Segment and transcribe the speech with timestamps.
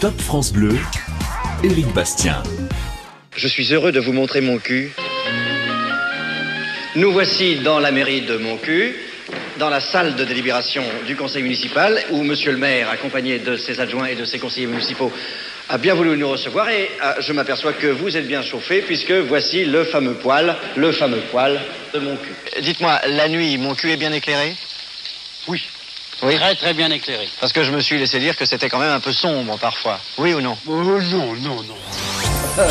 [0.00, 0.76] Top France Bleu,
[1.64, 2.42] Éric Bastien.
[3.34, 4.90] Je suis heureux de vous montrer mon cul.
[6.96, 8.94] Nous voici dans la mairie de Moncu,
[9.58, 13.80] dans la salle de délibération du conseil municipal, où monsieur le maire, accompagné de ses
[13.80, 15.10] adjoints et de ses conseillers municipaux,
[15.70, 19.12] a bien voulu nous recevoir et ah, je m'aperçois que vous êtes bien chauffé puisque
[19.12, 21.58] voici le fameux poil, le fameux poil
[21.94, 22.34] de mon cul.
[22.60, 24.54] Dites-moi, la nuit, mon cul est bien éclairé?
[25.48, 25.62] Oui.
[26.22, 26.36] Oui.
[26.36, 27.28] Très très bien éclairé.
[27.40, 29.98] Parce que je me suis laissé dire que c'était quand même un peu sombre parfois.
[30.18, 30.56] Oui ou non?
[30.66, 31.76] Oh non, non, non.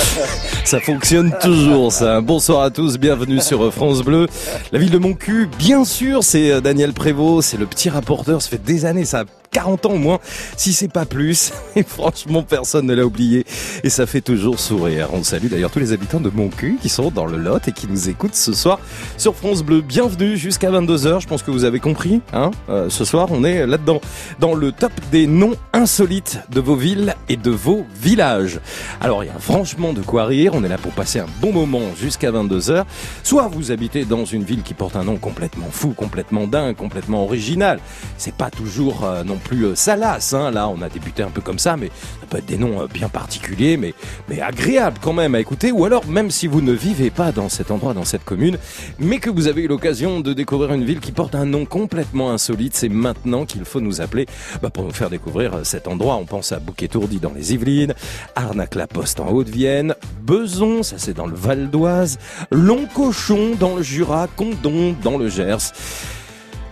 [0.64, 2.20] Ça fonctionne toujours, ça.
[2.20, 4.28] Bonsoir à tous, bienvenue sur France Bleu.
[4.72, 8.42] La ville de Moncu, bien sûr, c'est euh, Daniel Prévost, c'est le petit rapporteur.
[8.42, 10.20] Ça fait des années, ça a 40 ans au moins,
[10.58, 11.54] si c'est pas plus.
[11.78, 13.46] Et franchement, personne ne l'a oublié.
[13.86, 15.08] Et ça fait toujours sourire.
[15.14, 17.88] On salue d'ailleurs tous les habitants de Moncu qui sont dans le Lot et qui
[17.88, 18.82] nous écoutent ce soir
[19.18, 19.80] sur France Bleu.
[19.80, 21.22] Bienvenue jusqu'à 22h.
[21.22, 22.22] Je pense que vous avez compris.
[22.34, 24.02] Hein Euh, ce soir, on est là-dedans,
[24.42, 28.60] dans le top des noms insolites de vos villes et de vos villages.
[29.00, 30.52] Alors, il y a franchement de quoi rire.
[30.54, 32.84] On est là pour passer un bon moment jusqu'à 22h.
[33.24, 37.24] Soit vous habitez dans une ville qui porte un nom complètement fou, complètement dingue, complètement
[37.24, 37.80] original.
[38.18, 40.34] C'est pas toujours euh, non plus euh, salace.
[40.34, 40.52] Hein.
[40.52, 42.88] Là, on a débuté un peu comme ça, mais ça peut être des noms euh,
[42.88, 43.94] bien particuliers, mais,
[44.28, 45.72] mais agréables quand même à écouter.
[45.72, 48.58] Ou alors, même si vous ne vivez pas dans cet endroit, dans cette commune,
[49.00, 52.32] mais que vous avez eu l'occasion de découvrir une ville qui porte un nom complètement
[52.32, 54.26] insolite, c'est maintenant qu'il faut nous appeler
[54.62, 56.16] bah, pour nous faire découvrir euh, cet endroit.
[56.16, 57.94] On pense à Bouquet-Tourdy dans les Yvelines,
[58.36, 62.18] Arnac-la-Poste en Haute-Vienne, Beson, ça c'est dans le Val d'Oise,
[62.52, 65.72] Longcochon dans le Jura, Condon dans le Gers.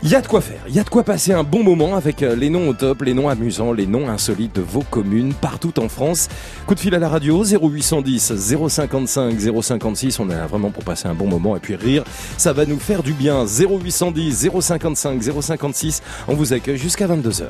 [0.05, 1.95] Il y a de quoi faire, il y a de quoi passer un bon moment
[1.95, 5.33] avec euh, les noms au top, les noms amusants, les noms insolites de vos communes
[5.33, 6.27] partout en France.
[6.67, 8.33] Coup de fil à la radio 0810
[8.67, 12.03] 055 056, on est là vraiment pour passer un bon moment et puis rire,
[12.37, 13.45] ça va nous faire du bien.
[13.45, 17.45] 0810 055 056, on vous accueille jusqu'à 22h.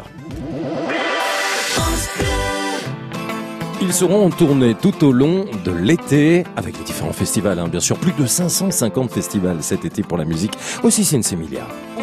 [3.85, 7.81] Ils seront en tournée tout au long de l'été avec les différents festivals, hein, bien
[7.81, 7.97] sûr.
[7.97, 10.53] Plus de 550 festivals cet été pour la musique.
[10.83, 11.19] Aussi c'est.
[11.92, 11.92] On vous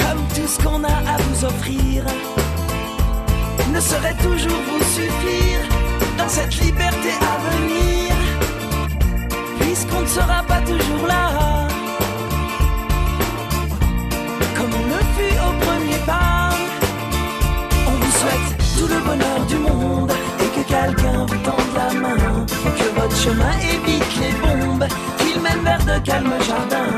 [0.00, 2.04] Comme tout ce qu'on a à vous offrir
[3.72, 5.60] ne saurait toujours vous suffire
[6.18, 8.14] dans cette liberté à venir,
[9.60, 11.68] puisqu'on ne sera pas toujours là.
[14.56, 16.50] Comme on le fut au premier pas,
[17.86, 22.46] on vous souhaite tout le bonheur du monde et que quelqu'un vous tende la main,
[22.78, 24.86] que votre chemin évite les bombes,
[25.18, 26.92] qu'il mène vers de calmes jardins.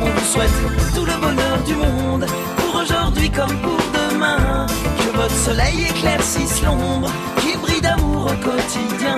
[0.00, 2.26] On vous souhaite tout le bonheur du monde,
[2.56, 4.66] pour aujourd'hui comme pour demain,
[4.98, 7.10] que votre soleil éclaircisse l'ombre,
[7.40, 9.16] qu'il brille d'amour au quotidien.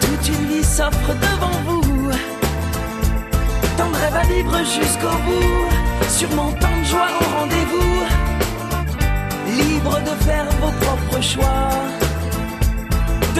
[0.00, 2.10] Toute une vie s'offre devant vous,
[3.76, 8.04] tant de rêves à vivre jusqu'au bout, sûrement tant de joie au rendez-vous.
[9.46, 11.69] Libre de faire vos propres choix,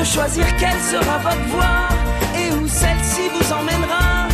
[0.01, 1.89] de choisir quelle sera votre voie
[2.35, 4.29] et où celle-ci vous emmènera.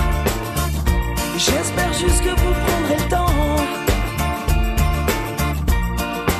[1.36, 3.56] J'espère juste que vous prendrez le temps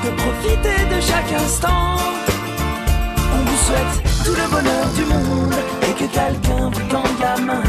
[0.05, 1.97] de profiter de chaque instant.
[3.35, 7.63] On vous souhaite tout le bonheur du monde et que quelqu'un vous tende la main,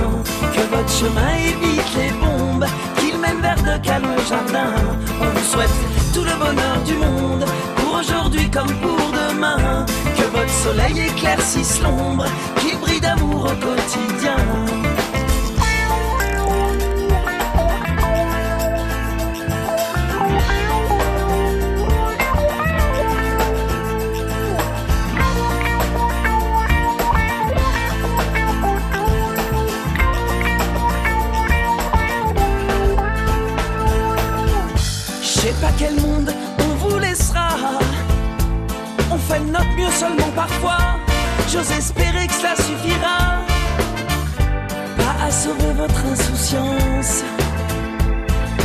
[0.54, 2.68] que votre chemin évite les bombes,
[2.98, 4.76] qu'il mène vers de calmes jardins.
[5.22, 5.78] On vous souhaite
[6.14, 7.46] tout le bonheur du monde,
[8.00, 9.86] aujourd'hui comme pour demain.
[10.18, 12.26] Que votre soleil éclaircisse l'ombre,
[12.60, 14.38] qu'il brille d'amour au quotidien.
[39.28, 41.00] Fait de notre mieux seulement parfois.
[41.52, 43.46] J'ose espérer que cela suffira.
[44.98, 47.24] Pas à sauver votre insouciance,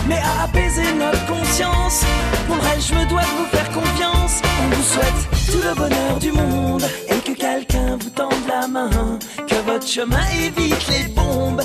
[0.08, 2.04] mais à apaiser notre conscience.
[2.46, 4.42] Pour le reste, je me dois de vous faire confiance.
[4.62, 9.18] On vous souhaite tout le bonheur du monde et que quelqu'un vous tende la main.
[9.48, 11.62] Que votre chemin évite les bombes,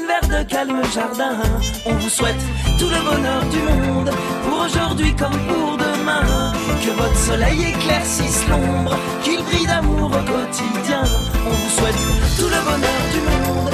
[0.00, 1.38] vers de calmes jardins.
[1.84, 2.42] On vous souhaite
[2.78, 4.10] tout le bonheur du monde,
[4.44, 6.52] pour aujourd'hui comme pour demain.
[6.82, 11.02] Que votre soleil éclaircisse l'ombre, qu'il brille d'amour au quotidien.
[11.46, 12.02] On vous souhaite
[12.38, 13.70] tout le bonheur du monde,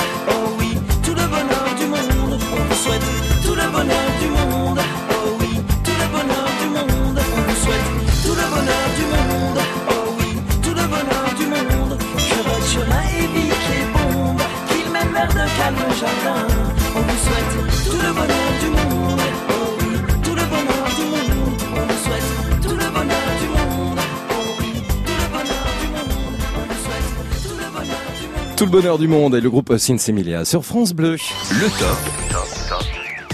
[28.59, 31.13] Tout le bonheur du monde et le groupe Sinsemilia sur France Bleu.
[31.13, 31.97] Le top.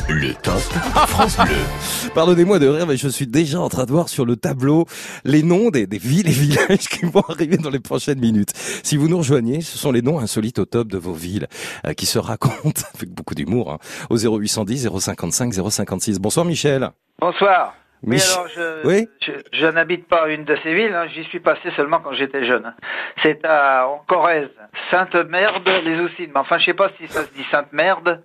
[0.06, 0.60] Le top
[1.08, 1.56] France Bleu.
[2.14, 4.84] Pardonnez-moi de rire, mais je suis déjà en train de voir sur le tableau
[5.24, 8.50] les noms des, des villes et villages qui vont arriver dans les prochaines minutes.
[8.82, 11.46] Si vous nous rejoignez, ce sont les noms insolites au top de vos villes
[11.86, 13.78] euh, qui se racontent avec beaucoup d'humour hein,
[14.10, 16.18] au 0810 055 056.
[16.18, 16.90] Bonsoir Michel.
[17.18, 17.72] Bonsoir.
[18.06, 21.06] Oui, alors je, Oui je, je n'habite pas une de ces villes, hein.
[21.12, 22.74] j'y suis passé seulement quand j'étais jeune.
[23.22, 24.50] C'est à en Corrèze,
[24.90, 26.30] Sainte-Merde, les Oussines.
[26.34, 28.22] Mais enfin, je sais pas si ça se dit Sainte-Merde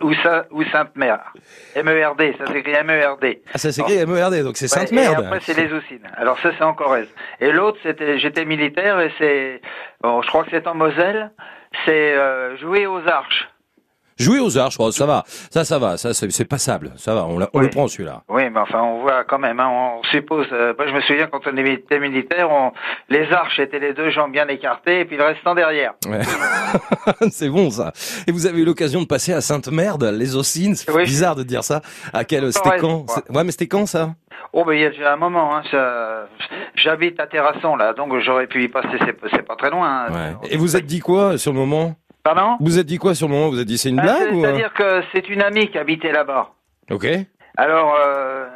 [0.00, 1.32] ou, ça, ou Sainte-Mère.
[1.74, 3.42] M-E-R-D, ça s'écrit M-E-R-D.
[3.52, 5.22] Ah, ça s'écrit MERD, donc c'est Ouais, Sainte Merde.
[5.22, 6.08] Et après, c'est les Oussines.
[6.16, 7.12] Alors ça, c'est en Corrèze.
[7.40, 9.60] Et l'autre, c'était, j'étais militaire et c'est,
[10.00, 11.30] bon, je crois que c'est en Moselle,
[11.84, 13.49] c'est euh, jouer aux arches.
[14.20, 17.38] Jouer aux arches, oh, ça va, ça, ça va, ça, c'est passable, ça va, on,
[17.38, 17.64] l'a- on Oui.
[17.64, 18.22] le prend celui-là.
[18.28, 19.58] Oui, mais enfin, on voit quand même.
[19.60, 20.46] Hein, on suppose.
[20.52, 22.72] euh, moi, je me souviens quand on était militaire, on,
[23.08, 25.94] les arches étaient les deux jambes bien écartées et puis le restant derrière.
[26.06, 26.20] Ouais.
[27.30, 27.92] c'est bon ça.
[28.26, 31.04] Et vous avez eu l'occasion de passer à Sainte-Merde, les Ossines, c'est Oui.
[31.04, 31.80] bizarre de dire ça.
[32.12, 33.06] À quel, c'était Corrèze, quand?
[33.34, 34.10] Ouais, mais c'était quand ça?
[34.52, 35.54] Oh, ben il y a déjà un moment.
[35.56, 36.26] Hein, ça,
[36.74, 38.88] j'habite à Terrasson là, donc j'aurais pu y passer.
[38.98, 40.06] C'est, c'est pas très loin.
[40.08, 40.12] hein.
[40.42, 40.48] Ouais.
[40.50, 41.94] Et vous êtes dit quoi sur le moment?
[42.22, 44.16] Pardon Vous êtes dit quoi sur le moment Vous êtes dit c'est une Ah, blague
[44.28, 46.50] c'est- ou euh C'est-à-dire que c'est une amie qui habitait là-bas.
[46.90, 47.06] Ok.
[47.56, 48.46] Alors, euh,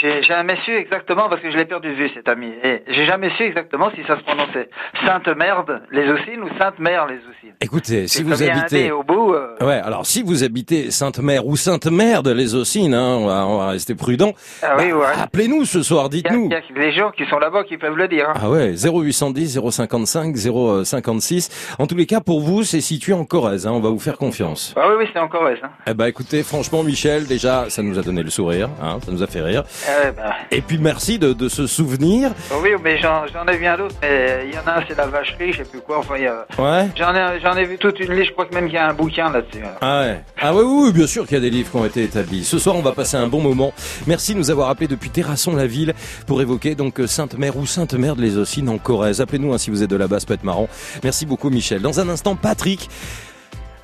[0.00, 2.52] j'ai jamais su exactement, parce que je l'ai perdu de vue, cette amie.
[2.64, 4.68] Et j'ai jamais su exactement si ça se prononçait
[5.06, 7.54] Sainte-Merde, les Oussines, ou Sainte-Mère, les Oussines.
[7.60, 8.90] Écoutez, si vous habitez...
[8.90, 9.34] Au bout.
[9.34, 13.58] euh, Ouais, alors si vous habitez Sainte-Mère ou Sainte-Merde, les Ossines, hein, on, va, on
[13.58, 14.32] va rester prudent.
[14.62, 15.06] Ah oui, bah, ouais.
[15.22, 16.46] Appelez-nous ce soir, dites-nous.
[16.50, 18.28] il y a des gens qui sont là-bas qui peuvent le dire.
[18.30, 18.34] hein.
[18.42, 20.36] Ah ouais, 0810 055
[20.84, 21.76] 056.
[21.78, 23.66] En tous les cas, pour vous, c'est situé en Corrèze.
[23.66, 24.74] Hein, on va vous faire confiance.
[24.76, 25.58] Ah oui, oui, c'est en Corrèze.
[25.86, 28.68] Eh ben, écoutez, franchement, Michel, déjà, ça nous a donné le sourire.
[28.82, 29.59] Hein, ça nous a fait rire.
[29.88, 32.32] Ah bah, Et puis, merci de, de ce souvenir.
[32.62, 34.96] oui, mais j'en, j'en ai vu un autre, mais il y en a un, c'est
[34.96, 35.98] la vacherie, je sais plus quoi.
[35.98, 36.88] Enfin, il y a- Ouais.
[36.96, 38.28] j'en ai, j'en ai vu toute une liste.
[38.28, 39.62] Je crois que même qu'il y a un bouquin là-dessus.
[39.64, 39.76] hein.
[39.80, 40.20] Ah ouais.
[40.40, 42.44] Ah oui, oui, bien sûr qu'il y a des livres qui ont été établis.
[42.44, 43.72] Ce soir, on va passer un bon moment.
[44.06, 45.94] Merci de nous avoir appelés depuis Terrasson la ville
[46.26, 49.20] pour évoquer donc Sainte-Mère ou Sainte-Mère de les Ossines en Corrèze.
[49.20, 50.68] Appelez-nous hein, si vous êtes de là-bas, ça peut être marrant.
[51.02, 51.80] Merci beaucoup Michel.
[51.82, 52.88] Dans un instant, Patrick.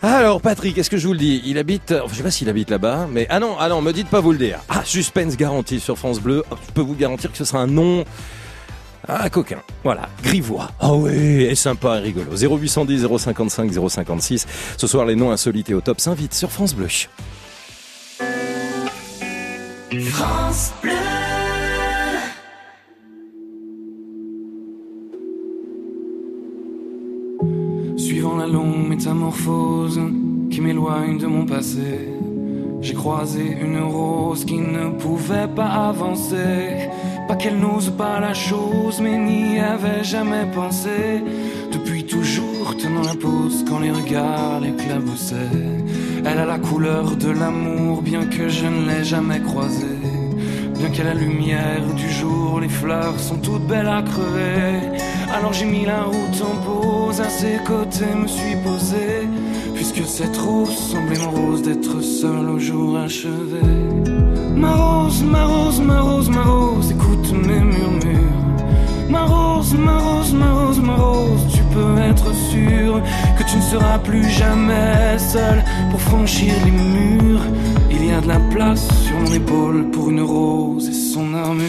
[0.03, 1.43] Alors Patrick, est-ce que je vous le dis?
[1.47, 3.93] Il habite, enfin, je sais pas s'il habite là-bas, mais ah non, ah non, me
[3.93, 4.61] dites pas vous le dire.
[4.69, 6.45] Ah, suspense garanti sur France Bleu.
[6.51, 8.05] Je peux vous garantir que ce sera un nom
[9.09, 9.63] ah, coquin.
[9.85, 10.09] Voilà.
[10.23, 10.71] Grivois.
[10.81, 12.33] Ah oui, et sympa et rigolo.
[12.37, 14.47] 0810 055 056.
[14.77, 16.89] Ce soir, les noms insolites et au top s'invitent sur France Bleu.
[20.11, 21.26] France Bleu.
[28.49, 30.01] Métamorphose
[30.51, 32.11] qui m'éloigne de mon passé,
[32.81, 36.89] j'ai croisé une rose qui ne pouvait pas avancer.
[37.27, 41.25] Pas qu'elle n'ose pas la chose, mais n'y avait jamais pensé.
[41.73, 45.83] Depuis toujours tenant la pose quand les regards l'éclaboussaient.
[46.25, 50.26] Elle a la couleur de l'amour, bien que je ne l'ai jamais croisée.
[50.79, 54.81] Bien qu'à la lumière du jour, les fleurs sont toutes belles à crever.
[55.35, 59.29] Alors j'ai mis la route en pause, à ses côtés me suis posé.
[59.75, 63.63] Puisque cette rose semblait morose d'être seule au jour achevé.
[64.55, 68.37] Ma rose, ma rose, ma rose, ma rose, écoute mes murmures.
[69.09, 73.01] Ma rose, ma rose, ma rose, ma rose, tu peux être sûr
[73.39, 77.47] que tu ne seras plus jamais seul pour franchir les murs.
[77.99, 81.65] Il y a de la place sur mon épaule pour une rose et son armure.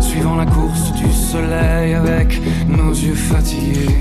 [0.00, 3.96] Suivant la course du soleil avec nos yeux fatigués,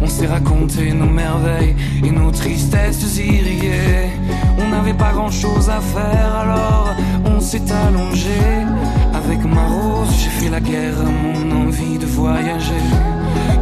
[0.00, 4.10] on s'est raconté nos merveilles et nos tristesses irriguées.
[4.58, 6.94] On n'avait pas grand chose à faire alors
[7.26, 8.40] on s'est allongé.
[9.12, 12.84] Avec ma rose, j'ai fait la guerre à mon envie de voyager.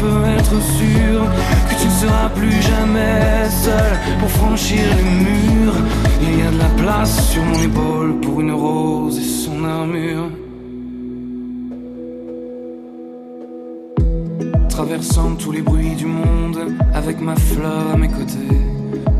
[0.00, 1.16] peux être sûr
[1.68, 5.78] que tu ne seras plus jamais seul pour franchir les murs.
[6.22, 10.30] Il y a de la place sur mon épaule pour une rose et son armure.
[14.68, 16.60] Traversant tous les bruits du monde
[16.94, 18.56] avec ma fleur à mes côtés,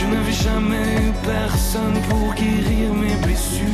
[0.00, 3.66] je n'avais jamais eu personne pour guérir mes blessures.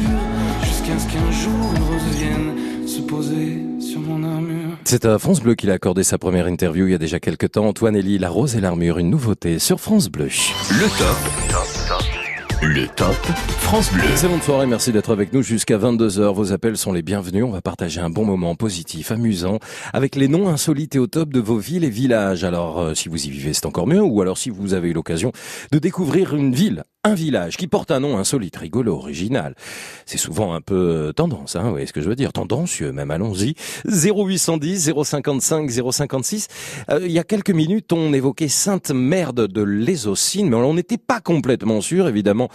[0.62, 4.76] Jusqu'à ce qu'un jour une rose vienne se poser sur mon armure.
[4.84, 7.52] C'est à France Bleu qu'il a accordé sa première interview il y a déjà quelques
[7.52, 7.66] temps.
[7.66, 10.28] Antoine Elie, La Rose et l'Armure, une nouveauté sur France Bleu.
[10.70, 11.65] Le top.
[12.62, 13.14] Le top
[13.58, 14.04] France Bleu.
[14.10, 16.32] Excellente soirée, merci d'être avec nous jusqu'à 22h.
[16.32, 17.44] Vos appels sont les bienvenus.
[17.44, 19.58] On va partager un bon moment positif, amusant,
[19.92, 22.44] avec les noms insolites et au top de vos villes et villages.
[22.44, 24.00] Alors, euh, si vous y vivez, c'est encore mieux.
[24.00, 25.32] Ou alors, si vous avez eu l'occasion
[25.70, 29.54] de découvrir une ville, un village qui porte un nom insolite, rigolo, original.
[30.06, 32.90] C'est souvent un peu euh, tendance, hein, vous voyez ce que je veux dire, tendancieux
[32.90, 33.54] même, allons-y.
[33.84, 36.48] 0810 055 056.
[36.90, 41.20] Euh, il y a quelques minutes, on évoquait Sainte-Merde de l'Ésocine, mais on n'était pas
[41.20, 42.48] complètement sûr, évidemment.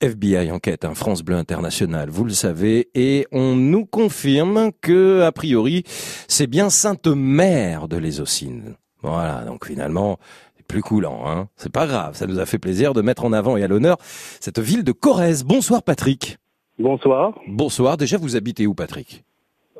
[0.00, 5.32] FBI enquête, un France Bleu International, vous le savez, et on nous confirme que, a
[5.32, 5.84] priori,
[6.28, 8.74] c'est bien Sainte-Mère de l'Ésocine.
[9.02, 10.18] Voilà, donc finalement,
[10.68, 11.22] plus coulant.
[11.26, 11.48] Hein.
[11.56, 13.96] C'est pas grave, ça nous a fait plaisir de mettre en avant et à l'honneur
[14.00, 15.42] cette ville de Corrèze.
[15.44, 16.38] Bonsoir Patrick.
[16.78, 17.32] Bonsoir.
[17.48, 19.24] Bonsoir, déjà vous habitez où Patrick?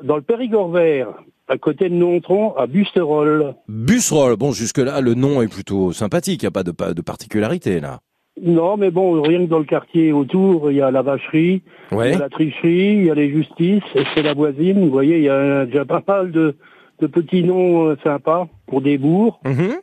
[0.03, 1.07] Dans le Périgord vert,
[1.47, 3.55] à côté de Nontron, à Busterolles.
[3.69, 7.01] Busserolles, bon jusque-là le nom est plutôt sympathique, il n'y a pas de, pas de
[7.01, 7.99] particularité là.
[8.41, 11.97] Non, mais bon, rien que dans le quartier autour, il y a la vacherie, il
[11.97, 12.11] Ouais.
[12.11, 14.79] y a la tricherie, il y a les justices, et c'est la voisine.
[14.79, 16.55] Vous voyez, il y a déjà pas mal de,
[17.01, 19.37] de petits noms euh, sympas pour des bourgs.
[19.43, 19.73] Mhm.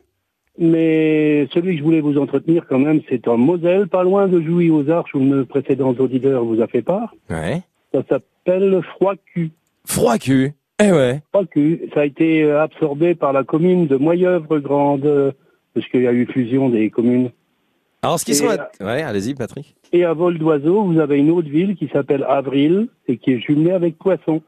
[0.59, 4.41] Mais celui que je voulais vous entretenir quand même, c'est en Moselle, pas loin de
[4.41, 7.13] Jouy aux Arches, où le précédent auditeur vous a fait part.
[7.29, 7.61] Ouais.
[7.93, 9.51] Ça s'appelle Froid-Cul.
[9.85, 10.53] Froid cul.
[10.83, 11.21] Eh ouais.
[11.31, 11.89] Froid-Cul.
[11.93, 15.31] Ça a été euh, absorbé par la commune de Moyeuvre-Grande, euh,
[15.73, 17.29] parce qu'il y a eu fusion des communes.
[18.01, 18.47] Alors ce qui sont...
[18.49, 19.75] euh, Ouais, allez-y Patrick.
[19.91, 23.39] Et à vol d'oiseau, vous avez une autre ville qui s'appelle Avril et qui est
[23.39, 24.41] jumelée avec Poisson.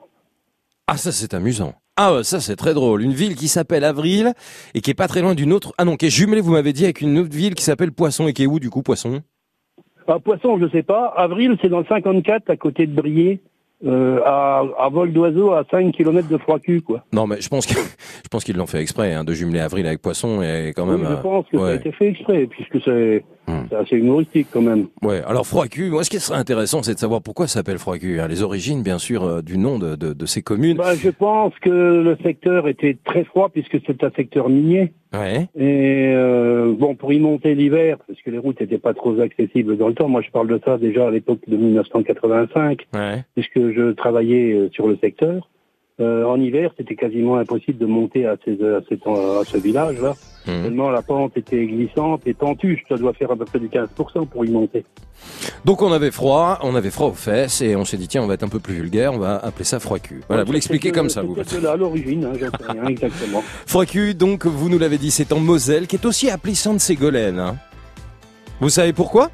[0.87, 1.73] Ah ça c'est amusant.
[2.01, 3.01] Ah ouais, ça c'est très drôle.
[3.01, 4.31] Une ville qui s'appelle Avril
[4.73, 5.73] et qui est pas très loin d'une autre...
[5.77, 8.29] Ah non, qui est jumelée, vous m'avez dit, avec une autre ville qui s'appelle Poisson
[8.29, 9.19] et qui est où du coup Poisson?
[10.07, 11.13] À Poisson, je sais pas.
[11.17, 13.41] Avril, c'est dans le 54, à côté de Briey,
[13.85, 17.03] euh, à, à vol d'oiseau, à 5 km de Froid-Cul, quoi.
[17.11, 17.73] Non mais je pense que
[18.23, 21.01] je pense qu'ils l'ont fait exprès hein, de jumeler Avril avec Poisson et quand même...
[21.01, 23.65] Oui, je euh, pense que ça a été fait exprès, puisque c'est Hmm.
[23.69, 24.87] c'est assez humoristique quand même.
[25.01, 27.79] Ouais, alors froid cul, moi ce qui serait intéressant c'est de savoir pourquoi ça s'appelle
[27.79, 28.27] froid cul, hein.
[28.27, 30.77] les origines bien sûr euh, du nom de, de, de ces communes.
[30.77, 34.93] Bah, je pense que le secteur était très froid, puisque c'est un secteur minier.
[35.13, 39.19] Ouais, Et euh, bon, pour y monter l'hiver, parce que les routes n'étaient pas trop
[39.19, 43.23] accessibles dans le temps, moi je parle de ça déjà à l'époque de 1985, ouais.
[43.35, 45.49] puisque je travaillais euh, sur le secteur.
[45.99, 50.15] Euh, en hiver, c'était quasiment impossible de monter à, ces, à, à ce village-là.
[50.47, 50.63] Mhm.
[50.63, 54.25] Tellement la pente était glissante et pentue, ça doit faire à peu près du 15%
[54.27, 54.85] pour y monter.
[55.65, 58.27] Donc on avait froid, on avait froid aux fesses et on s'est dit tiens on
[58.27, 60.21] va être un peu plus vulgaire, on va appeler ça froid cul.
[60.29, 61.35] Voilà, vous l'expliquez comme ça vous.
[61.35, 63.43] Là à l'origine, hein, j'en sais rien exactement.
[63.65, 67.39] Froid cul, donc vous nous l'avez dit, c'est en Moselle qui est aussi appelé Sainte-Ségolène.
[67.39, 67.57] hein.
[68.61, 69.29] Vous savez pourquoi?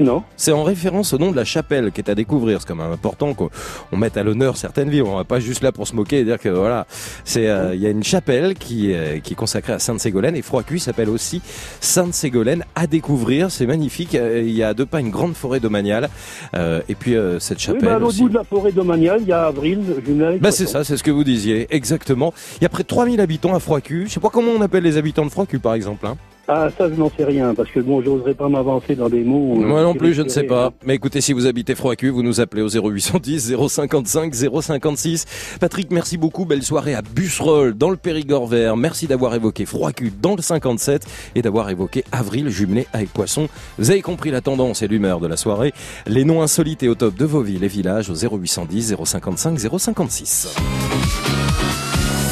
[0.00, 2.60] Non C'est en référence au nom de la chapelle qui est à découvrir.
[2.60, 3.50] C'est quand même important qu'on
[3.92, 5.02] on mette à l'honneur certaines villes.
[5.02, 6.86] On va pas juste là pour se moquer et dire que voilà.
[7.24, 10.36] C'est euh, il y a une chapelle qui euh, qui est consacrée à Sainte Ségolène
[10.36, 11.42] et Froid-Cuit s'appelle aussi
[11.80, 13.50] Sainte Ségolène à découvrir.
[13.50, 14.14] C'est magnifique.
[14.14, 16.08] Euh, Il y a à deux pas une grande forêt domaniale
[16.54, 19.18] euh, et puis euh, cette Oui, chapelle bah, à l'autre bout de la forêt domaniale,
[19.22, 20.38] il y a Avril, jumelée.
[20.38, 22.32] Bah c'est ça, c'est ce que vous disiez, exactement.
[22.60, 24.06] Il y a près de 3000 habitants à Froid-Cuit.
[24.06, 26.06] Je sais pas comment on appelle les habitants de Froid-Cuit par exemple.
[26.06, 26.16] Hein.
[26.50, 29.56] Ah, ça, je n'en sais rien, parce que bon, j'oserais pas m'avancer dans des mots.
[29.60, 30.72] euh, Moi non plus, je ne sais pas.
[30.82, 35.26] Mais écoutez, si vous habitez Froidcu, vous nous appelez au 0810 055 056.
[35.60, 36.46] Patrick, merci beaucoup.
[36.46, 38.78] Belle soirée à Busserolles, dans le Périgord vert.
[38.78, 43.48] Merci d'avoir évoqué Froidcu dans le 57 et d'avoir évoqué Avril jumelé avec Poisson.
[43.78, 45.74] Vous avez compris la tendance et l'humeur de la soirée.
[46.06, 50.54] Les noms insolites et au top de vos villes et villages au 0810 055 056.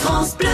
[0.00, 0.49] France Bleu.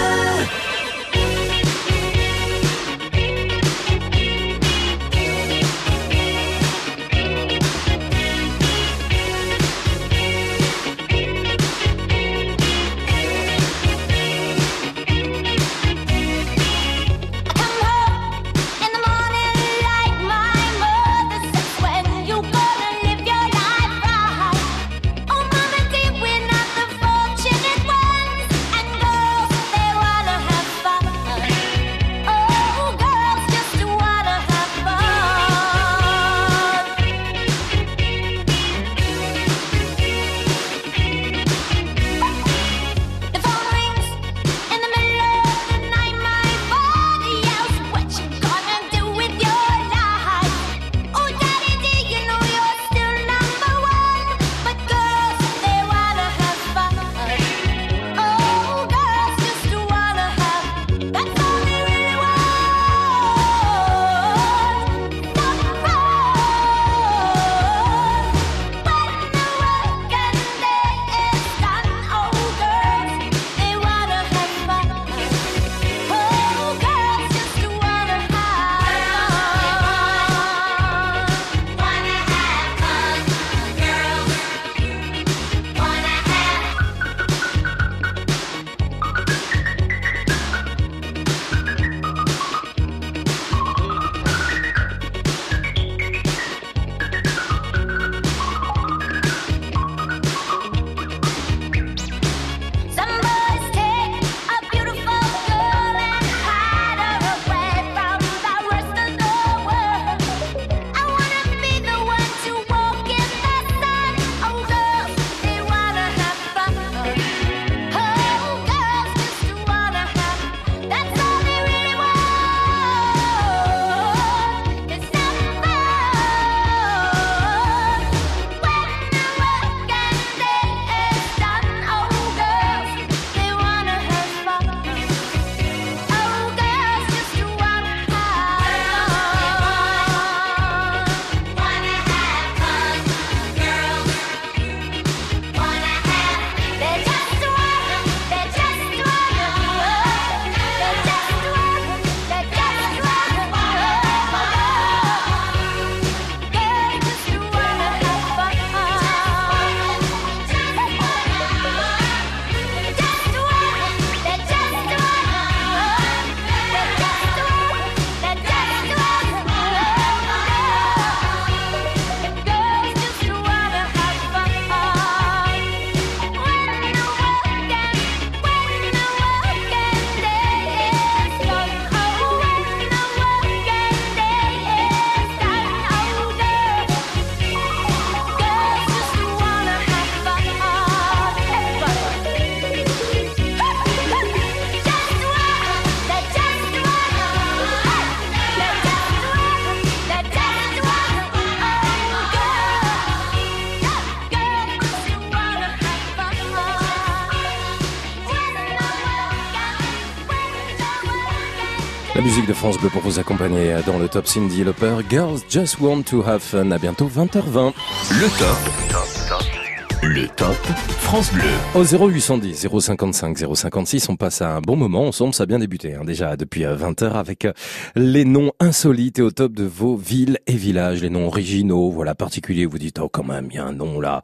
[212.63, 214.95] France Bleu pour vous accompagner dans le top Cindy Lauper.
[215.11, 216.71] Girls Just Want to Have Fun.
[216.71, 217.73] À bientôt 20h20.
[218.13, 220.01] Le top.
[220.01, 220.55] Le top
[221.01, 221.43] France Bleu.
[221.75, 225.35] Au 0810 055 056, on passe à un bon moment ensemble.
[225.35, 227.53] Ça a bien débuté hein, déjà depuis 20h avec euh,
[227.97, 232.15] les noms insolites et au top de vos villes et villages, les noms originaux, voilà
[232.15, 232.67] particuliers.
[232.67, 234.23] Vous dites oh quand même il y a un nom là.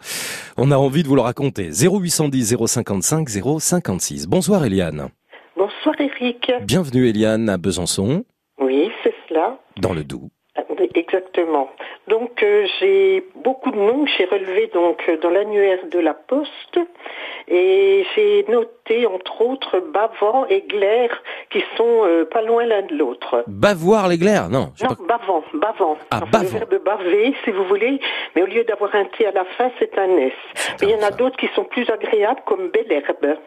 [0.56, 1.70] On a envie de vous le raconter.
[1.72, 4.26] 0810 055 056.
[4.28, 5.08] Bonsoir Eliane.
[5.58, 6.52] Bonsoir Eric.
[6.62, 8.22] Bienvenue Eliane à Besançon,
[8.60, 9.58] Oui, c'est cela.
[9.80, 10.28] dans le Doubs.
[10.56, 10.62] Ah,
[10.94, 11.68] Exactement.
[12.06, 16.14] Donc euh, j'ai beaucoup de noms que j'ai relevés donc euh, dans l'annuaire de la
[16.14, 16.78] Poste
[17.48, 21.10] et j'ai noté entre autres Bavant et Glaire
[21.50, 23.42] qui sont euh, pas loin l'un de l'autre.
[23.48, 24.48] Bavoir les glaires?
[24.48, 25.18] Non, Non, pas.
[25.18, 25.98] Bavant, Bavant.
[26.12, 27.98] Ah, Enfin, le verbe baver, si vous voulez,
[28.36, 30.32] mais au lieu d'avoir un T à la fin, c'est un S.
[30.80, 33.38] Mais il y en a d'autres qui sont plus agréables comme Belherbe.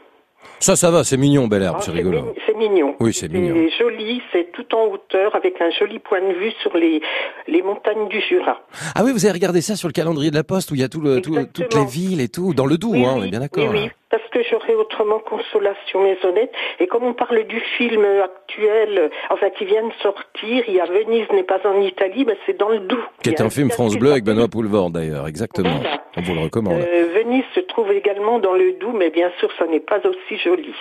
[0.59, 2.35] Ça, ça va, c'est mignon, Bel Herbe, Ah, c'est rigolo.
[2.45, 2.95] c'est mignon.
[2.99, 3.55] Oui, c'est mignon.
[3.55, 7.01] C'est joli, c'est tout en hauteur avec un joli point de vue sur les,
[7.47, 8.61] les montagnes du Jura.
[8.93, 10.83] Ah oui, vous avez regardé ça sur le calendrier de la Poste où il y
[10.83, 13.23] a tout le, tout- toutes les villes et tout, dans le Doubs, Oui, hein, on
[13.23, 13.69] est bien d'accord.
[13.71, 16.51] Oui, oui, parce que j'aurais autrement consolation maisonnette.
[16.79, 20.85] Et comme on parle du film actuel, enfin qui vient de sortir, il y a
[20.85, 22.99] Venise n'est pas en Italie, mais c'est dans le Doubs.
[23.23, 25.77] Qui est un film France Bleu avec Benoît Poulvord d'ailleurs, exactement.
[25.81, 26.03] Voilà.
[26.17, 26.81] On vous le recommande.
[26.81, 30.37] Euh, Venise se trouve également dans le Doubs, mais bien sûr, ça n'est pas aussi
[30.43, 30.73] joli.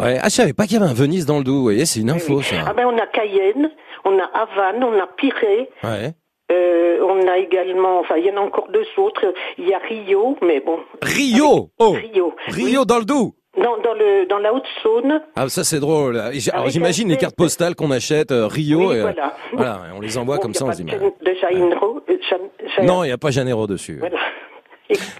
[0.00, 0.18] Ouais.
[0.20, 2.00] Ah, je savais pas qu'il y avait un Venise dans le Doubs, vous voyez, c'est
[2.00, 2.56] une info ça.
[2.66, 3.70] Ah ben, on a Cayenne,
[4.04, 6.12] on a Havane, on a Pirée, Ouais.
[6.52, 9.32] Euh, on a également, enfin, il y en a encore deux autres.
[9.58, 10.78] Il y a Rio, mais bon.
[11.02, 12.34] Rio Oh Rio.
[12.48, 15.22] Rio dans le Doubs Non, dans le dans la Haute-Saône.
[15.34, 16.20] Ah, ça c'est drôle.
[16.32, 19.34] J'ai- Alors j'imagine les cartes postales qu'on achète, euh, Rio, Oui, et, euh, voilà.
[19.54, 22.00] voilà, on les envoie Bon, comme y ça, on se dit, de, mais- de Janeiro,
[22.08, 22.36] euh, Jan-
[22.76, 23.96] Jan- Non, il n'y a pas Janeiro dessus.
[23.98, 24.18] Voilà.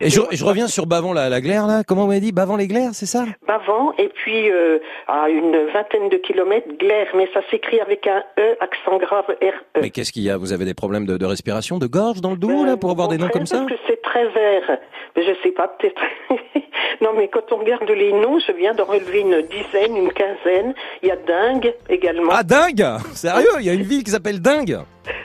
[0.01, 1.83] Et je, je reviens sur Bavant la, la glaire là.
[1.85, 5.57] Comment vous m'avez dit Bavant les glaires, c'est ça Bavant, et puis euh, à une
[5.73, 9.81] vingtaine de kilomètres, Glaire, mais ça s'écrit avec un E, accent grave R-E.
[9.81, 12.31] Mais qu'est-ce qu'il y a Vous avez des problèmes de, de respiration, de gorge dans
[12.31, 14.79] le dos là pour avoir des noms comme ça Parce que c'est très vert.
[15.17, 16.01] Je sais pas, peut-être.
[17.01, 20.75] non, mais quand on regarde les noms, je viens d'en relever une dizaine, une quinzaine.
[21.03, 22.33] Il y a Dingue également.
[22.35, 24.79] Ah dingue Sérieux Il y a une ville qui s'appelle Dingue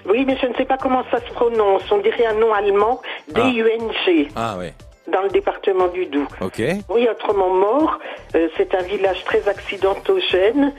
[0.06, 1.84] Oui, mais je ne sais pas comment ça se prononce.
[1.91, 4.73] On dirait un nom allemand, D-U-N-G, Ah ouais.
[5.12, 6.27] dans le département du Doubs.
[6.39, 6.62] Ok.
[6.89, 7.99] Oui, autrement mort.
[8.36, 10.73] euh, c'est un village très accidentogène.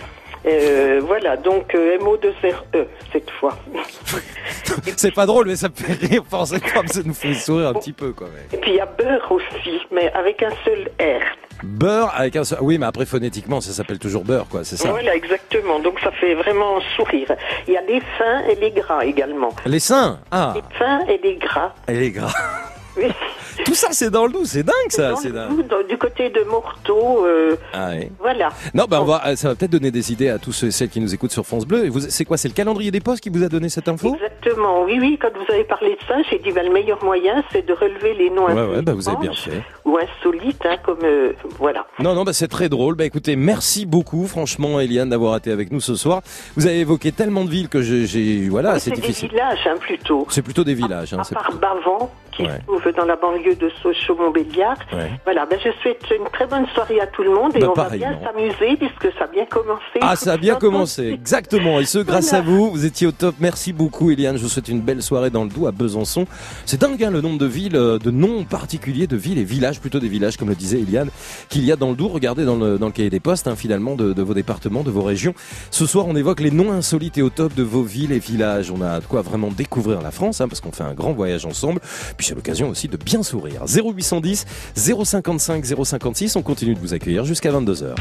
[0.46, 3.56] Euh, voilà, donc euh, MO2RE cette fois.
[4.96, 6.22] C'est pas drôle, mais ça me fait rire.
[6.30, 8.28] Comme ça nous fait sourire un petit peu, quoi.
[8.32, 8.56] mais.
[8.56, 11.22] Et puis il y a Beurre aussi, mais avec un seul R.
[11.62, 12.58] Beurre avec un seul.
[12.60, 14.64] Oui, mais après phonétiquement, ça s'appelle toujours beurre, quoi.
[14.64, 14.90] C'est ça?
[14.90, 15.78] Voilà, exactement.
[15.78, 17.32] Donc ça fait vraiment sourire.
[17.68, 19.50] Il y a les fins et les gras également.
[19.66, 20.18] Les seins?
[20.30, 20.54] Ah.
[20.56, 21.72] Les fins et les gras.
[21.86, 22.32] Et les gras.
[22.96, 23.04] Oui.
[23.66, 24.44] Tout ça, c'est dans le doux.
[24.44, 25.10] C'est dingue, ça.
[25.10, 28.10] Dans C'est bout, dans- du côté de Morteau, euh, Ah ouais.
[28.18, 28.48] voilà.
[28.74, 30.88] Non, on va, euh, ça va peut-être donner des idées à tous ceux et celles
[30.88, 31.90] qui nous écoutent sur France Bleu.
[32.08, 34.14] C'est quoi C'est le calendrier des postes qui vous a donné cette info?
[34.14, 34.84] Exactement.
[34.84, 35.18] Oui, oui.
[35.20, 38.14] Quand vous avez parlé de ça, j'ai dit bah, le meilleur moyen, c'est de relever
[38.14, 39.62] les noms Ouais, ouais, bah vous avez bien fait.
[39.84, 41.86] ou insolites, hein, comme euh, voilà.
[41.98, 42.94] Non, non, bah c'est très drôle.
[42.94, 46.22] Bah écoutez, merci beaucoup, franchement, Eliane, d'avoir été avec nous ce soir.
[46.56, 49.28] Vous avez évoqué tellement de villes que j'ai, voilà, c'est c'est des difficile.
[49.30, 50.26] villages, hein, plutôt.
[50.30, 51.12] C'est plutôt des villages.
[51.12, 52.58] Hein, À part Bavant, qui Ouais.
[52.60, 54.76] se trouve dans la banlieue de Sochaux-Montbéliard.
[54.92, 55.10] Ouais.
[55.24, 57.80] Voilà, ben je souhaite une très bonne soirée à tout le monde et Bah, on
[57.80, 59.98] va bien s'amuser puisque ça a bien commencé.
[60.00, 61.80] Ah, ça a bien commencé, exactement.
[61.80, 62.44] Et ce, grâce Voilà.
[62.44, 63.34] à vous, vous étiez au top.
[63.40, 64.36] Merci beaucoup, Eliane.
[64.36, 66.26] Je vous souhaite une belle soirée dans le Doubs à Besançon.
[66.66, 69.80] C'est dingue, hein, le nombre de villes, euh, de noms particuliers de villes et villages,
[69.80, 71.10] plutôt des villages, comme le disait Eliane,
[71.48, 72.12] qu'il y a dans le Doubs.
[72.12, 74.90] Regardez dans le, dans le cahier des postes, hein, finalement, de, de vos départements, de
[74.90, 75.34] vos régions.
[75.70, 78.70] Ce soir, on évoque les noms insolites et au top de vos villes et villages.
[78.70, 81.46] On a de quoi vraiment découvrir la France, hein, parce qu'on fait un grand voyage
[81.46, 81.80] ensemble.
[82.22, 83.64] Puis c'est l'occasion aussi de bien sourire.
[83.66, 86.36] 0810 055 056.
[86.36, 87.96] On continue de vous accueillir jusqu'à 22h.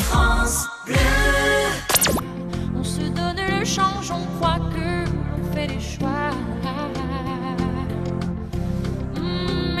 [0.00, 0.96] France Bleu.
[2.76, 6.32] On se donne le change, on croit que fait choix.
[9.16, 9.78] Hmm,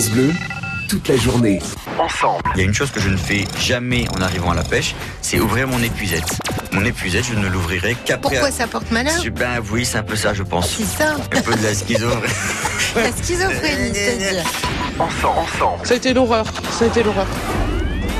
[0.00, 0.32] France Bleu,
[0.88, 1.58] toute la journée.
[1.98, 2.40] Ensemble.
[2.54, 4.94] Il y a une chose que je ne fais jamais en arrivant à la pêche,
[5.20, 6.38] c'est ouvrir mon épuisette.
[6.72, 8.30] Mon épuisette, je ne l'ouvrirai qu'après.
[8.36, 10.70] Pourquoi ça porte malheur Je- Ben oui, c'est un peu ça, je pense.
[10.78, 11.16] C'est ça.
[11.36, 12.08] Un peu de la schizo.
[12.96, 14.42] La schizophrénie, c'est-à-dire.
[14.98, 15.38] Ensemble.
[15.40, 15.86] Ensemble.
[15.86, 16.46] Ça a été l'horreur.
[16.78, 17.26] Ça a été l'horreur.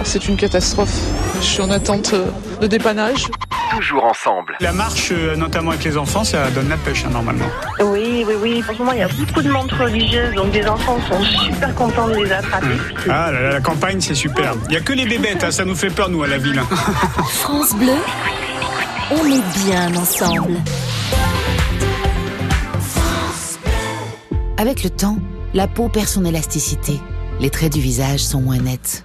[0.05, 0.93] C'est une catastrophe.
[1.41, 3.27] Je suis en attente euh, de dépannage.
[3.75, 4.57] Toujours ensemble.
[4.61, 7.47] La marche, euh, notamment avec les enfants, ça donne la pêche hein, normalement.
[7.81, 8.63] Oui, oui, oui.
[8.63, 12.15] Franchement, il y a beaucoup de montres religieuses, donc des enfants sont super contents de
[12.17, 12.67] les attraper.
[13.09, 14.55] Ah, la, la campagne, c'est super.
[14.69, 16.61] Il y a que les bébêtes, hein, ça nous fait peur, nous, à la ville.
[17.41, 17.95] France Bleu,
[19.13, 20.55] on est bien ensemble.
[24.59, 25.17] Avec le temps,
[25.55, 27.01] la peau perd son élasticité.
[27.41, 29.05] Les traits du visage sont moins nets.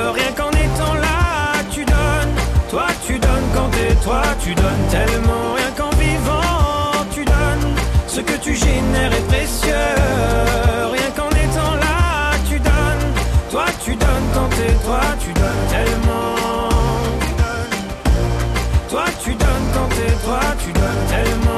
[4.03, 5.53] Toi, tu donnes tellement.
[5.55, 7.75] Rien qu'en vivant, tu donnes,
[8.07, 9.95] ce que tu génères est précieux.
[10.91, 13.07] Rien qu'en étant là, tu donnes,
[13.51, 16.69] toi tu donnes quand t'es toi, tu donnes tellement.
[18.89, 21.50] Toi tu donnes quand t'es toi, tu donnes tellement.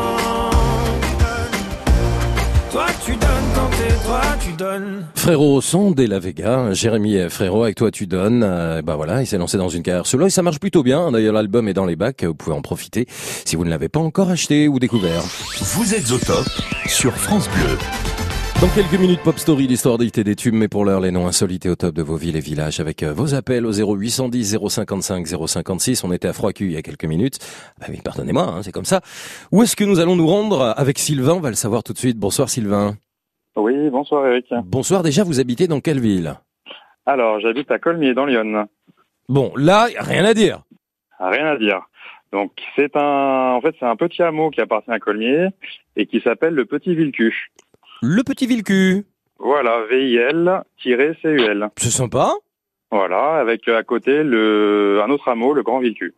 [4.63, 5.05] Donnes.
[5.15, 8.43] Frérot son dès la Vega, Jérémy et Frérot avec toi tu donnes.
[8.43, 11.11] Euh, bah voilà, il s'est lancé dans une carrière solo et ça marche plutôt bien.
[11.11, 13.99] D'ailleurs l'album est dans les bacs, vous pouvez en profiter si vous ne l'avez pas
[13.99, 15.21] encore acheté ou découvert.
[15.59, 16.47] Vous êtes au top
[16.87, 17.77] sur France Bleu.
[18.61, 21.65] Dans quelques minutes, Pop Story, l'histoire d'IT des tubes, mais pour l'heure, les noms insolites
[21.65, 25.27] et au top de vos villes et villages avec euh, vos appels au 0810 055
[25.27, 26.05] 056.
[26.05, 27.39] On était à Froid-Cul il y a quelques minutes.
[27.81, 29.01] Bah oui, pardonnez-moi, hein, c'est comme ça.
[29.51, 31.33] Où est-ce que nous allons nous rendre avec Sylvain?
[31.33, 32.17] On va le savoir tout de suite.
[32.17, 32.95] Bonsoir Sylvain.
[33.55, 34.47] Oui, bonsoir Eric.
[34.65, 36.35] Bonsoir, déjà vous habitez dans quelle ville?
[37.05, 38.67] Alors, j'habite à Colmier dans Lyon.
[39.29, 40.63] Bon, là, rien à dire.
[41.19, 41.81] Rien à dire.
[42.31, 45.49] Donc, c'est un, en fait, c'est un petit hameau qui appartient à Colmier
[45.95, 47.51] et qui s'appelle le Petit Villecu.
[48.01, 49.05] Le Petit Villecu.
[49.37, 51.69] Voilà, V-I-L-C-U-L.
[51.77, 52.31] C'est sympa.
[52.89, 56.13] Voilà, avec euh, à côté le, un autre hameau, le Grand Villecu.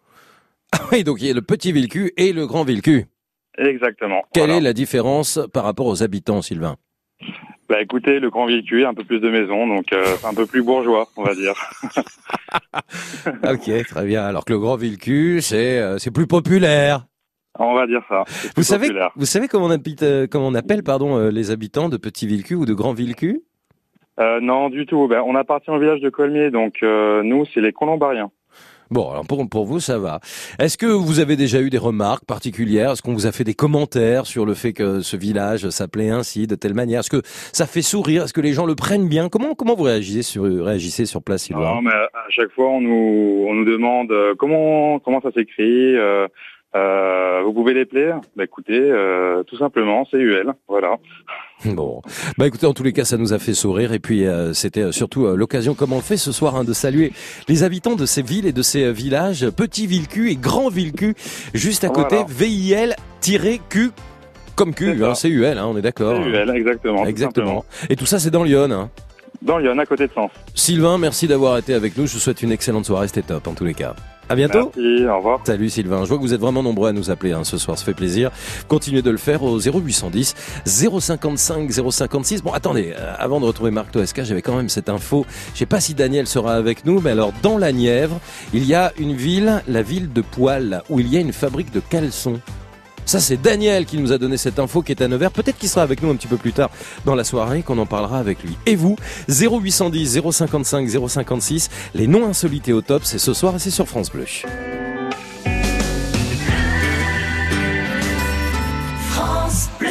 [0.72, 3.06] Ah oui, donc il y a le Petit Villecu et le Grand Villecu.
[3.58, 4.24] Exactement.
[4.34, 6.76] Quelle est la différence par rapport aux habitants, Sylvain?
[7.68, 10.62] Bah écoutez, le Grand Villecu, un peu plus de maisons, donc euh, un peu plus
[10.62, 11.54] bourgeois, on va dire.
[13.44, 14.24] Ok, très bien.
[14.24, 17.06] Alors que le Grand Villecu, c'est euh, c'est plus populaire.
[17.58, 18.24] On va dire ça.
[18.56, 19.12] Vous savez, populaire.
[19.16, 22.54] vous savez comment on, habite, euh, comment on appelle pardon les habitants de Petit Villecu
[22.56, 23.42] ou de Grand Villecu
[24.20, 25.08] Euh, non, du tout.
[25.08, 28.30] Ben, on appartient au village de Colmier, donc nous, c'est les Colombariens.
[28.96, 30.22] Bon, alors pour, pour vous, ça va.
[30.58, 32.92] Est-ce que vous avez déjà eu des remarques particulières?
[32.92, 36.48] Est-ce qu'on vous a fait des commentaires sur le fait que ce village s'appelait ainsi,
[36.48, 37.02] de telle manière?
[37.02, 38.24] Est-ce que ça fait sourire?
[38.24, 39.28] Est-ce que les gens le prennent bien?
[39.28, 41.76] Comment comment vous réagissez sur réagissez sur place, Sylvain?
[41.76, 45.98] Non, mais à chaque fois, on nous, on nous demande euh, comment, comment ça s'écrit?
[45.98, 46.30] Euh,
[46.76, 50.54] euh, vous pouvez les plaire Bah écoutez, euh, tout simplement, c'est UL.
[50.68, 50.98] Voilà.
[51.66, 52.02] Bon,
[52.38, 54.82] bah écoutez, en tous les cas, ça nous a fait sourire et puis euh, c'était
[54.82, 57.14] euh, surtout euh, l'occasion, comme on le fait ce soir, hein, de saluer
[57.48, 61.16] les habitants de ces villes et de ces villages, Petit Villecu et Grand Villecu,
[61.54, 62.96] juste à côté, Voilà.
[63.22, 63.92] VIL-Q
[64.56, 66.18] Comme Q, hein, c'est UL, hein, on est d'accord.
[66.22, 67.04] C'est UL, exactement.
[67.04, 67.66] tout Exactement.
[67.90, 68.70] Et tout ça, c'est dans Lyon.
[68.72, 68.90] Hein.
[69.42, 70.32] Dans Lyon, à côté de Sens.
[70.54, 72.06] Sylvain, merci d'avoir été avec nous.
[72.06, 73.08] Je vous souhaite une excellente soirée.
[73.08, 73.96] C'était top en tous les cas.
[74.28, 74.72] À bientôt.
[74.76, 75.40] Merci, au revoir.
[75.46, 76.04] Salut Sylvain.
[76.04, 77.78] Je vois que vous êtes vraiment nombreux à nous appeler hein, ce soir.
[77.78, 78.32] Ça fait plaisir.
[78.68, 80.34] Continuez de le faire au 0810
[80.66, 82.42] 055 056.
[82.42, 82.94] Bon, attendez.
[82.98, 85.26] euh, avant de retrouver Marc Toesca, j'avais quand même cette info.
[85.54, 88.20] Je sais pas si Daniel sera avec nous, mais alors dans la Nièvre,
[88.54, 91.72] il y a une ville, la ville de Poil, où il y a une fabrique
[91.72, 92.40] de caleçons.
[93.06, 95.32] Ça, c'est Daniel qui nous a donné cette info qui est à Nevers.
[95.32, 96.72] Peut-être qu'il sera avec nous un petit peu plus tard
[97.06, 98.58] dans la soirée, qu'on en parlera avec lui.
[98.66, 98.96] Et vous,
[99.30, 104.10] 0810 055 056, les noms insolités au top, c'est ce soir et c'est sur France
[104.12, 104.26] Bleu.
[109.10, 109.90] France Bleu.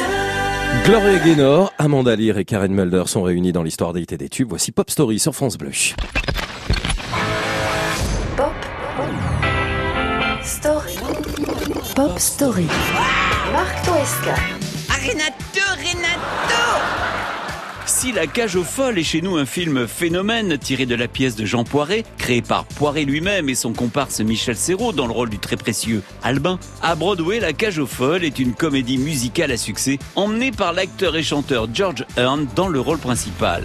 [0.83, 4.49] Gloria Gaynor, Amanda Lear et Karen Mulder sont réunis dans l'histoire des et des tubes.
[4.49, 5.71] Voici Pop Story sur France Bleu.
[11.95, 12.67] Pop Story.
[13.53, 14.35] Marc Toesca.
[14.89, 16.61] Ah, Renato, Renato
[17.85, 21.37] Si La Cage aux Folles est chez nous un film phénomène tiré de la pièce
[21.37, 25.29] de Jean Poiret, créé par Poiret lui-même et son comparse Michel Serrault dans le rôle
[25.29, 29.57] du très précieux Albin, à Broadway, La Cage aux Folles est une comédie musicale à
[29.57, 33.63] succès emmenée par l'acteur et chanteur George Hearn dans le rôle principal.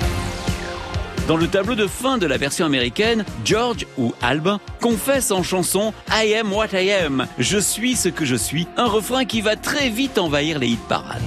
[1.31, 5.95] Dans le tableau de fin de la version américaine, George ou Albin confesse en chanson
[6.11, 9.55] I am what I am, je suis ce que je suis, un refrain qui va
[9.55, 11.23] très vite envahir les hit parades.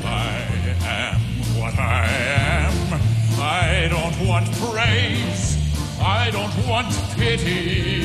[1.58, 3.00] what I am.
[3.40, 5.58] I don't want praise.
[6.02, 8.04] I don't want pity.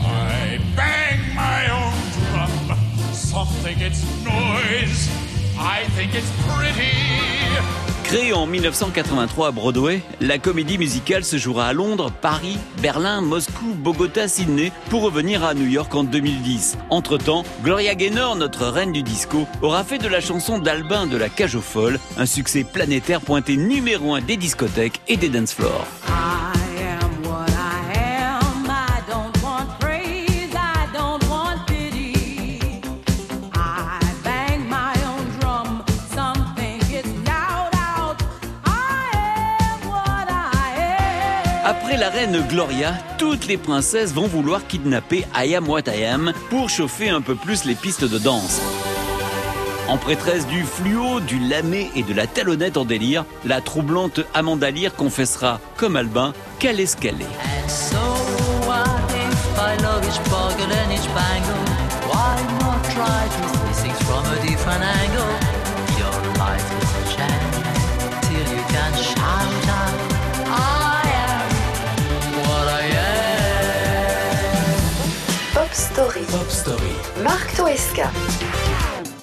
[0.00, 1.94] I bang my own
[2.32, 2.76] drum.
[3.12, 5.08] Some think it's noise.
[5.56, 7.85] I think it's pretty.
[8.06, 13.74] Créée en 1983 à Broadway, la comédie musicale se jouera à Londres, Paris, Berlin, Moscou,
[13.74, 16.78] Bogota, Sydney, pour revenir à New York en 2010.
[16.90, 21.28] Entre-temps, Gloria Gaynor, notre reine du disco, aura fait de la chanson d'Albin de la
[21.28, 25.88] Cage aux Folles un succès planétaire pointé numéro un des discothèques et des dance floors.
[41.68, 46.32] Après la reine Gloria, toutes les princesses vont vouloir kidnapper I Am What I Am
[46.48, 48.60] pour chauffer un peu plus les pistes de danse.
[49.88, 54.70] En prêtresse du fluo, du lamé et de la talonnette en délire, la troublante Amanda
[54.70, 57.26] Lear confessera, comme Albin, qu'elle est ce qu'elle est.
[76.36, 76.92] Pop Story.
[77.24, 78.75] Marc Toesca.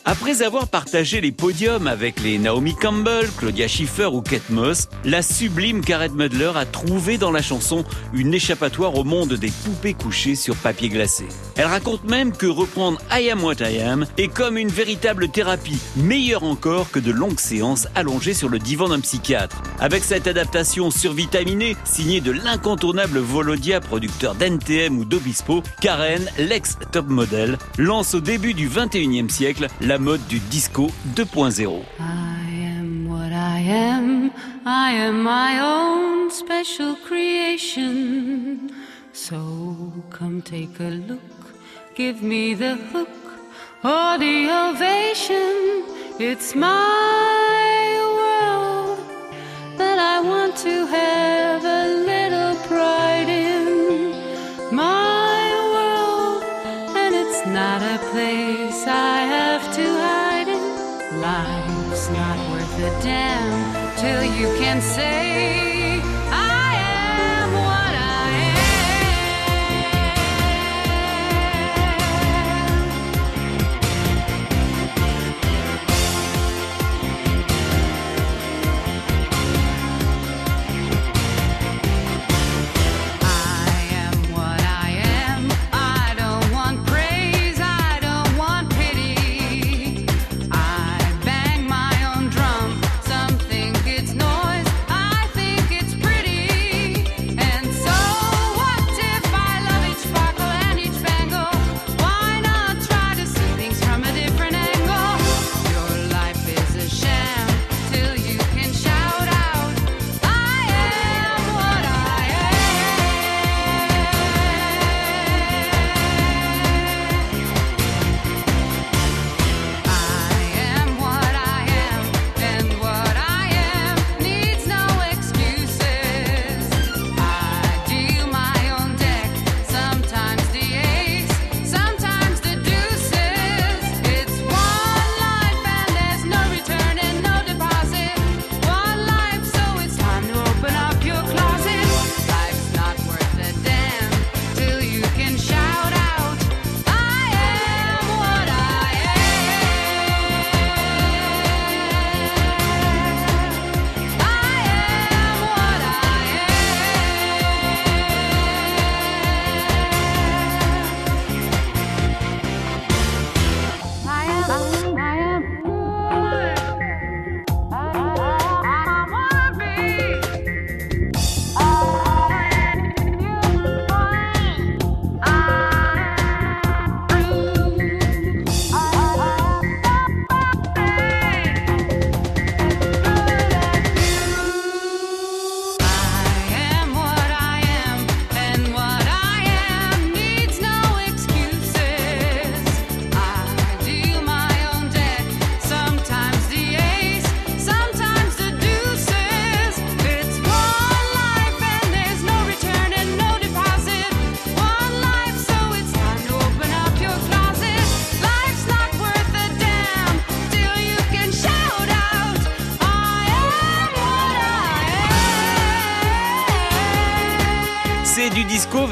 [0.06, 5.22] Après avoir partagé les podiums avec les Naomi Campbell, Claudia Schiffer ou Kate Moss, la
[5.22, 10.36] sublime Karen Mudler a trouvé dans la chanson une échappatoire au monde des poupées couchées
[10.36, 11.24] sur papier glacé.
[11.56, 15.80] Elle raconte même que reprendre I Am What I Am est comme une véritable thérapie,
[15.96, 19.63] meilleure encore que de longues séances allongées sur le divan d'un psychiatre.
[19.80, 27.58] Avec cette adaptation survitaminée, signée de l'incontournable Volodia, producteur d'NTM ou d'Obispo, Karen, l'ex-top model,
[27.78, 31.84] lance au début du 21e siècle la mode du disco 2.0.
[31.99, 34.32] I am what I am.
[34.65, 38.71] I am my own special creation.
[39.12, 41.19] So come take a look.
[41.95, 43.10] Give me the hook
[43.84, 45.84] or the ovation.
[46.19, 48.99] It's my world
[49.77, 54.13] that I want to have a little pride in.
[54.71, 56.43] My world,
[56.95, 58.62] and it's not a place
[63.04, 65.62] down till you can say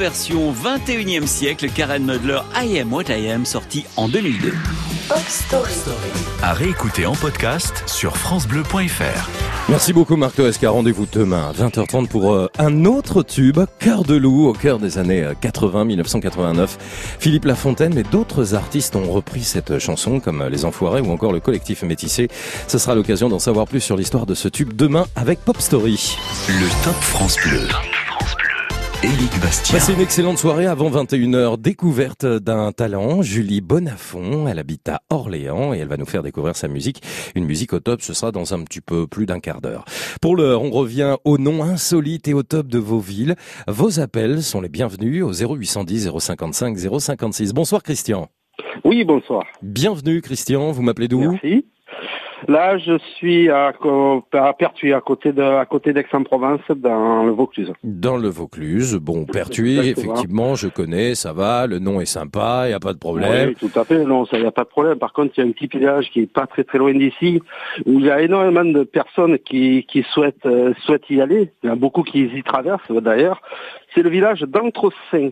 [0.01, 4.51] version 21e siècle, Karen Mudler I Am What I Am, sorti en 2002.
[5.07, 5.71] Pop Story.
[6.41, 9.29] À réécouter en podcast sur FranceBleu.fr.
[9.69, 10.71] Merci beaucoup Marc Toesca.
[10.71, 14.97] Rendez-vous demain à 20h30 pour euh, un autre tube, Cœur de loup, au cœur des
[14.97, 16.69] années euh, 80-1989.
[17.19, 21.31] Philippe Lafontaine, mais d'autres artistes ont repris cette chanson, comme euh, Les Enfoirés ou encore
[21.31, 22.27] le collectif Métissé.
[22.67, 26.17] Ce sera l'occasion d'en savoir plus sur l'histoire de ce tube demain avec Pop Story.
[26.47, 27.67] Le Top France Bleu.
[29.03, 29.79] Éric Bastien.
[29.79, 31.59] Passez une excellente soirée avant 21h.
[31.59, 34.47] Découverte d'un talent, Julie Bonafont.
[34.47, 37.01] Elle habite à Orléans et elle va nous faire découvrir sa musique.
[37.33, 39.85] Une musique au top, ce sera dans un petit peu plus d'un quart d'heure.
[40.21, 43.35] Pour l'heure, on revient aux noms insolites et au top de vos villes.
[43.67, 47.53] Vos appels sont les bienvenus au 0810 055 056.
[47.53, 48.29] Bonsoir Christian.
[48.85, 49.43] Oui, bonsoir.
[49.63, 51.65] Bienvenue Christian, vous m'appelez d'où Merci.
[52.47, 53.73] Là, je suis à,
[54.33, 57.71] à Pertuis, à côté de, à côté d'Aix-en-Provence, dans le Vaucluse.
[57.83, 58.95] Dans le Vaucluse.
[58.95, 60.13] Bon, Pertuis, Exactement.
[60.13, 63.49] effectivement, je connais, ça va, le nom est sympa, il n'y a pas de problème.
[63.49, 64.03] Oui, tout à fait.
[64.03, 64.97] Non, ça y a pas de problème.
[64.97, 67.41] Par contre, il y a un petit village qui est pas très très loin d'ici,
[67.85, 71.51] où il y a énormément de personnes qui, qui souhaitent, euh, souhaitent y aller.
[71.63, 73.41] Il y en a beaucoup qui y traversent, d'ailleurs.
[73.93, 75.29] C'est le village d'Entresaint.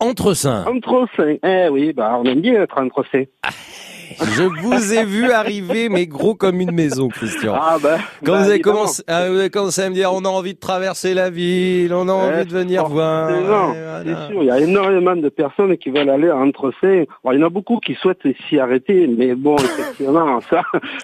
[0.00, 0.64] Entresaint.
[0.66, 1.36] Entresaint.
[1.44, 3.24] Eh oui, bah, on aime bien être Entresaint.
[4.18, 7.54] Je vous ai vu arriver, mais gros comme une maison, Christian.
[7.56, 8.76] Ah ben, Quand bah, vous, avez évidemment.
[8.78, 11.92] commencé, ah, vous avez commencé à me dire, on a envie de traverser la ville,
[11.94, 13.30] on a envie de venir voir.
[13.30, 14.42] Non, c'est sûr.
[14.42, 17.08] Il y a énormément de personnes qui veulent aller à Entrecé.
[17.24, 20.62] Bon, il y en a beaucoup qui souhaitent s'y arrêter, mais bon, effectivement, ça,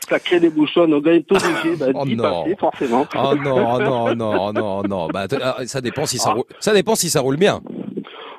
[0.08, 0.86] ça crée des bouchons.
[0.86, 2.42] Donc, on est obligé bah, Oh d'y non.
[2.42, 3.06] passer, forcément.
[3.14, 5.08] Oh non, oh non, oh non, oh non, oh non.
[5.08, 5.36] Bah, t-
[5.66, 7.60] ça dépend si ça roule, ça dépend si ça roule bien.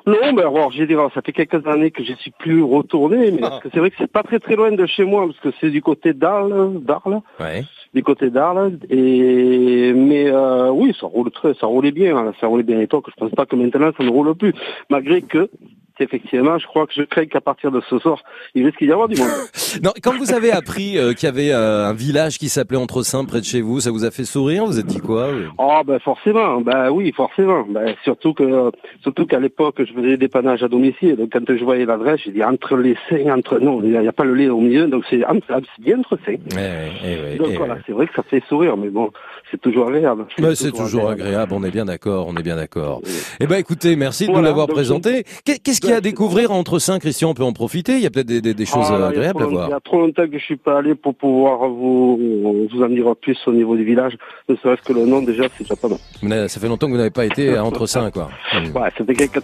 [0.08, 3.30] Non, mais alors, j'ai dit, alors, ça fait quelques années que je suis plus retourné,
[3.30, 5.38] mais parce que c'est vrai que c'est pas très très loin de chez moi, parce
[5.40, 7.64] que c'est du côté d'Arles, d'Arles, Ouais.
[7.94, 12.46] du côté d'Arles, et mais euh, oui, ça roule très, ça roulait bien, hein, ça
[12.46, 13.06] roulait bien à l'époque.
[13.08, 14.54] Je pense pas que maintenant ça ne roule plus,
[14.88, 15.50] malgré que
[16.00, 18.22] effectivement, je crois que je crains qu'à partir de ce soir,
[18.54, 19.28] il risque d'y avoir du monde.
[19.82, 23.24] Non, quand vous avez appris euh, qu'il y avait euh, un village qui s'appelait Entresaint
[23.26, 25.28] près de chez vous, ça vous a fait sourire Vous êtes dit quoi
[25.58, 27.64] Oh ben forcément, ben oui, forcément.
[27.68, 28.70] Ben, surtout que
[29.02, 32.32] surtout qu'à l'époque je faisais des dépannages à domicile, donc quand je voyais l'adresse, j'ai
[32.32, 35.04] dit entre les seins, entre non, il n'y a, pas le lait au milieu, donc
[35.10, 35.46] c'est entre-
[35.80, 36.36] bien entre seins.
[36.56, 39.10] Eh eh Donc eh voilà, c'est vrai que ça fait sourire, mais bon,
[39.50, 40.26] c'est toujours agréable.
[40.38, 43.00] Bah, c'est toujours agréable, on est bien d'accord, on est bien d'accord.
[43.40, 45.24] Eh ben écoutez, merci de nous l'avoir présenté.
[45.44, 48.00] Qu'est- Qu'est-ce qu'il y a à découvrir entre Saint Christian On peut en profiter, il
[48.00, 49.72] y a peut-être des, des- des choses Ah, agréables à longtemps- Il y voir.
[49.74, 53.36] a trop longtemps que je suis pas allé pour pouvoir vous, vous en dire plus
[53.46, 54.16] au niveau du village.
[54.48, 55.98] Ne serait-ce que le nom déjà, c'est déjà pas mal.
[56.22, 58.28] N'avez- Ça fait longtemps que vous n'avez pas été à Entre Saint, quoi.
[58.74, 59.40] Ouais, c'était quelques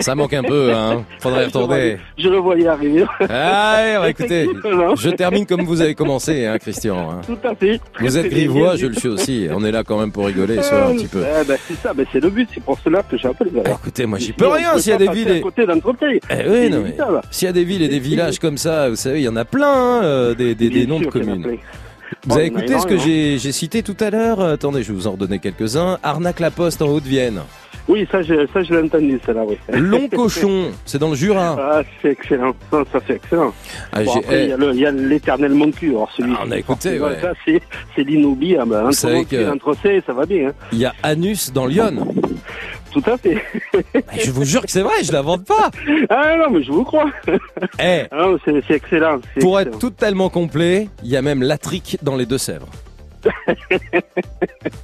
[0.00, 1.04] Ça manque un peu, hein.
[1.20, 1.96] Faudrait y retourner.
[2.18, 3.04] Je le voyais arriver.
[3.28, 4.48] Ah, ouais, écoutez,
[4.96, 7.10] je termine comme vous avez commencé, hein, Christian.
[7.10, 7.20] hein.
[7.26, 7.80] Tout à fait.
[8.00, 9.45] Vous êtes grivois, je le suis aussi.
[9.52, 11.22] On est là quand même pour rigoler, soit un petit peu.
[11.24, 13.50] Eh ben, c'est ça, ben, c'est le but, c'est pour cela que j'ai appelé.
[13.50, 13.78] d'ailleurs.
[13.80, 15.30] Écoutez, moi j'y peux rien s'il y a des villes.
[15.30, 16.20] et- côté.
[16.30, 16.96] Eh oui, non, mais
[17.30, 19.36] s'il y a des villes et des villages comme ça, vous savez, il y en
[19.36, 21.58] a plein, hein, euh, des, des, noms de communes.
[22.24, 24.40] Vous avez écouté ce que j'ai cité tout à l'heure?
[24.40, 25.98] Euh, Attendez, je vais vous en redonner quelques-uns.
[26.02, 27.40] Arnaque-la-Poste en Haute-Vienne.
[27.88, 29.56] Oui, ça, je, ça, je l'ai entendu, celle-là, oui.
[29.78, 31.56] Long Cochon, c'est dans le Jura.
[31.58, 32.52] Ah, c'est excellent.
[32.70, 33.52] Ça, ça c'est excellent.
[33.92, 35.90] Ah, Bon, après, il y a y l'éternel mon cul.
[35.90, 37.20] Alors, celui Ah, on a écouté, ouais.
[37.20, 38.74] Ça, c'est, l'inoubliable.
[38.74, 40.48] Entre mon cul que- entre C, ça va bien.
[40.48, 40.52] Hein.
[40.72, 42.08] Il y a Anus dans Lyon.
[42.92, 43.36] Tout à fait.
[44.24, 45.70] Je vous jure que c'est vrai, je l'invente pas.
[46.08, 47.10] Ah non, mais je vous crois.
[47.78, 49.20] Eh, Ah, non, c'est, excellent.
[49.40, 49.78] pour être excellent.
[49.90, 52.68] totalement complet, il y a même Latrique dans les Deux-Sèvres.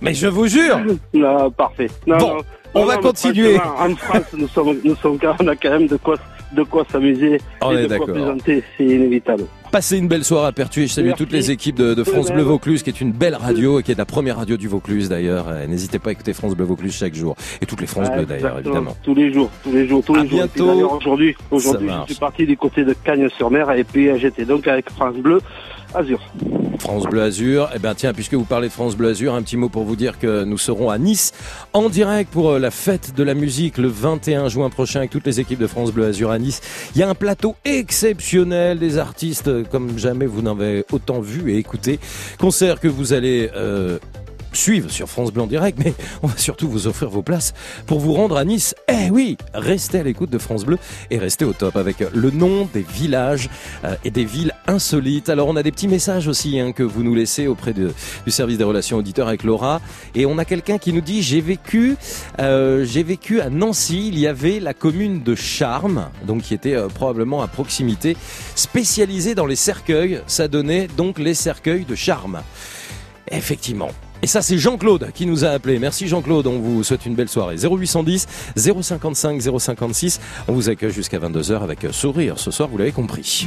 [0.00, 0.78] Mais je vous jure
[1.14, 1.88] Non, parfait.
[2.06, 2.40] Non, Bon, non.
[2.74, 3.56] On va continuer.
[3.58, 6.16] En France, nous sommes, nous sommes, on a quand même de quoi,
[6.52, 8.14] de quoi s'amuser On et est de quoi.
[8.44, 9.44] C'est inévitable.
[9.70, 10.86] Passez une belle soirée à Pertuis.
[10.86, 11.22] Je salue Merci.
[11.24, 12.42] toutes les équipes de, de France Bleu.
[12.42, 15.46] Vaucluse, qui est une belle radio et qui est la première radio du Vaucluse d'ailleurs.
[15.66, 17.36] N'hésitez pas à écouter France Bleu Vaucluse chaque jour.
[17.62, 18.94] Et toutes les France Bleu d'ailleurs, évidemment.
[19.02, 20.38] Tous les jours, tous les jours, tous À les jours.
[20.38, 20.66] Bientôt.
[20.66, 24.90] d'ailleurs, Aujourd'hui, aujourd'hui, je suis parti du côté de Cagnes-sur-Mer et puis j'étais donc avec
[24.90, 25.40] France Bleu
[25.94, 26.20] Azur.
[26.82, 27.70] France Bleu Azur.
[27.76, 29.94] Eh ben tiens, puisque vous parlez de France Bleu Azur, un petit mot pour vous
[29.94, 31.32] dire que nous serons à Nice
[31.74, 35.24] en direct pour euh, la fête de la musique le 21 juin prochain avec toutes
[35.24, 36.60] les équipes de France Bleu Azur à Nice.
[36.96, 41.20] Il y a un plateau exceptionnel des artistes euh, comme jamais vous n'en avez autant
[41.20, 42.00] vu et écouté.
[42.40, 44.00] Concert que vous allez euh,
[44.52, 47.54] suivre sur France en direct, mais on va surtout vous offrir vos places
[47.86, 48.74] pour vous rendre à Nice.
[48.88, 50.78] Eh oui, restez à l'écoute de France Bleu
[51.10, 53.48] et restez au top avec le nom des villages
[53.84, 55.28] euh, et des villes insolites.
[55.28, 57.88] Alors on a des petits messages aussi hein, que vous nous laissez auprès du
[58.28, 59.80] service des relations auditeurs avec Laura
[60.14, 61.96] et on a quelqu'un qui nous dit j'ai vécu
[62.38, 66.74] euh, j'ai vécu à Nancy il y avait la commune de Charmes donc qui était
[66.74, 68.16] euh, probablement à proximité
[68.54, 72.42] spécialisée dans les cercueils ça donnait donc les cercueils de Charmes
[73.30, 73.90] effectivement
[74.22, 75.80] Et ça, c'est Jean-Claude qui nous a appelé.
[75.80, 77.56] Merci Jean-Claude, on vous souhaite une belle soirée.
[77.56, 80.20] 0810 055 056.
[80.46, 82.38] On vous accueille jusqu'à 22h avec sourire.
[82.38, 83.46] Ce soir, vous l'avez compris.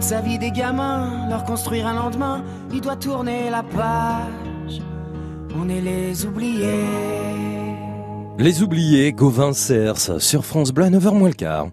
[0.00, 2.42] Sa vie des gamins, leur construire un lendemain,
[2.72, 4.80] il doit tourner la page.
[5.54, 6.86] On est les oubliés.
[8.38, 11.66] Les oubliés, Gauvin Cers, sur France Bleu, à 9h moins le quart.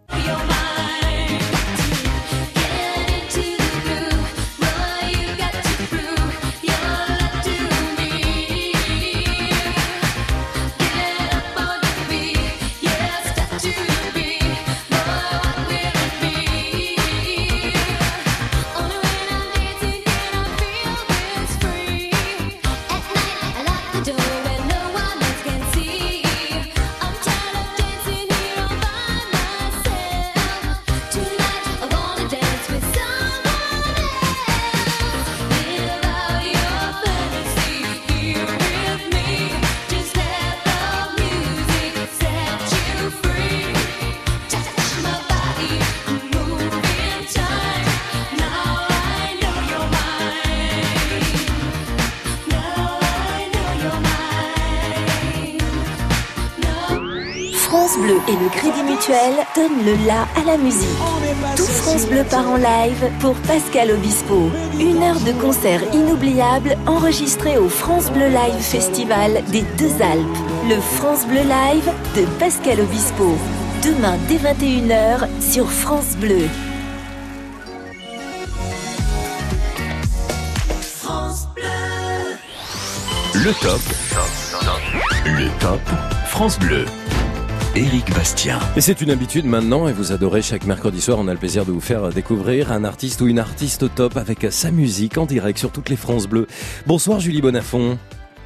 [59.87, 60.99] Le la à la musique.
[61.55, 64.51] Tout France Bleu part en live pour Pascal Obispo.
[64.79, 70.37] Une heure de concert inoubliable enregistré au France Bleu Live Festival des Deux Alpes.
[70.67, 73.37] Le France Bleu Live de Pascal Obispo.
[73.81, 76.49] Demain dès 21h sur France Bleu.
[80.99, 81.63] France Bleu.
[83.35, 83.81] Le top.
[85.25, 85.81] Le top
[86.25, 86.85] France Bleu.
[87.77, 88.57] Éric Bastien.
[88.75, 91.63] Et c'est une habitude maintenant et vous adorez chaque mercredi soir, on a le plaisir
[91.63, 95.27] de vous faire découvrir un artiste ou une artiste au top avec sa musique en
[95.27, 96.47] direct sur toutes les France Bleues.
[96.87, 97.99] Bonsoir Julie Bonafont.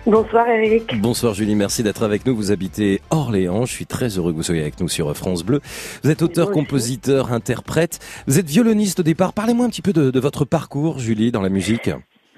[0.05, 0.99] Bonsoir Eric.
[0.99, 2.35] Bonsoir Julie, merci d'être avec nous.
[2.35, 3.65] Vous habitez Orléans.
[3.65, 5.61] Je suis très heureux que vous soyez avec nous sur France Bleu.
[6.03, 7.99] Vous êtes auteur, compositeur, interprète.
[8.27, 9.31] Vous êtes violoniste au départ.
[9.31, 11.89] Parlez-moi un petit peu de, de votre parcours, Julie, dans la musique.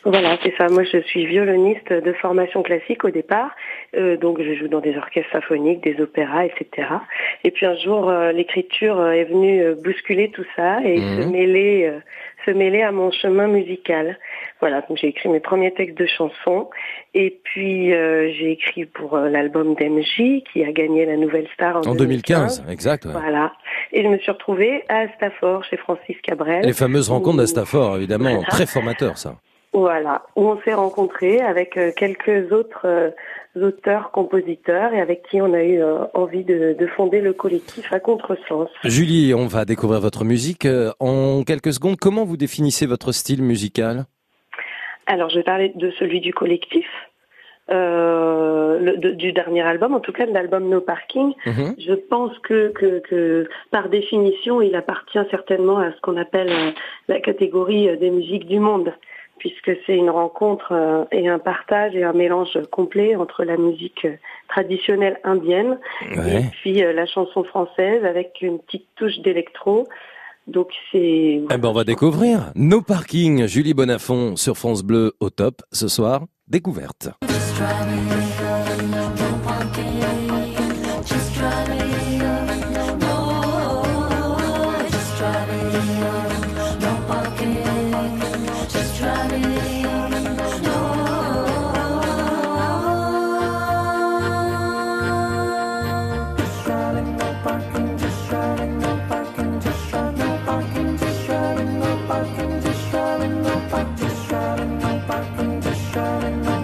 [0.06, 0.68] Voilà, c'est ça.
[0.70, 3.52] Moi, je suis violoniste de formation classique au départ.
[3.96, 6.88] Euh, donc, je joue dans des orchestres symphoniques, des opéras, etc.
[7.46, 11.24] Et puis un jour, euh, l'écriture euh, est venue euh, bousculer tout ça et Mhm.
[11.24, 11.92] se mêler,
[12.46, 14.18] se mêler à mon chemin musical.
[14.60, 16.70] Voilà, donc j'ai écrit mes premiers textes de chansons.
[17.14, 21.82] Et puis, euh, j'ai écrit pour l'album d'MJ qui a gagné la Nouvelle Star en,
[21.92, 23.06] En 2015, exact.
[23.06, 23.12] ouais.
[23.14, 23.54] Voilà.
[23.94, 26.66] Et je me suis retrouvée à Stafford chez Francis Cabrel.
[26.66, 28.48] Les fameuses rencontres d'Astafor, évidemment, Voilà.
[28.48, 29.36] très formateur ça.
[29.74, 33.10] Voilà, où on s'est rencontrés avec euh, quelques autres euh,
[33.60, 37.92] auteurs, compositeurs et avec qui on a eu euh, envie de, de fonder le collectif
[37.92, 38.70] à contresens.
[38.84, 40.68] Julie, on va découvrir votre musique.
[41.00, 44.06] En quelques secondes, comment vous définissez votre style musical?
[45.08, 46.86] Alors je vais parler de celui du collectif,
[47.72, 51.34] euh, le- de- du dernier album, en tout cas de l'album No Parking.
[51.46, 51.76] Mhm.
[51.78, 56.74] Je pense que, que, que par définition, il appartient certainement à ce qu'on appelle
[57.08, 58.94] la catégorie des musiques du monde,
[59.44, 64.06] puisque c'est une rencontre euh, et un partage et un mélange complet entre la musique
[64.06, 64.16] euh,
[64.48, 65.78] traditionnelle indienne
[66.16, 66.44] Ouais.
[66.44, 69.86] et puis euh, la chanson française avec une petite touche d'électro.
[70.48, 72.54] Donc c'est Eh ben, on va découvrir.
[72.56, 76.22] No Parking, Julie Bonafont sur France Bleu au top ce soir.
[76.48, 77.10] Découverte.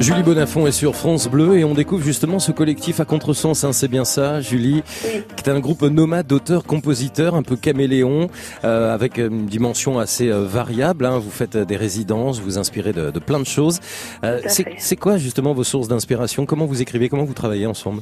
[0.10, 3.74] Julie Bonafont est sur France Bleu et on découvre justement ce collectif à contresens, hein,
[3.74, 8.28] c'est bien ça, Julie, qui est un groupe nomade d'auteurs, compositeurs, un peu caméléon,
[8.64, 11.06] euh, avec une dimension assez euh, variable.
[11.06, 11.20] hein.
[11.20, 13.82] Vous faites euh, des résidences, vous inspirez de, de plein de choses.
[14.24, 16.48] Euh, c'est quoi justement vos sources d'inspiration?
[16.48, 17.08] Comment vous écrivez?
[17.08, 18.02] Comment vous travaillez ensemble?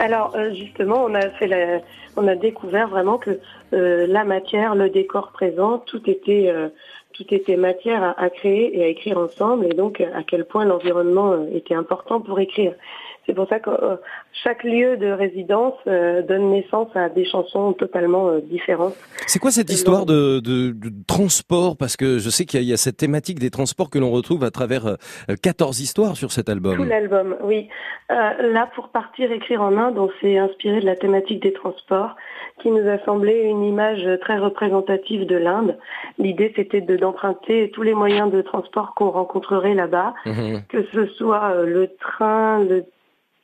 [0.00, 1.78] Alors euh, justement, on a fait la,
[2.16, 3.38] on a découvert vraiment que
[3.74, 6.68] euh, la matière, le décor présent, tout était euh,
[7.12, 10.64] tout était matière à, à créer et à écrire ensemble, et donc à quel point
[10.64, 12.72] l'environnement euh, était important pour écrire.
[13.24, 13.94] C'est pour ça que euh,
[14.32, 18.94] chaque lieu de résidence euh, donne naissance à des chansons totalement différentes.
[19.28, 21.76] C'est quoi cette histoire de, de- de transport?
[21.76, 24.00] Parce que je sais qu'il y, a- il y a cette thématique des transports que
[24.00, 24.96] l'on retrouve à travers euh,
[25.40, 26.74] 14 histoires sur cet album.
[26.76, 27.68] Tout l'album, oui.
[28.10, 32.16] Euh, là, pour partir écrire en Inde, on s'est inspiré de la thématique des transports,
[32.60, 35.76] qui nous a semblé une image très représentative de l'Inde.
[36.18, 40.62] L'idée, c'était de d'emprunter tous les moyens de transport qu'on rencontrerait là-bas, Mhm.
[40.68, 42.84] que ce soit euh, le train, le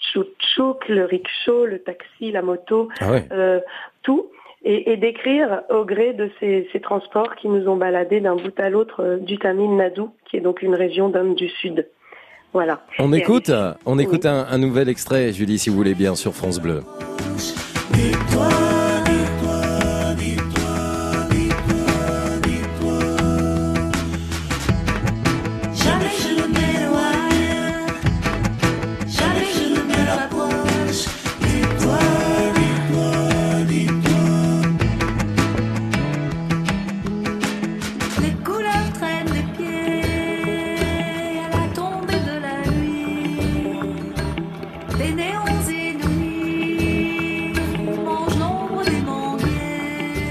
[0.01, 3.25] tchouk-tchouk, le rickshaw, le taxi, la moto, Ah ouais.
[3.33, 3.61] euh,
[4.03, 4.27] tout.
[4.65, 8.59] Et, et d'écrire au gré de ces, ces transports qui nous ont baladés d'un bout
[8.59, 11.87] à l'autre euh, du Tamil Nadu, qui est donc une région d'Inde du Sud.
[12.53, 12.81] Voilà.
[12.99, 13.53] On Et écoute,
[13.87, 16.81] on écoute un, un nouvel extrait, Julie, si vous voulez bien, sur France Bleu.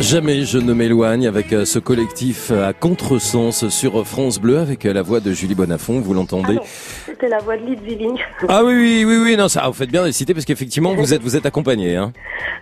[0.08, 4.86] Jamais je ne m'éloigne avec euh, ce collectif euh, à contresens sur France Bleu avec
[4.86, 6.58] euh, la voix de Julie Bonafont, vous l'entendez.
[7.06, 8.18] C'était la voix de Lyd Zilling.
[8.48, 11.14] Ah oui, oui, oui, oui, non, ça, vous faites bien de citer parce qu'effectivement, vous
[11.14, 12.14] êtes, vous êtes accompagné, hein.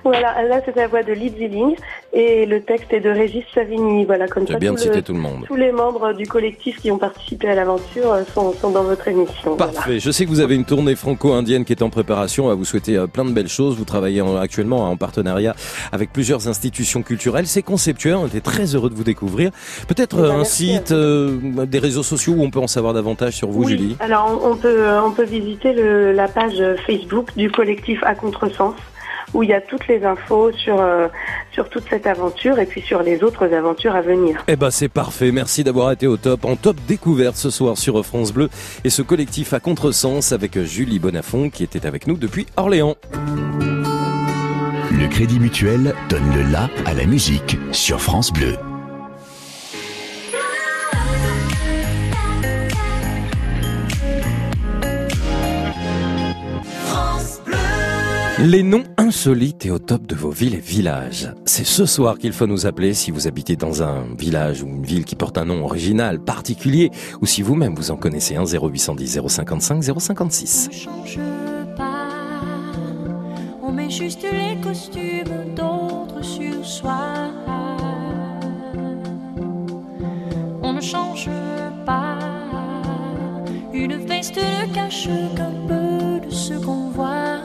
[0.03, 1.75] Voilà, là c'était la voix de Lyd Zilling
[2.13, 4.05] et le texte est de Régis Savigny.
[4.05, 4.57] Voilà, comme ça.
[4.57, 5.45] bien tout cité le- tout le monde.
[5.47, 9.55] Tous les membres du collectif qui ont participé à l'aventure sont, sont dans votre émission.
[9.55, 9.71] voilà.
[9.73, 9.99] Parfait.
[9.99, 12.49] Je sais que vous avez une tournée franco-indienne qui est en préparation.
[12.49, 13.75] À vous souhaiter plein de belles choses.
[13.77, 15.55] Vous travaillez en- actuellement en partenariat
[15.91, 17.34] avec plusieurs institutions culturelles.
[17.45, 18.15] C'est conceptuel.
[18.15, 19.51] On était très heureux de vous découvrir.
[19.88, 22.93] Peut-être Eh ben, euh, un site, euh, des réseaux sociaux où on peut en savoir
[22.93, 23.97] davantage sur vous, Oui, Julie?
[23.99, 28.73] alors on, peut on peut visiter le- la page Facebook du collectif à contresens
[29.33, 31.07] où il y a toutes les infos sur, euh,
[31.51, 34.41] sur toute cette aventure et puis sur les autres aventures à venir.
[34.47, 38.05] Eh ben c'est parfait, merci d'avoir été au top, en top découverte ce soir sur
[38.05, 38.49] France Bleu
[38.86, 42.95] et ce collectif à contresens avec Julie Bonafont qui était avec nous depuis Orléans.
[45.06, 48.56] Le Crédit Mutuel donne le la à la musique sur France Bleu.
[58.39, 61.32] Les noms insolites et au top de vos villes et villages.
[61.45, 64.84] C'est ce soir qu'il faut nous appeler si vous habitez dans un village ou une
[64.84, 66.89] ville qui porte un nom original, particulier,
[67.22, 70.70] ou si vous-même vous en connaissez un 0810 055 056.
[70.74, 71.20] change
[71.78, 72.06] pas.
[73.68, 74.55] On met juste les
[75.55, 77.32] d'autres sur soi.
[80.61, 81.30] On ne change
[81.86, 82.19] pas.
[83.73, 87.39] Une veste ne cache qu'un peu de ce qu'on voit.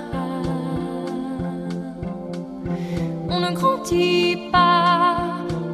[3.29, 5.17] On ne grandit pas.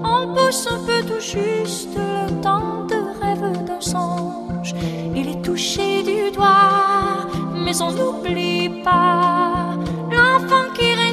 [0.04, 4.74] On pousse un peu tout juste le temps de rêve d'un songe.
[5.14, 7.28] Il est touché du doigt,
[7.64, 9.65] mais on n'oublie pas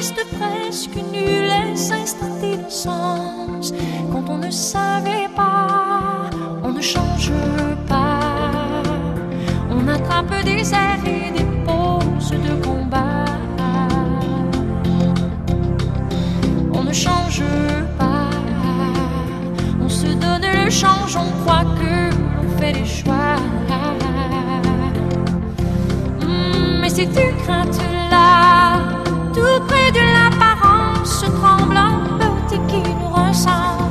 [0.04, 3.72] reste presque nul et s'installe d'innocence.
[4.12, 6.28] Quand on ne savait pas,
[6.62, 7.32] on ne change
[7.88, 8.82] pas.
[9.70, 13.24] On attrape des airs et des poses de combat.
[16.74, 17.42] On ne change
[17.98, 18.28] pas.
[19.80, 23.36] On se donne le change, on croit que on fait des choix.
[26.20, 28.93] Hmm, mais ces deux craintes-là,
[29.34, 31.24] tout près de l'apparence,
[32.18, 33.83] petit qui nous ressemble.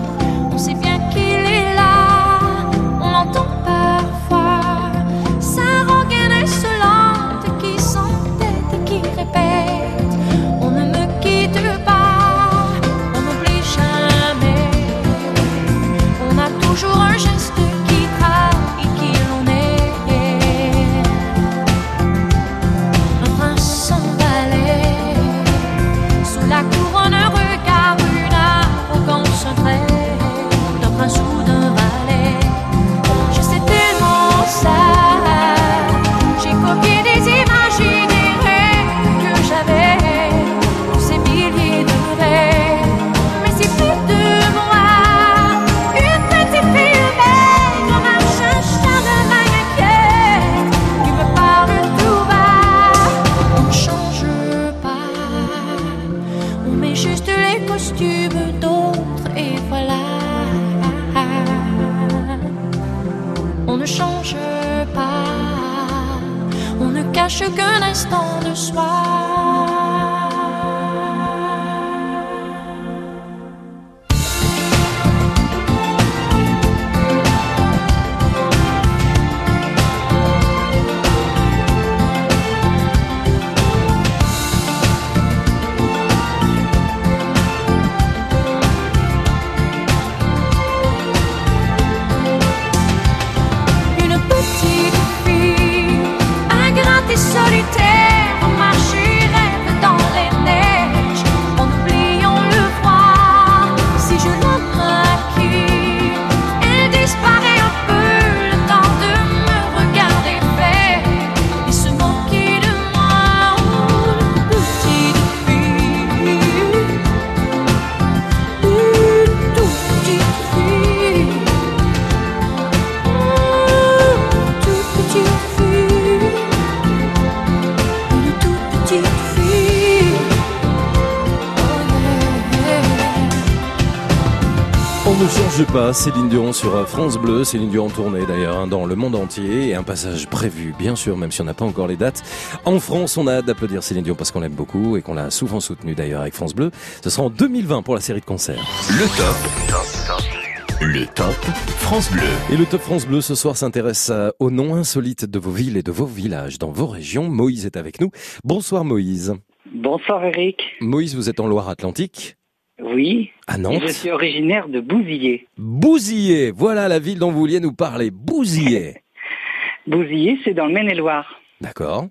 [135.53, 138.65] On ne change pas, Céline Dion sur France Bleu, Céline Dion en tournée d'ailleurs hein,
[138.65, 141.63] dans le monde entier et un passage prévu bien sûr même si on n'a pas
[141.63, 142.23] encore les dates.
[142.65, 145.29] En France on a hâte d'applaudir Céline Dion parce qu'on l'aime beaucoup et qu'on l'a
[145.29, 146.71] souvent soutenue d'ailleurs avec France Bleu.
[147.03, 148.63] Ce sera en 2020 pour la série de concerts.
[148.89, 150.81] Le top.
[150.81, 151.45] Le top
[151.77, 152.23] France Bleu.
[152.51, 155.83] Et le Top France Bleu ce soir s'intéresse aux noms insolites de vos villes et
[155.83, 157.29] de vos villages dans vos régions.
[157.29, 158.09] Moïse est avec nous.
[158.43, 159.35] Bonsoir Moïse.
[159.71, 160.63] Bonsoir Eric.
[160.81, 162.37] Moïse, vous êtes en Loire-Atlantique
[162.79, 163.31] Oui.
[163.47, 163.81] À Et Nantes.
[163.81, 165.47] je suis originaire de Bouzillé.
[165.57, 168.09] Bouzillé, voilà la ville dont vous vouliez nous parler.
[168.11, 168.95] Bouzillé.
[169.87, 171.39] Bouzillé, c'est dans le Maine-et-Loire.
[171.61, 172.05] D'accord.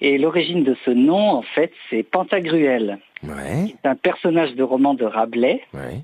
[0.00, 2.98] Et l'origine de ce nom, en fait, c'est Pantagruel.
[3.22, 3.66] Ouais.
[3.82, 5.60] C'est un personnage de roman de Rabelais.
[5.74, 6.00] Ouais.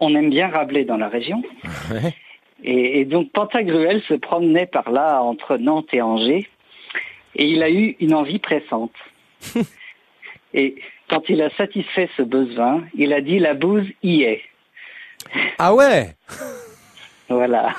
[0.00, 1.42] On aime bien Rabelais dans la région.
[1.90, 2.14] Ouais.
[2.62, 6.46] Et, et donc Pantagruel se promenait par là entre Nantes et Angers.
[7.36, 8.92] Et il a eu une envie pressante.
[10.52, 10.74] Et
[11.10, 14.40] quand il a satisfait ce besoin, il a dit la bouse y est.
[15.58, 16.14] Ah ouais
[17.28, 17.74] Voilà.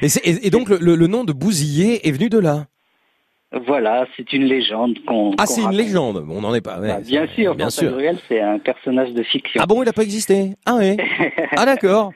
[0.00, 2.66] et, c'est- et- et donc le, le- le nom de Bousillé est venu de là
[3.66, 5.32] Voilà, c'est une légende qu'on.
[5.38, 6.24] Ah, c'est une légende.
[6.28, 6.80] On n'en est pas.
[6.80, 6.88] ouais.
[6.88, 7.90] Bah, bien sûr, bien sûr.
[7.90, 9.60] Pantagruel, c'est un personnage de fiction.
[9.62, 10.54] Ah bon, il n'a pas existé?
[10.66, 10.96] Ah ouais
[11.56, 12.12] Ah d'accord.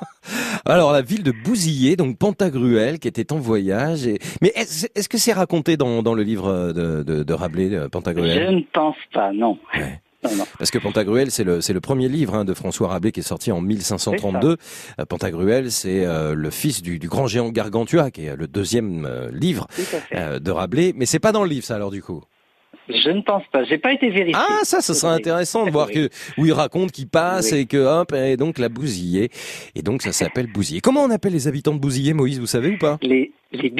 [0.64, 4.06] Alors la ville de Bousillé, donc Pantagruel, qui était en voyage.
[4.06, 4.18] Et...
[4.42, 7.88] Mais est-ce que c'est raconté dans, dans le livre de, de, de Rabelais, euh, Je
[7.88, 9.58] Pantagruel ne pense pas, non.
[10.58, 13.24] Parce que Pantagruel, c'est le, c'est le premier livre hein, de François Rabelais qui est
[13.24, 14.56] sorti en 1532.
[14.98, 19.06] Euh, Pantagruel, c'est euh, le fils du, du grand géant Gargantua, qui est le deuxième
[19.06, 19.66] euh, livre
[20.14, 20.92] euh, de Rabelais.
[20.94, 22.22] Mais c'est pas dans le livre, ça alors du coup?
[22.88, 23.64] Je ne pense pas.
[23.64, 24.34] J'ai pas été vérifié.
[24.36, 26.08] Ah, ça, ce serait intéressant de voir que
[26.38, 27.58] où il raconte qu'il passe Oui.
[27.58, 29.30] et que hop, et donc la bousillée.
[29.76, 30.80] Et donc ça s'appelle Bousillé.
[30.80, 32.98] Comment on appelle les habitants de Bousillé, Moïse, vous savez ou pas?
[33.02, 33.72] Les, les.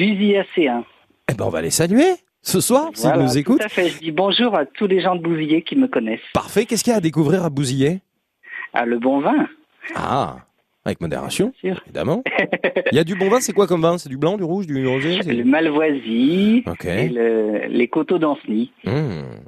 [1.29, 2.05] Eh ben, on va les saluer
[2.41, 3.59] ce soir, s'ils Voilà, nous écoutent.
[3.59, 3.89] Tout à fait.
[3.89, 6.19] Je dis bonjour à tous les gens de Bousillé qui me connaissent.
[6.33, 6.65] Parfait.
[6.65, 8.01] Qu'est-ce qu'il y a à découvrir à Bousillé
[8.73, 9.47] Ah, le bon vin.
[9.95, 10.37] Ah,
[10.85, 12.23] avec modération, évidemment.
[12.91, 13.97] Il y a du bon vin, c'est quoi comme vin?
[13.99, 15.19] C'est du blanc, du rouge, du rosé?
[15.21, 16.85] C'est- Le Malvoisie Ok.
[16.85, 18.71] et le- les coteaux d'Anceny.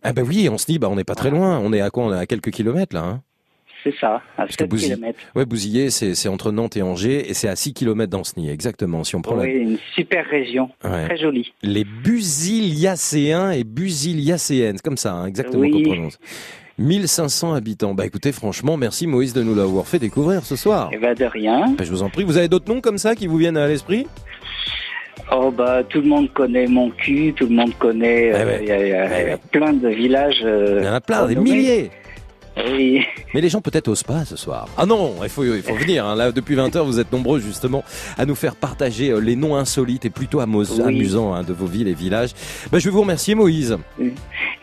[0.03, 1.59] Ah ben oui, dit, bah on n'est pas très loin.
[1.59, 2.03] On est à quoi?
[2.05, 3.03] On est à quelques kilomètres là.
[3.03, 3.21] Hein
[3.83, 5.19] C'est ça, à Parce que 7 Bouzy- km.
[5.35, 9.03] Ouais, Bousillé, c'est entre Nantes et Angers et c'est à 6 km d'Ancenis, exactement.
[9.03, 10.69] Si on prend la- Oui, une super région.
[10.85, 11.05] Ouais.
[11.07, 11.51] Très jolie.
[11.63, 15.71] Les Busiliacéens et Busiliacéennes, comme ça, hein, exactement Oui.
[15.71, 16.17] qu'on prononce.
[16.79, 17.93] 1500 habitants.
[17.93, 20.89] Bah écoutez, franchement, merci Moïse de nous l'avoir fait découvrir ce soir.
[20.91, 21.75] Eh ben, de rien.
[21.77, 22.23] Bah, je vous en prie.
[22.23, 24.07] Vous avez d'autres noms comme ça qui vous viennent à l'esprit?
[25.31, 28.31] Oh bah tout le monde connaît mon cul, tout le monde connaît.
[28.33, 30.41] euh, Il y, a- il y a- il y a plein de villages.
[30.43, 31.91] euh, Il y en a plein, des milliers.
[32.55, 33.01] Oui.
[33.33, 34.67] Mais les gens peut-être osent pas ce soir.
[34.77, 36.05] Ah non, il faut, il faut venir.
[36.05, 36.15] hein.
[36.15, 37.83] Là, depuis 20 heures, vous êtes nombreux justement
[38.17, 40.81] à nous faire partager euh, les noms insolites et plutôt Oui.
[40.85, 42.31] amusants hein, de vos villes et villages.
[42.71, 43.77] Bah, je vais vous remercier Moïse.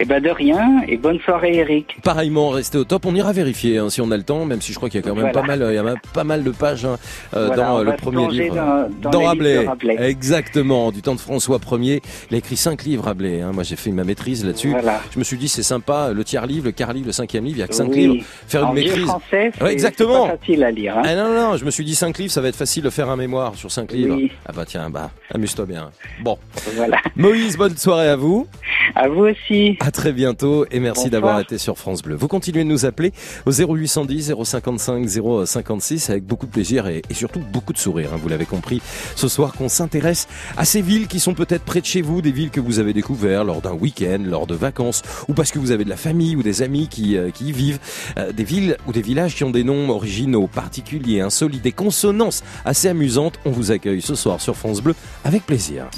[0.03, 1.97] Eh ben de rien et bonne soirée Eric.
[2.03, 3.05] Pareillement, restez au top.
[3.07, 5.03] On ira vérifier hein, si on a le temps, même si je crois qu'il y
[5.03, 5.41] a quand même Voilà.
[5.41, 6.97] pas mal, euh, il y a même pas mal de pages hein,
[7.35, 8.55] euh, Voilà, dans le premier livre
[9.03, 9.51] dans- dans les Rabelais.
[9.51, 10.09] livres de Rabelais.
[10.11, 12.01] Exactement, du temps de François Ier.
[12.31, 13.43] Il a écrit cinq livres Rabelais.
[13.43, 13.51] Hein.
[13.53, 14.71] Moi, j'ai fait ma maîtrise là-dessus.
[14.71, 15.01] Voilà.
[15.13, 17.59] Je me suis dit, c'est sympa, le tiers livre, le quart livre, le cinquième livre,
[17.59, 18.07] il y a que cinq Oui.
[18.09, 18.25] livres.
[18.49, 19.05] Faire En une maîtrise.
[19.07, 20.27] français, Ouais, exactement.
[20.29, 20.99] pas facile à lire.
[20.99, 21.03] hein.
[21.05, 22.91] Ah non, non, non, je me suis dit 5 livres, ça va être facile de
[22.91, 24.17] faire un mémoire sur 5 livres.
[24.17, 24.31] Oui.
[24.47, 25.91] Ah bah tiens, bah, amuse-toi bien.
[26.23, 26.39] Bon.
[26.75, 26.99] Voilà.
[27.17, 28.47] Moïse, bonne soirée à vous.
[28.95, 29.77] À vous aussi.
[29.81, 32.17] À très bientôt et merci d'avoir été sur France Bleu.
[32.17, 33.13] Vous continuez de nous appeler
[33.47, 35.07] au 0810 055
[35.47, 38.11] 056 avec beaucoup de plaisir et, et surtout beaucoup de sourire.
[38.15, 38.81] hein, vous l'avez compris,
[39.17, 40.27] ce soir qu'on s'intéresse
[40.57, 42.93] à ces villes qui sont peut-être près de chez vous, des villes que vous avez
[42.93, 46.35] découvertes lors d'un week-end, lors de vacances, ou parce que vous avez de la famille
[46.37, 47.70] ou des amis qui, euh, qui y vivent.
[48.19, 52.43] Euh, des villes ou des villages qui ont des noms originaux, particuliers, insolites, des consonances
[52.65, 53.39] assez amusantes.
[53.45, 54.95] On vous accueille ce soir sur France Bleu
[55.25, 55.89] avec plaisir.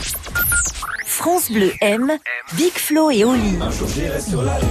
[1.07, 2.13] France Bleu aime
[2.57, 3.57] Big Flo et Oli.
[3.61, 4.69] Un jour j'irai sur la lune.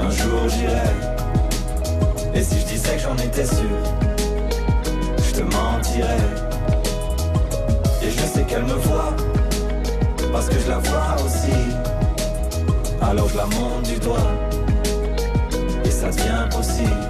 [0.00, 0.88] Un jour j'irai.
[2.34, 3.56] Et si je disais que j'en étais sûr,
[5.18, 6.16] je te mentirais.
[8.02, 9.16] Et je sais qu'elle me voit,
[10.32, 11.58] parce que je la vois aussi.
[13.00, 14.30] Alors je la monte du doigt,
[16.10, 17.06] ça devient possible.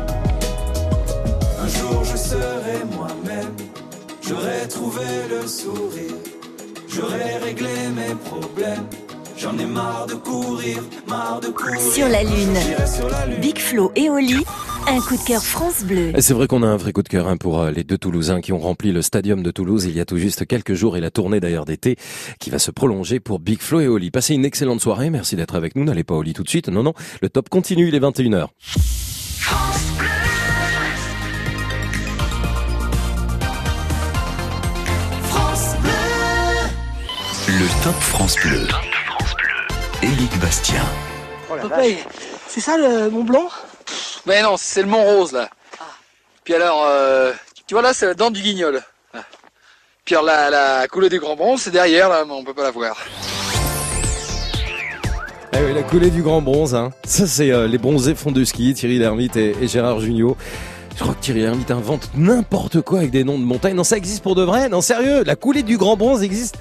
[1.61, 3.55] Un jour je serai moi-même,
[4.23, 6.15] j'aurai trouvé le sourire.
[6.89, 8.87] J'aurais réglé mes problèmes.
[9.41, 11.81] J'en ai marre de courir, marre de courir.
[11.81, 12.57] Sur la Lune.
[12.67, 13.41] J'irai sur la lune.
[13.41, 14.45] Big Flo et Oli,
[14.89, 16.11] un coup de cœur France Bleu.
[16.17, 17.99] Et c'est vrai qu'on a un vrai coup de cœur hein, pour euh, les deux
[17.99, 20.97] Toulousains qui ont rempli le stadium de Toulouse il y a tout juste quelques jours
[20.97, 21.97] et la tournée d'ailleurs d'été
[22.41, 24.11] qui va se prolonger pour Big Flo et Oli.
[24.11, 25.85] Passez une excellente soirée, merci d'être avec nous.
[25.85, 26.69] N'allez pas au lit tout de suite.
[26.69, 28.49] Non, non, le top continue, il est 21h.
[28.61, 30.09] France Bleu.
[37.47, 38.67] Le Top France Bleu.
[40.03, 40.85] Éric Bastien.
[41.49, 41.99] Popeye,
[42.47, 43.49] c'est ça le Mont Blanc?
[44.27, 45.49] Mais non, c'est le Mont Rose là.
[46.45, 47.33] Puis alors, euh,
[47.67, 48.81] tu vois là, c'est la dent du guignol.
[49.13, 49.19] Ah.
[50.05, 52.63] Puis alors, la, la coulée du Grand Bronze, c'est derrière là, mais on peut pas
[52.63, 52.97] la voir.
[55.53, 56.93] Eh oui, la coulée du grand bronze, hein.
[57.05, 60.37] Ça, c'est euh, les bronzés font du ski, Thierry Lhermitte et, et Gérard Jugnot.
[60.97, 63.75] Je crois que Thierry Lhermitte invente n'importe quoi avec des noms de montagnes.
[63.75, 64.69] Non, ça existe pour de vrai?
[64.69, 66.57] Non, sérieux, la coulée du grand bronze existe?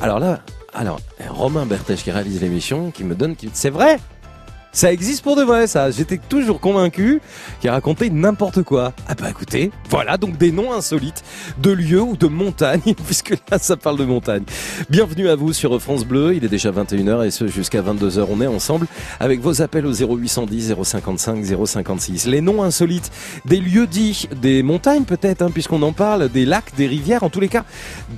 [0.00, 0.40] Alors là,
[0.74, 3.98] alors, Romain Bertèche qui réalise l'émission, qui me donne, qui- c'est vrai.
[4.74, 5.90] Ça existe pour de vrai, ça.
[5.90, 7.20] J'étais toujours convaincu
[7.60, 8.94] qu'il racontait n'importe quoi.
[9.06, 11.22] Ah bah écoutez, voilà donc des noms insolites
[11.58, 14.44] de lieux ou de montagnes, puisque là ça parle de montagne.
[14.88, 18.26] Bienvenue à vous sur France Bleu, il est déjà 21h et ce jusqu'à 22h.
[18.30, 18.86] On est ensemble
[19.20, 22.26] avec vos appels au 0810 055 056.
[22.26, 23.10] Les noms insolites
[23.44, 27.28] des lieux dits, des montagnes peut-être, hein, puisqu'on en parle, des lacs, des rivières, en
[27.28, 27.66] tous les cas,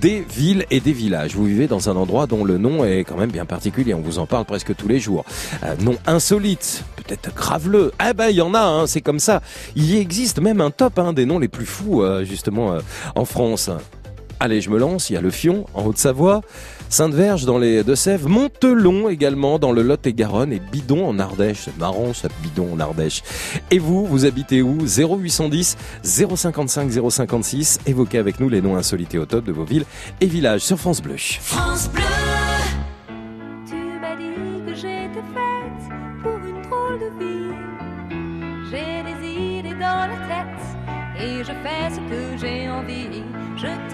[0.00, 1.34] des villes et des villages.
[1.34, 4.20] Vous vivez dans un endroit dont le nom est quand même bien particulier, on vous
[4.20, 5.24] en parle presque tous les jours.
[5.64, 5.74] Euh,
[6.96, 7.92] peut-être graveleux.
[7.98, 9.40] Ah bah il y en a, hein, c'est comme ça.
[9.76, 12.80] Il existe même un top hein, des noms les plus fous euh, justement euh,
[13.14, 13.70] en France.
[14.40, 15.08] Allez, je me lance.
[15.08, 16.42] Il y a le Fion en Haute-Savoie,
[16.90, 21.62] Sainte-Verge dans les Deux-Sèvres, Montelon également dans le Lot-et-Garonne et Bidon en Ardèche.
[21.64, 23.22] C'est marrant ça, Bidon en Ardèche.
[23.70, 24.80] Et vous, vous habitez où?
[24.86, 27.78] 0810 055 056.
[27.86, 29.86] Évoquez avec nous les noms insolites et au top de vos villes
[30.20, 31.00] et villages sur France.
[31.40, 32.02] France Bleu.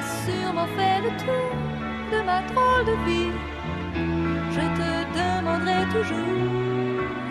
[0.00, 1.50] Sûrement fait le tour
[2.12, 3.32] de ma drôle de vie.
[4.52, 6.58] Je te demanderai toujours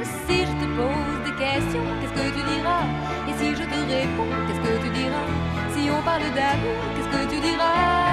[0.03, 2.85] si je te pose des questions, qu'est-ce que tu diras?
[3.27, 5.27] Et si je te réponds, qu'est-ce que tu diras?
[5.73, 8.06] Si on parle d'amour, qu'est-ce que tu diras?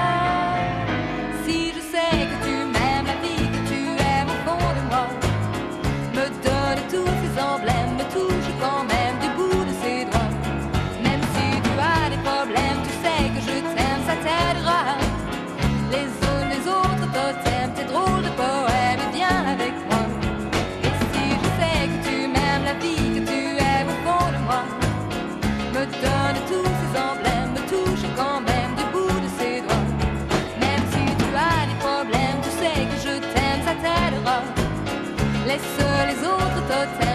[36.85, 37.14] hotel.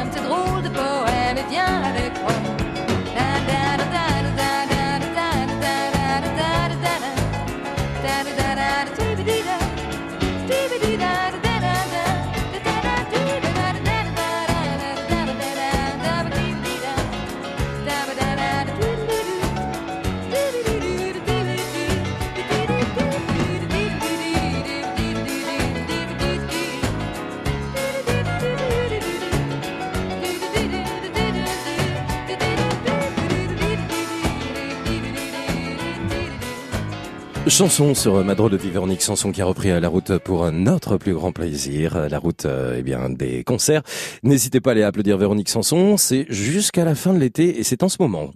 [37.61, 40.97] Chanson sur ma drôle de vie Véronique Sanson qui a repris la route pour notre
[40.97, 43.83] plus grand plaisir, la route euh, eh bien des concerts.
[44.23, 47.83] N'hésitez pas à aller applaudir Véronique Sanson, c'est jusqu'à la fin de l'été et c'est
[47.83, 48.31] en ce moment.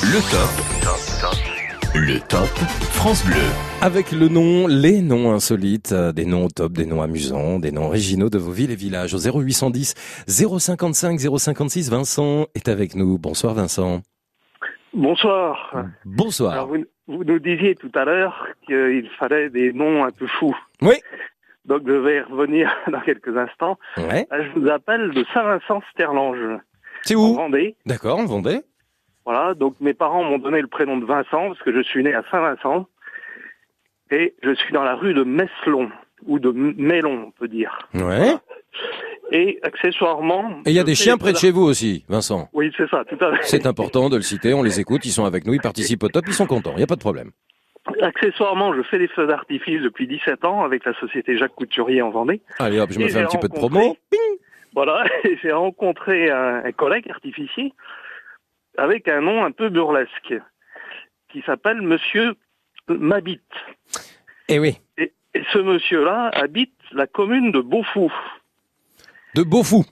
[0.00, 1.94] Le top.
[1.94, 2.48] Le top
[2.92, 3.36] France Bleu.
[3.82, 7.70] Avec le nom, les noms insolites, euh, des noms au top, des noms amusants, des
[7.70, 9.12] noms originaux de vos villes et villages.
[9.12, 9.92] Au 0810
[10.26, 13.18] 055 056, Vincent est avec nous.
[13.18, 14.00] Bonsoir Vincent.
[14.94, 15.74] Bonsoir.
[16.04, 16.52] Bonsoir.
[16.52, 20.56] Alors, vous, vous nous disiez tout à l'heure qu'il fallait des noms un peu fous.
[20.82, 20.94] Oui.
[21.64, 23.78] Donc je vais y revenir dans quelques instants.
[23.96, 24.26] Ouais.
[24.30, 26.60] Là, je vous appelle de Saint-Vincent-Sterlange.
[27.02, 27.76] C'est En où Vendée.
[27.86, 28.60] D'accord, en Vendée.
[29.24, 32.14] Voilà, donc mes parents m'ont donné le prénom de Vincent parce que je suis né
[32.14, 32.86] à Saint-Vincent.
[34.10, 35.90] Et je suis dans la rue de Messelon,
[36.26, 37.78] ou de Mélon, on peut dire.
[37.94, 38.34] Ouais.
[39.32, 40.60] Et accessoirement...
[40.66, 42.48] Et il y a des chiens près de chez vous aussi, Vincent.
[42.52, 43.42] Oui, c'est ça, tout à fait.
[43.42, 46.08] C'est important de le citer, on les écoute, ils sont avec nous, ils participent au
[46.08, 47.30] top, ils sont contents, il n'y a pas de problème.
[48.00, 52.10] Accessoirement, je fais des feux d'artifice depuis 17 ans avec la société Jacques Couturier en
[52.10, 52.40] Vendée.
[52.58, 53.96] Allez hop, je me fais un petit peu de promo.
[54.74, 57.72] Voilà, et j'ai rencontré un, un collègue artificier
[58.76, 60.34] avec un nom un peu burlesque
[61.30, 62.34] qui s'appelle Monsieur
[62.88, 63.40] Mabit.
[64.48, 64.78] Eh oui.
[64.98, 68.12] Et, et ce monsieur-là habite la commune de Beaufou.
[69.34, 69.84] De Beaufou.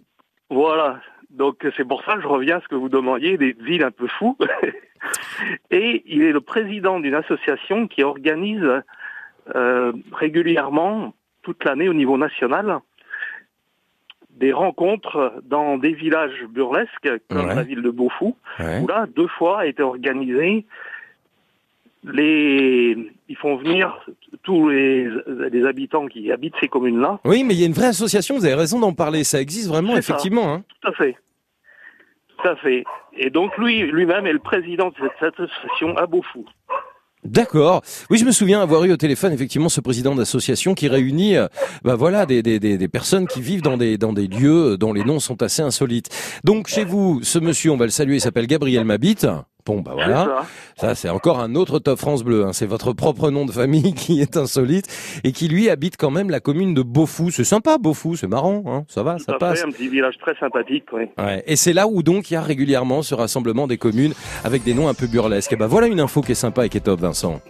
[0.50, 1.00] Voilà.
[1.30, 3.90] Donc c'est pour ça que je reviens à ce que vous demandiez, des villes un
[3.90, 4.36] peu fous.
[5.70, 8.82] Et il est le président d'une association qui organise
[9.54, 12.78] euh, régulièrement, toute l'année au niveau national,
[14.30, 17.54] des rencontres dans des villages burlesques, comme Ouais.
[17.54, 18.80] la ville de Beaufou, Ouais.
[18.80, 20.66] où là, deux fois a été organisé
[22.04, 22.96] les...
[23.28, 23.94] Ils font venir
[24.42, 25.08] tous les,
[25.50, 28.44] les habitants qui habitent ces communes-là Oui, mais il y a une vraie association, vous
[28.44, 29.98] avez raison d'en parler, ça existe vraiment, ça.
[29.98, 30.52] effectivement.
[30.52, 30.64] hein.
[30.82, 31.16] Tout à fait.
[32.36, 32.84] Tout à fait.
[33.16, 36.44] Et donc lui, lui-même est le président de cette, association à Beaufou.
[37.24, 37.82] D'accord.
[38.10, 41.46] Oui, je me souviens avoir eu au téléphone effectivement ce président d'association qui réunit, euh,
[41.84, 44.92] bah voilà, des, des, des, des personnes qui vivent dans des dans des lieux dont
[44.92, 46.08] les noms sont assez insolites.
[46.42, 49.18] Donc chez vous, ce monsieur, on va le saluer, il s'appelle Gabriel Mabit.
[49.64, 50.44] Bon, bah voilà.
[50.76, 52.44] Ça, c'est encore un autre top France Bleu.
[52.44, 52.52] Hein.
[52.52, 54.86] C'est votre propre nom de famille qui est insolite
[55.22, 57.30] et qui lui habite quand même la commune de Beaufou.
[57.30, 58.84] C'est sympa, Beaufou, c'est marrant, hein.
[58.88, 59.60] ça va, Tout ça à passe.
[59.60, 61.04] fait, un petit village très sympathique, oui.
[61.16, 61.44] Ouais.
[61.46, 64.74] Et c'est là où donc il y a régulièrement ce rassemblement des communes avec des
[64.74, 65.52] noms un peu burlesques.
[65.52, 67.40] Et bah voilà une info qui est sympa et qui est top, Vincent.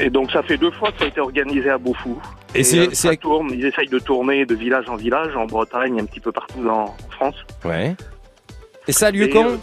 [0.00, 2.20] Et, donc ça fait deux fois que ça a été organisé à Beaufou.
[2.54, 5.46] Et c'est- euh, c'est- ça tourne, ils essayent de tourner de village en village, en
[5.46, 7.34] Bretagne, un petit peu partout en France.
[7.64, 7.96] Ouais.
[8.88, 9.56] Et ça a lieu Et, quand euh,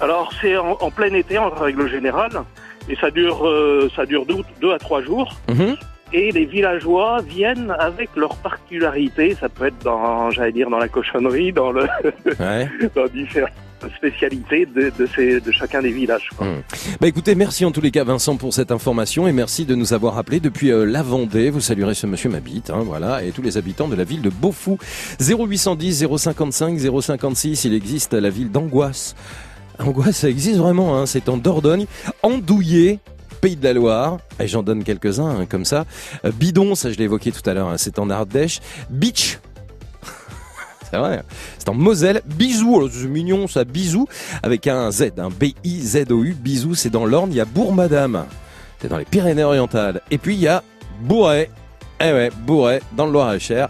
[0.00, 2.42] Alors c'est en, en plein été en règle générale,
[2.88, 5.34] et ça dure euh, ça dure deux, deux à trois jours.
[5.48, 5.76] Mhm.
[6.12, 9.36] Et les villageois viennent avec leurs particularités.
[9.36, 11.86] Ça peut être dans, j'allais dire, dans la cochonnerie, dans le,
[12.40, 12.68] Ouais.
[12.96, 13.52] dans différentes
[13.88, 16.28] spécialités de, de, ces, de chacun des villages.
[16.36, 16.46] quoi.
[16.46, 16.62] Hmm.
[17.00, 19.92] Bah écoutez, merci en tous les cas Vincent pour cette information et merci de nous
[19.92, 21.50] avoir appelé depuis euh, la Vendée.
[21.50, 24.30] Vous saluerez ce monsieur Mabit, hein, voilà, et tous les habitants de la ville de
[24.30, 24.78] Beaufou.
[25.20, 29.14] 0810 055 056, il existe la ville d'Angoisse.
[29.78, 31.86] Angoisse, ça existe vraiment, hein, c'est en Dordogne,
[32.22, 32.98] Andouillé,
[33.40, 35.86] Pays de la Loire, et j'en donne quelques-uns hein, comme ça.
[36.26, 38.60] Euh, Bidon, ça je l'ai évoqué tout à l'heure, hein, c'est en Ardèche.
[38.90, 39.38] Beach,
[40.90, 41.22] c'est vrai.
[41.58, 42.22] C'est en Moselle.
[42.26, 44.06] Bisou, alors, c'est mignon ça, bisou,
[44.42, 46.34] avec un Z, un B-I-Z-O-U.
[46.34, 47.30] Bisou, c'est dans l'Orne.
[47.32, 48.24] Il y a Bourg-Madame,
[48.80, 50.00] c'est dans les Pyrénées-Orientales.
[50.10, 50.62] Et puis il y a
[51.02, 51.50] Bourret,
[52.00, 53.68] eh ouais, Bourret, dans le Loir-et-Cher.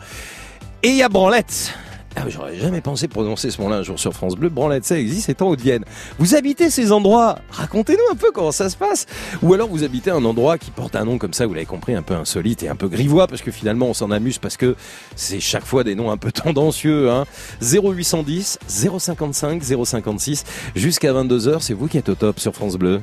[0.82, 1.74] Et il y a Branlette.
[2.16, 4.48] Ah, J'aurais jamais pensé prononcer ce mot-là un jour sur France Bleu.
[4.48, 5.84] Branlette, ça existe, c'est en Haute-Vienne.
[6.18, 7.38] Vous habitez ces endroits?
[7.50, 9.06] Racontez-nous un peu comment ça se passe.
[9.42, 11.94] Ou alors vous habitez un endroit qui porte un nom comme ça, vous l'avez compris,
[11.94, 14.74] un peu insolite et un peu grivois, parce que finalement on s'en amuse parce que
[15.14, 17.10] c'est chaque fois des noms un peu tendancieux.
[17.10, 17.26] Hein.
[17.62, 20.44] 0810 055 056
[20.74, 23.02] jusqu'à 22h, c'est vous qui êtes au top sur France Bleu.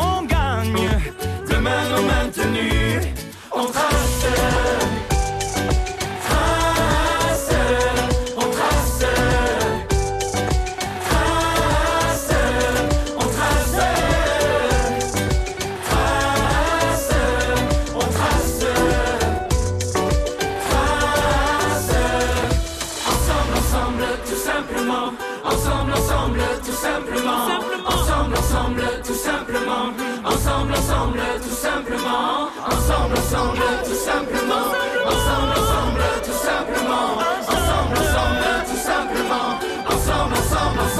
[2.01, 2.31] Demain,
[3.55, 4.60] nos mains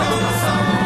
[0.02, 0.81] ensemble,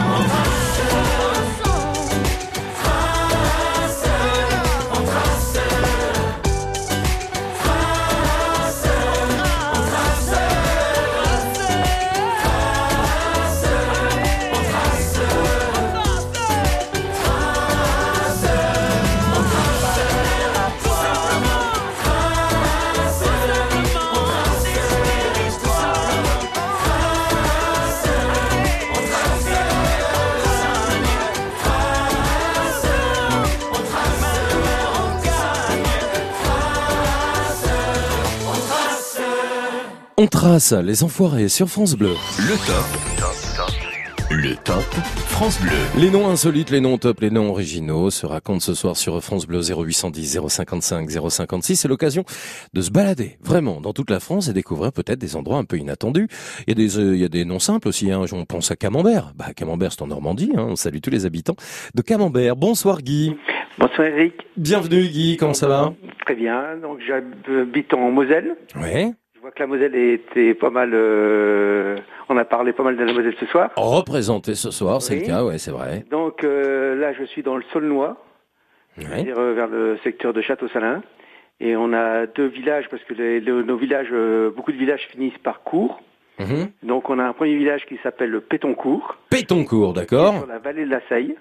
[40.46, 42.14] Trace les enfoirés sur France Bleu.
[42.38, 44.30] Le top.
[44.30, 44.84] Le top
[45.26, 45.72] France Bleu.
[46.00, 49.48] Les noms insolites, les noms top, les noms originaux se racontent ce soir sur France
[49.48, 51.76] Bleu 0810 055 056.
[51.78, 52.26] C'est l'occasion
[52.76, 55.78] de se balader vraiment dans toute la France et découvrir peut-être des endroits un peu
[55.78, 56.28] inattendus.
[56.68, 58.12] Il y a des, euh, il y a des noms simples aussi.
[58.12, 58.22] Hein.
[58.32, 59.34] On pense à Camembert.
[59.36, 60.52] Bah, Camembert, c'est en Normandie.
[60.56, 60.68] Hein.
[60.70, 61.56] On salue tous les habitants
[61.96, 62.56] de Camembert.
[62.56, 63.36] Bonsoir Guy.
[63.80, 64.36] Bonsoir Eric.
[64.58, 65.38] Bienvenue Guy.
[65.38, 65.96] Comment ça va?
[66.24, 66.78] Très bien.
[66.84, 68.56] Donc j'habite en Moselle.
[68.80, 69.12] Ouais.
[69.46, 70.90] Je vois que la Moselle était pas mal.
[70.96, 71.98] euh,
[72.30, 73.70] on a parlé pas mal de la Moselle ce soir.
[73.78, 75.20] Représenté ce soir, c'est Oui.
[75.20, 76.04] le cas, ouais, c'est vrai.
[76.10, 78.18] Donc euh, là, je suis dans le Saulnois,
[78.98, 81.04] c'est-à-dire euh, vers le secteur de Château-Salin.
[81.60, 84.12] Et on a deux villages parce que les- nos villages,
[84.56, 86.02] beaucoup de villages finissent par cours.
[86.40, 86.70] Mhm.
[86.82, 90.86] Donc on a un premier village qui s'appelle le Pétoncourt, Pétoncourt, d'accord sur la vallée
[90.86, 91.36] de la Seille,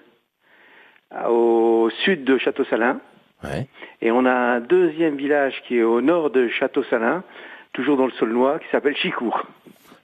[1.27, 2.99] au sud de Château-Salin.
[3.43, 3.67] Ouais.
[4.03, 7.23] Et on a un deuxième village qui est au nord de Château-Salin,
[7.75, 9.39] toujours dans le Saulnois, qui s'appelle Chicourt.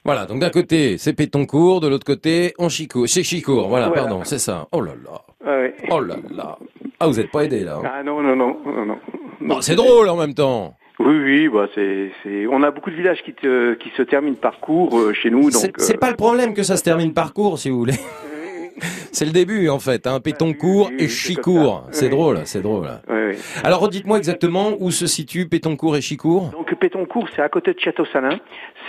[0.03, 3.07] Voilà, donc d'un côté, c'est Pétoncourt, de l'autre côté, on Chicourt.
[3.07, 4.01] C'est Chicourt, voilà, Voilà.
[4.03, 4.67] pardon, c'est ça.
[4.71, 5.21] Oh là là.
[5.51, 5.75] Ouais.
[5.89, 6.57] Oh là là.
[6.99, 7.77] Ah, vous êtes pas aidé là.
[7.83, 7.89] hein.
[7.99, 8.97] Ah non, non, non, non,
[9.41, 9.61] non.
[9.61, 10.75] C'est drôle en même temps.
[10.99, 12.11] Oui, oui, bah c'est,
[12.51, 15.49] on a beaucoup de villages qui, te, qui se terminent par cours euh, chez nous,
[15.49, 15.73] donc.
[15.77, 17.93] C'est euh, pas le problème que ça se termine par court, si vous voulez.
[19.11, 20.07] c'est le début, en fait.
[20.07, 20.19] Hein.
[20.19, 21.87] Pétoncourt et Chicourt.
[21.91, 22.87] C'est drôle, c'est drôle.
[23.63, 26.49] Alors, dites-moi exactement où se situent Pétoncourt et Chicourt.
[26.49, 28.39] Donc Pétoncourt, c'est à côté de Château-Salin.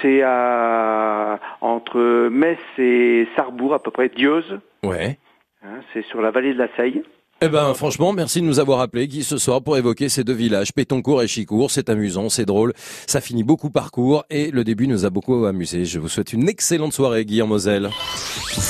[0.00, 4.58] C'est à entre Metz et Sarrebourg, à peu près Dieuze.
[4.82, 5.18] Ouais.
[5.64, 7.02] Hein, c'est sur la vallée de la Seille.
[7.44, 10.32] Eh ben, franchement, merci de nous avoir appelés, Guy, ce soir, pour évoquer ces deux
[10.32, 11.72] villages, Pétoncourt et Chicourt.
[11.72, 12.72] C'est amusant, c'est drôle.
[12.76, 15.84] Ça finit beaucoup par court et le début nous a beaucoup amusés.
[15.84, 17.88] Je vous souhaite une excellente soirée, Guy en Moselle.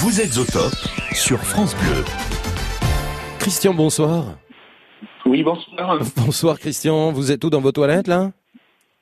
[0.01, 0.73] Vous êtes au top
[1.13, 2.03] sur France Bleu.
[3.41, 4.39] Christian, bonsoir.
[5.27, 5.99] Oui, bonsoir.
[6.17, 7.13] Bonsoir, Christian.
[7.13, 8.33] Vous êtes où dans vos toilettes, là?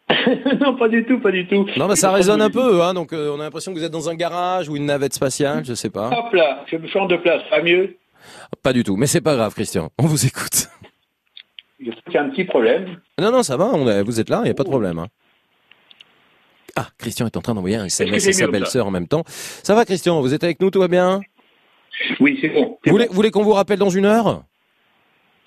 [0.61, 1.65] Non, pas du tout, pas du tout.
[1.77, 3.93] Non, mais ça résonne un peu, hein, donc euh, on a l'impression que vous êtes
[3.93, 6.09] dans un garage ou une navette spatiale, je sais pas.
[6.09, 7.97] Hop là, je me change de place, pas mieux?
[8.63, 9.91] Pas du tout, mais c'est pas grave, Christian.
[9.99, 10.69] On vous écoute.
[11.79, 13.01] Il y a un petit problème.
[13.19, 14.99] Non, non, ça va, on est- vous êtes là, il n'y a pas de problème.
[14.99, 15.09] hein.
[16.77, 19.25] Ah, Christian est en train d'envoyer un SMS à sa belle-sœur en même temps.
[19.27, 20.21] Ça va, Christian?
[20.21, 21.21] Vous êtes avec nous, tout va bien?
[22.21, 22.79] Oui, c'est bon.
[22.85, 24.45] Vous voulez, voulez qu'on vous rappelle dans une heure?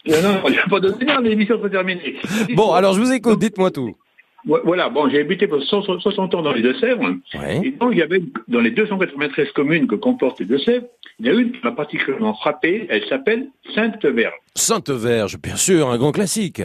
[0.06, 2.18] Non, non, il n'y a pas de l'émission terminée.
[2.56, 3.96] Bon, alors je vous écoute, dites-moi tout.
[4.46, 7.16] Vo- Voilà, bon, j'ai habité pour 100 60 ans dans les Deux-Sèvres.
[7.64, 10.86] Et donc, il y avait, dans les 293 communes que comportent les Deux-Sèvres,
[11.20, 14.34] il y a une qui m'a particulièrement frappé, elle s'appelle Sainte-Verge.
[14.56, 16.62] Sainte-Verge, bien sûr, un grand classique.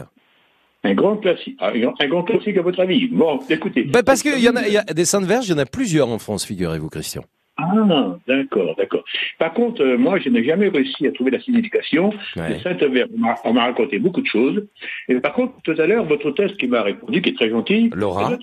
[0.85, 1.57] Un grand classique.
[1.61, 3.09] Ah, Un grand classique à votre avis.
[3.09, 3.83] Bon, écoutez.
[3.85, 5.67] Bah, parce qu'il y en a, il y a des Sainte-Verges, il y en a
[5.67, 7.23] plusieurs en France, figurez-vous, Christian.
[7.61, 9.03] Ah, d'accord, d'accord.
[9.39, 12.55] Par contre, euh, moi, je n'ai jamais réussi à trouver la signification Ouais.
[12.55, 13.09] de Sainte-Verge.
[13.17, 14.65] On m'a- On m'a raconté beaucoup de choses.
[15.09, 17.91] Et par contre, tout à l'heure, votre hôtesse qui m'a répondu, qui est très gentille,
[17.95, 18.27] Laura.
[18.27, 18.37] un peu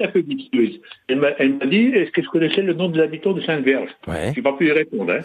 [1.39, 4.31] elle m'a dit, est-ce que je connaissais le nom des habitants de Sainte-Verge Ouais.
[4.31, 5.11] Je n'ai pas pu y répondre.
[5.13, 5.21] Hein.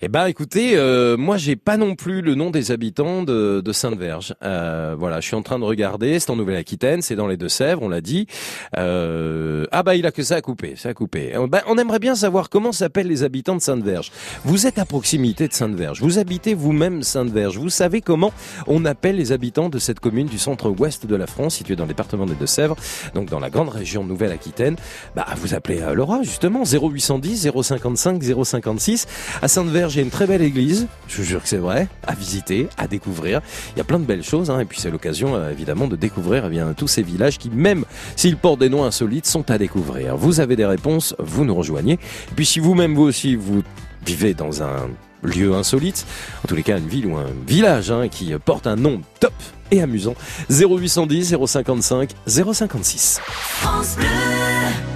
[0.00, 4.32] Eh ben, écoutez, euh, moi, j'ai pas non plus le nom des habitants de, Sainte-Verge.
[4.44, 6.20] Euh, voilà, je suis en train de regarder.
[6.20, 8.28] C'est en Nouvelle-Aquitaine, c'est dans les Deux-Sèvres, on l'a dit.
[8.76, 11.34] Euh, ah bah, il a que ça à couper, ça a coupé.
[11.34, 14.12] Euh, bah, on aimerait bien savoir comment s'appellent les habitants de Sainte-Verge.
[14.44, 16.00] Vous êtes à proximité de Sainte-Verge.
[16.00, 17.58] Vous habitez vous-même Sainte-Verge.
[17.58, 18.32] Vous savez comment
[18.68, 21.88] on appelle les habitants de cette commune du centre-ouest de la France, située dans le
[21.88, 22.76] département des Deux-Sèvres,
[23.14, 24.76] donc dans la grande région Nouvelle-Aquitaine?
[25.16, 29.06] Bah, vous appelez euh, Laura, justement, 0810 055 056.
[29.42, 30.86] À Sainte-Verge, a une très belle église.
[31.08, 31.88] Je vous jure que c'est vrai.
[32.06, 33.40] À visiter, à découvrir.
[33.74, 34.60] Il y a plein de belles choses, hein.
[34.60, 37.84] Et puis c'est l'occasion, euh, évidemment, de découvrir, eh bien, tous ces villages qui, même
[38.16, 40.16] s'ils portent des noms insolites, sont à découvrir.
[40.16, 41.94] Vous avez des réponses, vous nous rejoignez.
[41.94, 43.62] Et puis si vous-même, vous aussi, vous
[44.04, 44.88] vivez dans un
[45.22, 46.06] lieu insolite,
[46.44, 49.32] en tous les cas une ville ou un village hein, qui porte un nom top
[49.70, 50.14] et amusant,
[50.50, 53.20] 0810 055 056.
[53.22, 54.87] France Bleu.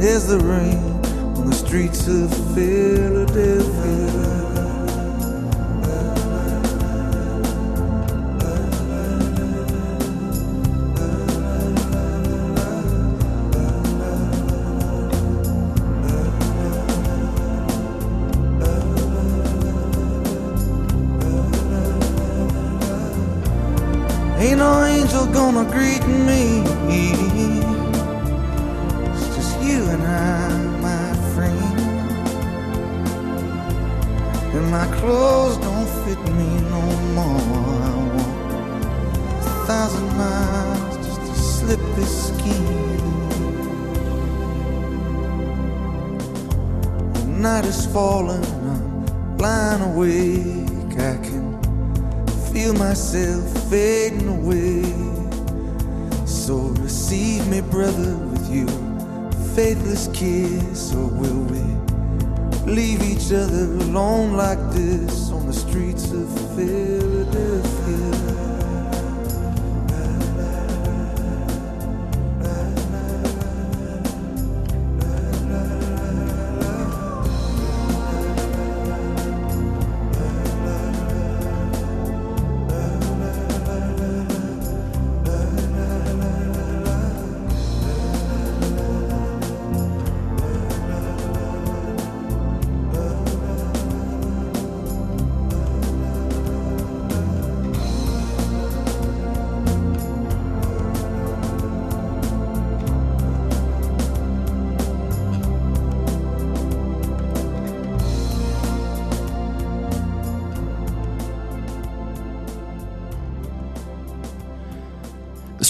[0.00, 0.78] As the rain
[1.36, 4.69] on the streets of Philadelphia.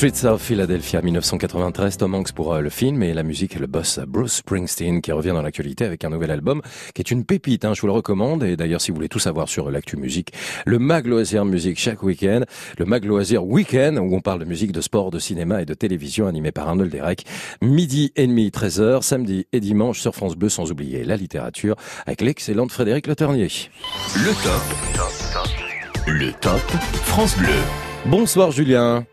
[0.01, 4.01] Streets of Philadelphia 1993, Tom Hanks pour euh, le film et la musique, le boss
[4.09, 6.63] Bruce Springsteen qui revient dans l'actualité avec un nouvel album
[6.95, 8.43] qui est une pépite, hein, je vous le recommande.
[8.43, 10.33] Et d'ailleurs, si vous voulez tout savoir sur l'actu musique,
[10.65, 12.45] le Mag Loisir Musique chaque week-end,
[12.79, 15.75] le Mag Loisir Week-end où on parle de musique, de sport, de cinéma et de
[15.75, 17.27] télévision animé par Arnold Derek,
[17.61, 22.23] midi et demi, 13h, samedi et dimanche sur France Bleu, sans oublier la littérature avec
[22.23, 23.49] l'excellente Frédéric Le Ternier.
[24.17, 26.07] Le top.
[26.07, 26.71] Le top
[27.05, 27.53] France Bleu.
[28.07, 29.05] Bonsoir Julien.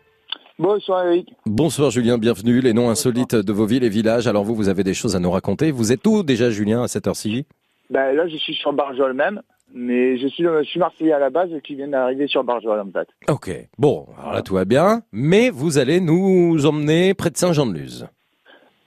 [0.58, 1.32] Bonsoir Eric.
[1.46, 2.60] Bonsoir Julien, bienvenue.
[2.60, 4.26] Les noms insolites de vos villes et villages.
[4.26, 5.70] Alors vous, vous avez des choses à nous raconter.
[5.70, 7.46] Vous êtes où déjà Julien à cette heure-ci?
[7.90, 9.40] Ben là, je suis sur Barjol même,
[9.72, 12.90] mais je suis, je suis Marseillais à la base qui vient d'arriver sur Barjol en
[12.90, 13.08] fait.
[13.28, 13.68] Ok.
[13.78, 15.02] Bon, alors là tout va bien.
[15.12, 18.08] Mais vous allez nous emmener près de Saint-Jean-de-Luz.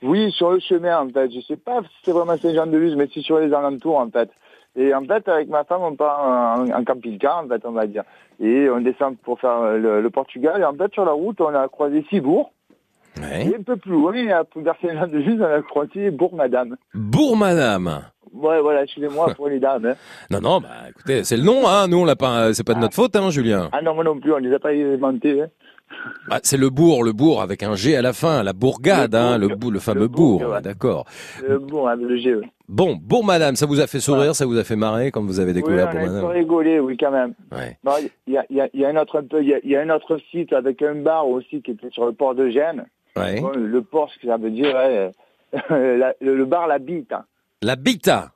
[0.04, 1.32] Oui, sur le chemin en fait.
[1.32, 4.30] Je sais pas si c'est vraiment Saint-Jean-de-Luz, mais c'est sur les alentours en fait.
[4.76, 7.88] Et en fait, avec ma femme, on part en, en camping-car, en fait, on va
[7.88, 8.04] dire.
[8.40, 10.62] Et on descend pour faire le, le Portugal.
[10.62, 12.52] Et en fait, sur la route, on a croisé Cibourg.
[13.22, 16.78] Et un peu plus loin, à vers Saint-Jean-de-Luz, on a croisé Bourg-Madame.
[16.94, 18.06] Bourg-Madame.
[18.34, 19.86] Ouais, voilà, excusez-moi pour les dames.
[19.86, 19.96] Hein.
[20.32, 21.90] Non, non, bah écoutez, c'est le nom, hein.
[21.90, 23.70] Nous, on l'a pas, c'est pas de notre faute, hein, Julien.
[23.74, 25.42] Ah non, moi non plus, on les a pas inventés.
[25.42, 25.48] Hein.
[26.28, 29.20] Bah, c'est le bourg, le bourg avec un G à la fin, la bourgade, Le
[29.20, 29.58] hein, le, bourg.
[29.58, 30.62] bourg, le fameux Le bourg, bourg, ouais.
[30.62, 31.06] d'accord.
[31.48, 32.36] Le Bourg, avec le G.
[32.70, 35.40] Bon, Bourg Madame, ça vous a fait sourire, ça vous a fait marrer quand vous
[35.40, 36.26] avez découvert oui, on peu Madame?
[36.32, 37.34] rigolé, oui, quand même.
[37.52, 37.78] Ouais.
[37.84, 37.92] Bon,
[38.28, 39.54] Il y, a, il y, a, il y a un autre un peu, il y
[39.54, 42.14] a, il y a un autre site avec un bar aussi qui était sur le
[42.14, 42.86] port de Gênes.
[43.18, 43.42] Ouais.
[43.42, 44.74] Bon, le port, ce que ça veut dire,
[45.70, 47.26] la- le, bar La Bite, hein.
[47.62, 48.32] La Bita.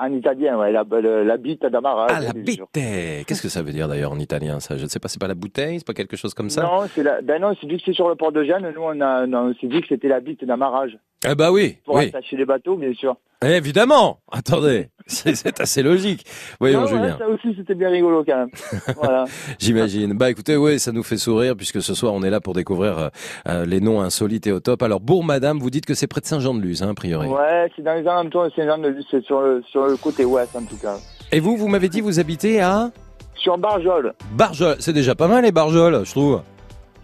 [0.00, 2.06] En italien, ouais, la, le- la Bite d'Amara.
[2.10, 2.60] Ah, la bite.
[2.72, 4.60] Qu'est-ce que ça veut dire d'ailleurs en italien?
[4.60, 6.62] Ça Je ne sais pas, c'est pas la bouteille, c'est pas quelque chose comme ça?
[6.62, 8.82] Non, c'est la, ben non, c'est vu que c'est sur le port de Gênes, nous
[8.82, 10.98] on a, on s'est dit que c'était la bite d'amarrage.
[11.28, 12.06] Eh bah oui, Pour oui.
[12.08, 13.14] attacher les bateaux, bien sûr.
[13.44, 16.24] Évidemment Attendez, c'est assez logique.
[16.60, 17.18] Voyons Non, ouais, Julien.
[17.18, 18.48] ça aussi, c'était bien rigolo quand même.
[18.96, 19.24] voilà.
[19.58, 20.12] J'imagine.
[20.14, 22.98] Bah écoutez, oui, ça nous fait sourire puisque ce soir on est là pour découvrir
[22.98, 23.08] euh,
[23.48, 24.82] euh, les noms insolites et au top.
[24.82, 27.28] Alors Bourg Madame, vous dites que c'est près de Saint-Jean-de-Luz, hein, a priori.
[27.28, 30.62] Ouais, c'est dans les alentours de Saint-Jean-de-Luz, c'est sur le, sur le côté ouest en
[30.64, 30.96] tout cas.
[31.32, 32.90] Et vous, vous m'avez dit vous habitez à
[33.36, 34.12] Sur Barjol.
[34.32, 34.76] Barjol.
[34.80, 36.42] C'est déjà pas mal les Barjols, je trouve.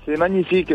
[0.07, 0.73] C'est magnifique,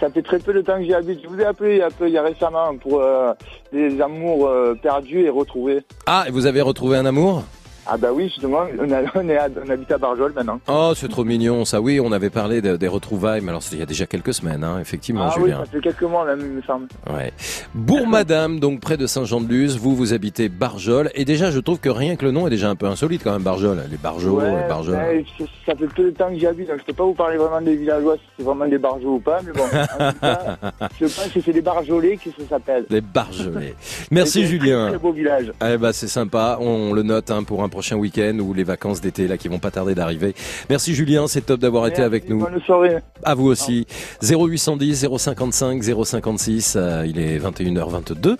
[0.00, 1.20] ça fait très peu de temps que j'y habite.
[1.22, 3.34] Je vous ai appelé il y a, peu, il y a récemment pour euh,
[3.74, 5.82] des amours euh, perdus et retrouvés.
[6.06, 7.44] Ah, et vous avez retrouvé un amour?
[7.92, 10.60] Ah bah oui, justement, on, a- on est à- on habite à Barjol maintenant.
[10.68, 11.80] Oh, c'est trop mignon, ça.
[11.80, 14.62] Oui, on avait parlé de- des retrouvailles, mais alors il y a déjà quelques semaines,
[14.62, 15.58] hein, effectivement, ah oui, Julien.
[15.64, 16.86] ça fait quelques mois là, il me semble.
[17.12, 17.32] Ouais.
[17.74, 21.10] Bourg-Madame, donc près de Saint-Jean-de-Luz, vous, vous habitez Barjol.
[21.14, 23.32] Et déjà, je trouve que rien que le nom est déjà un peu insolite quand
[23.32, 23.82] même, Barjol.
[23.90, 24.94] Les Barjols, les Barjols.
[24.94, 27.14] ouais, c'est- ça fait peu de temps que j'y habite, donc je peux pas vous
[27.14, 29.68] parler vraiment des villageois, si c'est vraiment des barjols ou pas, mais bon, en
[30.12, 30.56] tout cas,
[31.00, 32.84] je pense que c'est des barjolais que ça s'appelle.
[32.90, 33.74] Les Barjolais.
[34.12, 34.92] Merci Et c'est un Julien.
[35.00, 35.52] Beau village.
[35.66, 39.00] Eh ben c'est sympa, on le note hein, pour un prochain week-end ou les vacances
[39.00, 40.34] d'été là qui vont pas tarder d'arriver.
[40.68, 42.38] Merci Julien, c'est top d'avoir été avec nous.
[42.38, 42.96] Bonne soirée.
[43.22, 43.86] À vous aussi.
[44.22, 48.36] 0810 055 056, euh, il est 21h22.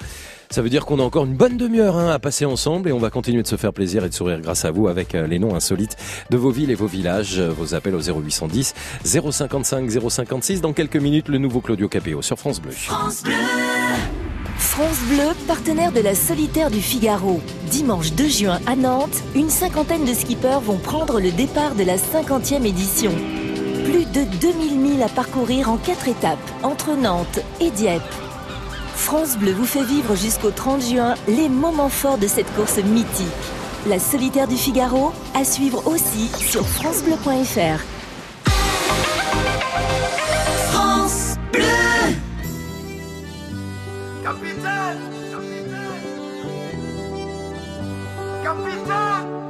[0.53, 2.99] Ça veut dire qu'on a encore une bonne demi-heure hein, à passer ensemble et on
[2.99, 5.39] va continuer de se faire plaisir et de sourire grâce à vous avec euh, les
[5.39, 5.97] noms insolites
[6.31, 7.39] de vos villes et vos villages.
[7.39, 10.61] Euh, Vos appels au 0810 055 056.
[10.61, 12.73] Dans quelques minutes, le nouveau Claudio Capéo sur France Bleu.
[12.73, 13.35] France Bleu.
[14.61, 17.41] France Bleu, partenaire de la Solitaire du Figaro.
[17.70, 21.97] Dimanche 2 juin à Nantes, une cinquantaine de skippers vont prendre le départ de la
[21.97, 23.11] 50e édition.
[23.85, 28.03] Plus de 2000 milles à parcourir en quatre étapes entre Nantes et Dieppe.
[28.95, 33.27] France Bleu vous fait vivre jusqu'au 30 juin les moments forts de cette course mythique.
[33.89, 37.82] La Solitaire du Figaro, à suivre aussi sur francebleu.fr.
[44.31, 45.01] Capitaine
[48.44, 49.49] Capitaine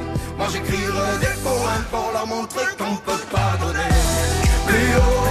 [0.41, 3.11] Moi j'écrirai des poèmes pour leur montrer qu'on peut.
[4.65, 5.30] Plus haut,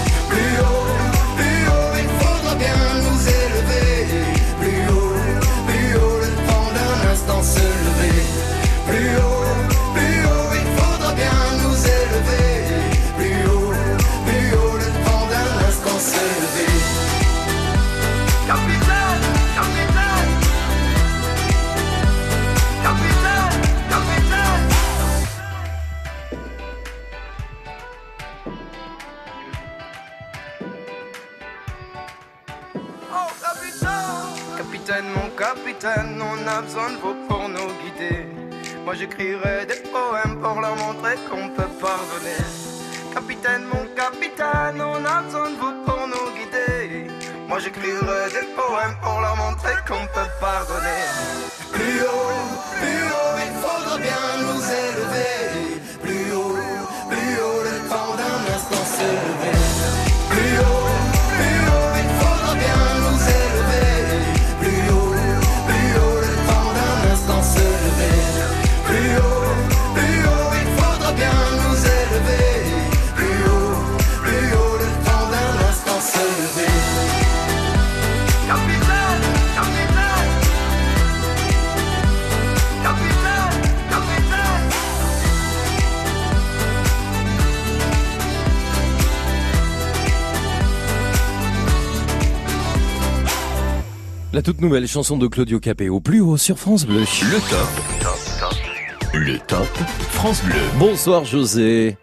[94.61, 96.99] Nouvelle chanson de Claudio Capéo, plus haut sur France Bleu.
[96.99, 99.15] Le top.
[99.15, 99.65] Le top
[100.11, 100.61] France Bleu.
[100.77, 101.97] Bonsoir José.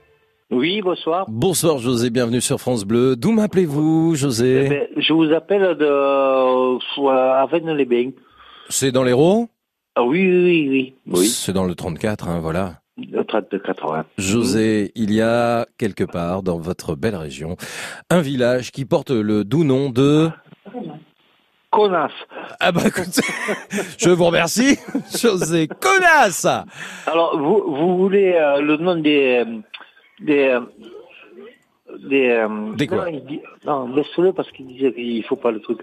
[0.51, 1.27] Oui, bonsoir.
[1.29, 3.15] Bonsoir José, bienvenue sur France Bleu.
[3.15, 8.11] D'où m'appelez-vous José Eh ben, je vous appelle de euh, Avesnes-les-Bains.
[8.69, 9.49] C'est dans l'Hérault?
[9.95, 10.95] Ah oui, oui, oui.
[11.07, 11.27] oui.
[11.27, 12.81] C'est dans le 34, hein, voilà.
[12.97, 14.03] Le 32-80.
[14.19, 17.57] José, il y a quelque part dans votre belle région
[18.11, 20.29] un village qui porte le doux nom de...
[21.79, 22.11] Connasse.
[22.59, 23.21] Ah bah écoute,
[23.99, 24.79] je vous remercie,
[25.23, 25.69] José.
[25.69, 26.45] Connasse
[27.07, 29.45] Alors, vous, vous voulez euh, le nom des...
[30.21, 30.61] des euh,
[32.11, 33.07] des, euh, Des quoi
[33.65, 35.79] non, non, laisse-le parce qu'il disait qu'il faut pas le truc.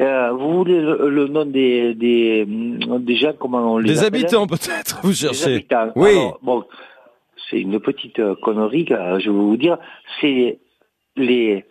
[0.00, 4.46] Euh, vous voulez le, le nom des, des, des gens, comment on les Des habitants
[4.46, 5.54] peut-être, vous Des cherchez.
[5.56, 5.92] habitants.
[5.96, 6.10] Oui.
[6.12, 6.64] Alors, bon,
[7.50, 9.78] c'est une petite connerie, je vais vous dire.
[10.20, 10.58] C'est
[11.14, 11.64] les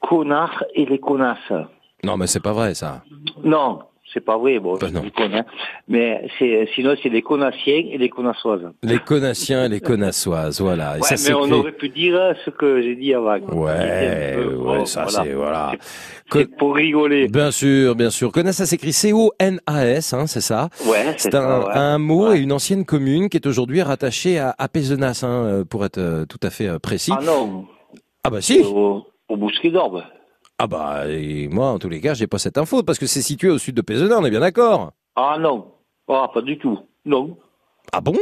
[0.00, 1.52] connards et les connasses.
[2.04, 3.02] Non mais c'est pas vrai ça.
[3.44, 3.80] Non,
[4.12, 5.02] c'est pas vrai, bon, Bah je non.
[5.02, 5.44] vous connais.
[5.86, 8.68] Mais c'est, sinon, c'est les connassiens et les connassoises.
[8.82, 10.96] Les connassiens et les connassoises, voilà.
[10.96, 13.38] Et Ouais, ça mais on aurait pu dire ce que j'ai dit avant.
[13.38, 15.22] Ouais, un peu- ouais, bon, ça voilà.
[15.24, 15.72] c'est voilà.
[16.32, 17.28] C'est pour rigoler.
[17.28, 18.32] Bien sûr, bien sûr.
[18.32, 20.68] Connasse, ça s'écrit C-O-N-A-S, hein, c'est ça?
[20.86, 21.74] Ouais, C'est c'est un, ça, ouais.
[21.76, 25.64] un mot et une ancienne commune qui est aujourd'hui rattachée à, à Pézenas, hein, euh,
[25.64, 27.12] pour être euh, tout à fait euh, précis.
[27.16, 27.64] Ah non.
[28.24, 28.60] Ah bah si.
[28.62, 30.02] Au, au Bousquet d'Orbe.
[30.62, 33.22] Ah bah et moi, en tous les cas, j'ai pas cette info parce que c'est
[33.22, 34.90] situé au sud de Pézenas, on est bien d'accord?
[35.16, 35.64] Ah non.
[36.06, 36.78] Ah, pas du tout.
[37.06, 37.38] Non.
[37.94, 38.14] Ah bon?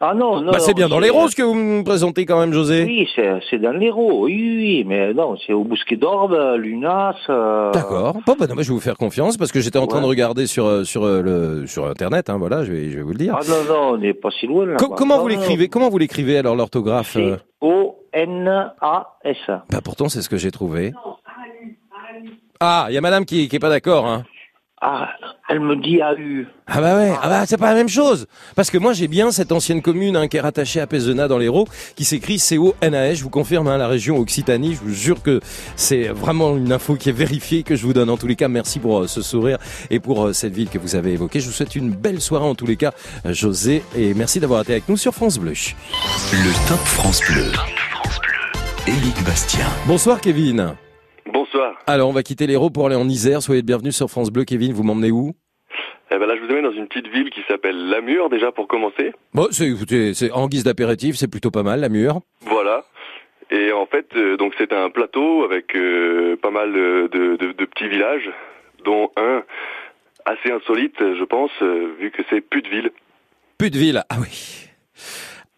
[0.00, 0.50] Ah non, non.
[0.50, 2.82] Bah c'est bien dans les roses que vous me présentez quand même, José.
[2.84, 7.14] Oui, c'est, dans l'Hérault, oui, oui, oui, mais non, c'est au Bousquet d'Orbe, Lunas.
[7.28, 8.16] euh, D'accord.
[8.26, 10.48] Bon, bah non, je vais vous faire confiance parce que j'étais en train de regarder
[10.48, 12.28] sur euh, sur euh, le sur internet.
[12.28, 13.36] Hein, voilà, je vais je vais vous le dire.
[13.38, 14.76] Ah non, non, on n'est pas si loin là.
[14.78, 17.36] Co- comment vous l'écrivez Comment vous l'écrivez alors l'orthographe euh?
[17.60, 19.36] O-N-A-S.
[19.70, 20.92] Bah pourtant c'est ce que j'ai trouvé.
[22.60, 24.06] Ah, il y a Madame qui qui est pas d'accord.
[24.06, 24.24] Hein.
[24.80, 25.08] Ah,
[25.48, 26.46] elle me dit AU.
[26.68, 28.28] Ah bah ouais, ah bah c'est pas la même chose.
[28.54, 31.38] Parce que moi j'ai bien cette ancienne commune hein, qui est rattachée à Pézenas dans
[31.38, 31.66] l'Hérault,
[31.96, 33.18] qui s'écrit C-O-N-A-S.
[33.18, 34.74] Je vous confirme, hein, la région Occitanie.
[34.74, 35.40] Je vous jure que
[35.74, 38.08] c'est vraiment une info qui est vérifiée que je vous donne.
[38.08, 39.58] En tous les cas, merci pour euh, ce sourire
[39.90, 41.40] et pour euh, cette ville que vous avez évoquée.
[41.40, 42.92] Je vous souhaite une belle soirée en tous les cas,
[43.26, 45.54] euh, José, et merci d'avoir été avec nous sur France Bleu.
[46.32, 47.50] Le Top France Bleu.
[48.86, 49.66] Éric Bastien.
[49.86, 50.76] Bonsoir Kevin.
[51.32, 51.78] Bonsoir.
[51.86, 53.42] Alors on va quitter l'Hérault pour aller en Isère.
[53.42, 54.44] Soyez le bienvenu sur France Bleu.
[54.44, 55.32] Kevin, vous m'emmenez où?
[56.10, 58.66] Eh ben là, je vous amène dans une petite ville qui s'appelle Lamur, déjà pour
[58.66, 59.12] commencer.
[59.34, 62.20] Bon, c'est, en guise d'apéritif, c'est plutôt pas mal, la mûre.
[62.46, 62.84] Voilà.
[63.50, 67.64] Et en fait, euh, donc c'est un plateau avec euh, pas mal de, de- de
[67.66, 68.30] petits villages,
[68.86, 69.42] dont un
[70.24, 72.90] assez insolite, je pense, euh, vu que c'est Puteville.
[73.58, 74.68] Puteville, ah oui.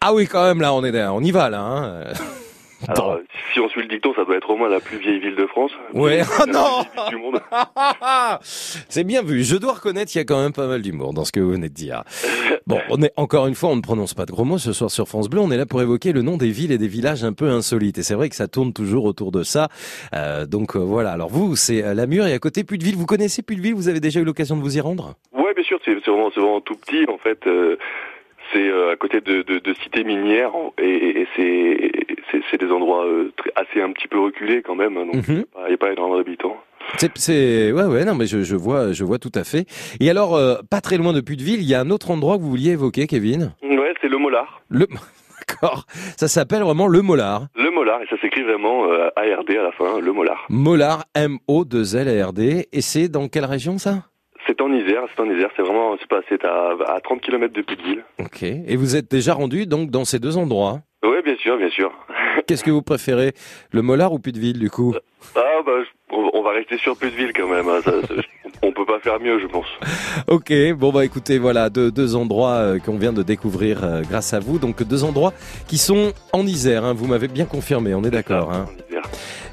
[0.01, 1.61] Ah oui, quand même, là, on est on y va, là.
[1.61, 2.03] Hein.
[2.87, 3.19] Alors,
[3.53, 5.45] si on suit le dicton, ça doit être au moins la plus vieille ville de
[5.47, 5.71] France.
[5.93, 7.39] Ouais, oh non du monde.
[8.41, 9.43] C'est bien vu.
[9.43, 11.51] Je dois reconnaître qu'il y a quand même pas mal d'humour dans ce que vous
[11.51, 12.03] venez de dire.
[12.67, 14.91] Bon, on est encore une fois, on ne prononce pas de gros mots ce soir
[14.91, 15.39] sur France Bleu.
[15.41, 17.97] On est là pour évoquer le nom des villes et des villages un peu insolites.
[17.97, 19.67] Et c'est vrai que ça tourne toujours autour de ça.
[20.13, 21.11] Euh, donc euh, voilà.
[21.11, 22.95] Alors vous, c'est euh, la Mure et à côté Puteville.
[22.95, 25.15] Vous connaissez Puteville Vous avez déjà eu l'occasion de vous y rendre?
[25.33, 27.39] Ouais, bien sûr, c'est vraiment, tout petit, en fait.
[27.47, 27.77] euh,
[28.53, 29.73] c'est à côté de, de, de
[30.79, 31.91] et, et- et c'est,
[32.49, 35.33] c'est, des endroits euh, très- assez un petit peu reculés quand même, hein, donc il
[35.35, 35.43] Mhm.
[35.67, 36.57] n'y a pas énormément d'habitants.
[36.97, 39.65] C'est, c'est, ouais, ouais, non, mais je, je vois, je vois tout à fait.
[39.99, 42.41] Et alors, euh, pas très loin de Puteville, il y a un autre endroit que
[42.41, 43.53] vous vouliez évoquer, Kevin?
[43.63, 44.61] Ouais, c'est le Molar.
[44.69, 44.87] Le,
[45.47, 45.85] d'accord.
[46.17, 47.43] Ça s'appelle vraiment le Molar.
[47.55, 50.45] Le Molar, et ça s'écrit vraiment euh, ARD à la fin, le Molar.
[50.49, 52.67] Molar, M-O-2-L-R-D.
[52.71, 54.03] Et c'est dans quelle région ça?
[54.47, 57.53] C'est en Isère, c'est en Isère, c'est vraiment, c'est pas, c'est à, à 30 km
[57.53, 58.03] de Puteville.
[58.19, 58.41] Ok.
[58.43, 60.79] Et vous êtes déjà rendu donc dans ces deux endroits?
[61.03, 61.91] Ouais, bien sûr, bien sûr.
[62.47, 63.33] Qu'est-ce que vous préférez,
[63.71, 64.93] le Molar ou Puteville du coup?
[65.35, 65.71] Ah bah,
[66.11, 67.67] on, va rester sur Puteville quand même.
[67.67, 67.93] hein, ça-
[68.63, 69.65] on peut pas faire mieux, je pense.
[70.27, 74.33] Ok, bon bah écoutez, voilà deux, deux endroits euh, qu'on vient de découvrir euh, grâce
[74.33, 74.59] à vous.
[74.59, 75.33] Donc deux endroits
[75.67, 76.85] qui sont en Isère.
[76.85, 78.51] hein, vous m'avez bien confirmé, on est d'accord.
[78.53, 78.67] Hein.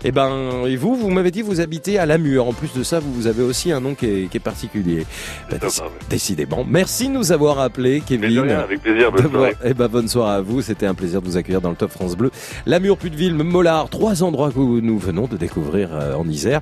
[0.04, 2.46] Et ben et vous, vous m'avez dit vous habitez à Lamur.
[2.46, 5.04] En plus de ça, vous, avez aussi un nom qui est, qui est particulier.
[5.50, 6.64] Déci- Décidément.
[6.68, 8.34] Merci de nous avoir appelés, Kevin.
[8.34, 9.56] de rien, avec plaisir, bonne soirée.
[9.64, 10.62] Et ben bonne soirée à vous.
[10.62, 12.30] C'était un plaisir de vous accueillir dans le Top France Bleu.
[12.66, 16.60] Lamur, Puteville, Mollard, trois endroits que nous venons de découvrir euh, en Isère.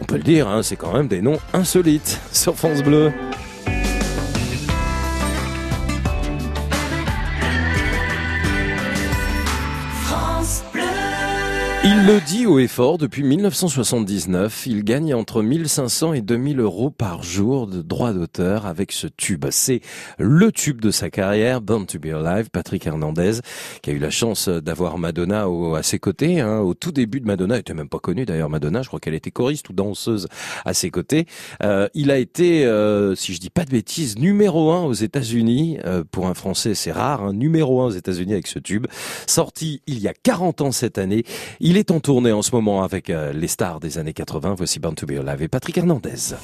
[0.00, 3.12] On peut le dire, hein, c'est quand même des noms insolites sur France Bleu.
[11.84, 16.90] Il le dit haut et fort, depuis 1979, il gagne entre 1500 et 2000 euros
[16.90, 19.46] par jour de droits d'auteur avec ce tube.
[19.50, 19.80] C'est
[20.16, 23.40] le tube de sa carrière, Born to Be Alive, Patrick Hernandez,
[23.82, 26.40] qui a eu la chance d'avoir Madonna au- à ses côtés.
[26.40, 26.60] hein.
[26.60, 29.14] Au tout début de Madonna, elle était même pas connue d'ailleurs Madonna, je crois qu'elle
[29.14, 30.28] était choriste ou danseuse
[30.64, 31.26] à ses côtés.
[31.64, 35.78] Euh, il a été, euh, si je dis pas de bêtises, numéro un aux États-Unis.
[35.84, 38.86] Euh, pour un Français, c'est rare, hein, numéro un aux États-Unis avec ce tube.
[39.26, 41.24] Sorti il y a 40 ans cette année.
[41.76, 44.54] Est en tournée en ce moment avec euh, les stars des années 80.
[44.56, 46.34] Voici Born to Be et Patrick Hernandez.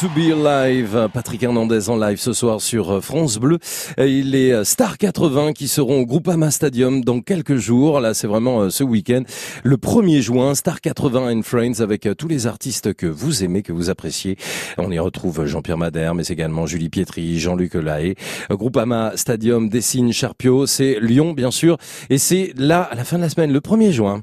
[0.00, 3.58] To be alive, Patrick Hernandez en live ce soir sur euh, France Bleu.
[3.98, 8.00] Il est euh, Star 80 qui seront au Groupama Stadium dans quelques jours.
[8.00, 9.24] Là, c'est vraiment euh, ce week-end.
[9.62, 13.74] Le 1er juin, Star 80 and Friends avec tous les artistes que vous aimez, que
[13.74, 14.36] vous appréciez.
[14.78, 18.14] On y retrouve Jean-Pierre Madère, mais également Julie Pietri, Jean-Luc Lahaye.
[18.48, 21.76] Groupama Stadium, Dessine Charpio, c'est Lyon, bien sûr.
[22.08, 24.22] Et c'est là, à la fin de la semaine, le 1er juin.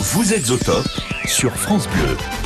[0.00, 0.88] Vous êtes au top
[1.26, 2.41] sur France Bleu.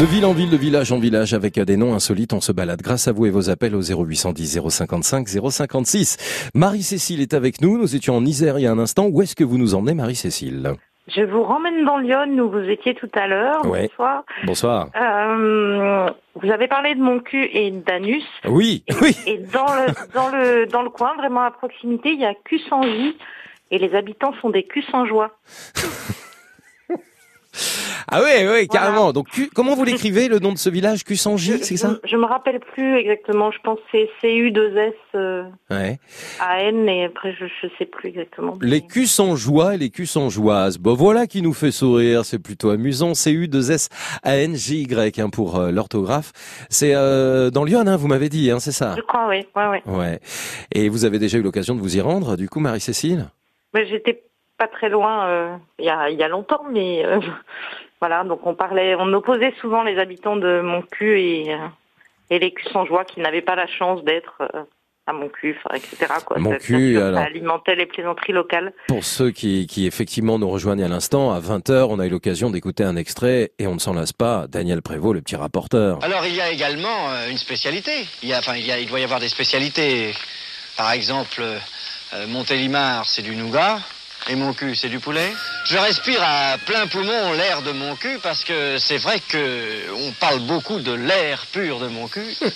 [0.00, 2.82] De ville en ville, de village en village, avec des noms insolites, on se balade
[2.82, 6.50] grâce à vous et vos appels au 0810 055 056.
[6.52, 9.06] Marie-Cécile est avec nous, nous étions en Isère il y a un instant.
[9.06, 10.72] Où est-ce que vous nous emmenez, Marie-Cécile?
[11.06, 13.64] Je vous ramène dans Lyon où vous étiez tout à l'heure.
[13.66, 13.88] Ouais.
[13.88, 14.24] Bonsoir.
[14.44, 14.88] Bonsoir.
[14.96, 16.10] Euh,
[16.42, 18.24] vous avez parlé de mon cul et d'anus.
[18.46, 19.16] Oui, oui.
[19.28, 23.16] Et dans le, dans le, dans le coin, vraiment à proximité, il y a Cussangy.
[23.70, 25.38] Et les habitants sont des cus sans joie.
[28.16, 29.12] Ah oui, oui, carrément.
[29.12, 29.26] Donc,
[29.56, 31.96] comment vous l'écrivez, le nom de ce village, Cussangy, c'est ça?
[32.04, 33.50] Je me rappelle plus exactement.
[33.50, 35.98] Je pense que c'est CU2S euh, Ouais.
[36.40, 38.56] AN et après je je sais plus exactement.
[38.60, 38.84] Les
[39.34, 39.90] joie et les
[40.30, 40.78] joises.
[40.78, 42.24] Bon, voilà qui nous fait sourire.
[42.24, 43.14] C'est plutôt amusant.
[43.14, 43.88] C'est u 2 s
[44.22, 46.32] a n j y hein, pour euh, l'orthographe.
[46.70, 48.94] C'est euh, dans Lyon, hein, vous m'avez dit, hein, c'est ça?
[48.96, 49.44] Je crois, oui.
[49.56, 49.82] Ouais, ouais.
[49.86, 50.20] Ouais.
[50.72, 53.26] Et vous avez déjà eu l'occasion de vous y rendre, du coup, Marie-Cécile?
[53.74, 54.22] J'étais
[54.58, 57.18] pas très loin euh, il y, a, il y a longtemps, mais euh,
[58.00, 58.24] voilà.
[58.24, 61.58] Donc on parlait, on opposait souvent les habitants de mon cul et, euh,
[62.30, 62.54] et les
[62.86, 64.62] joie qui n'avaient pas la chance d'être euh,
[65.06, 66.06] à mon cul, etc.
[66.24, 66.38] Quoi.
[66.38, 67.20] Mon Ça, cul, sûr, ça alors.
[67.20, 68.72] alimentait les plaisanteries locales.
[68.88, 72.48] Pour ceux qui, qui effectivement nous rejoignent à l'instant, à 20h, on a eu l'occasion
[72.50, 74.46] d'écouter un extrait et on ne s'en lasse pas.
[74.48, 75.98] Daniel Prévost, le petit rapporteur.
[76.02, 77.90] Alors il y a également euh, une spécialité.
[78.22, 80.12] Il, y a, enfin, il, y a- il doit y avoir des spécialités.
[80.78, 83.78] Par exemple, euh, Montélimar, c'est du nougat.
[84.28, 85.32] Et mon cul, c'est du poulet?
[85.66, 90.12] Je respire à plein poumon l'air de mon cul parce que c'est vrai que on
[90.12, 92.34] parle beaucoup de l'air pur de mon cul.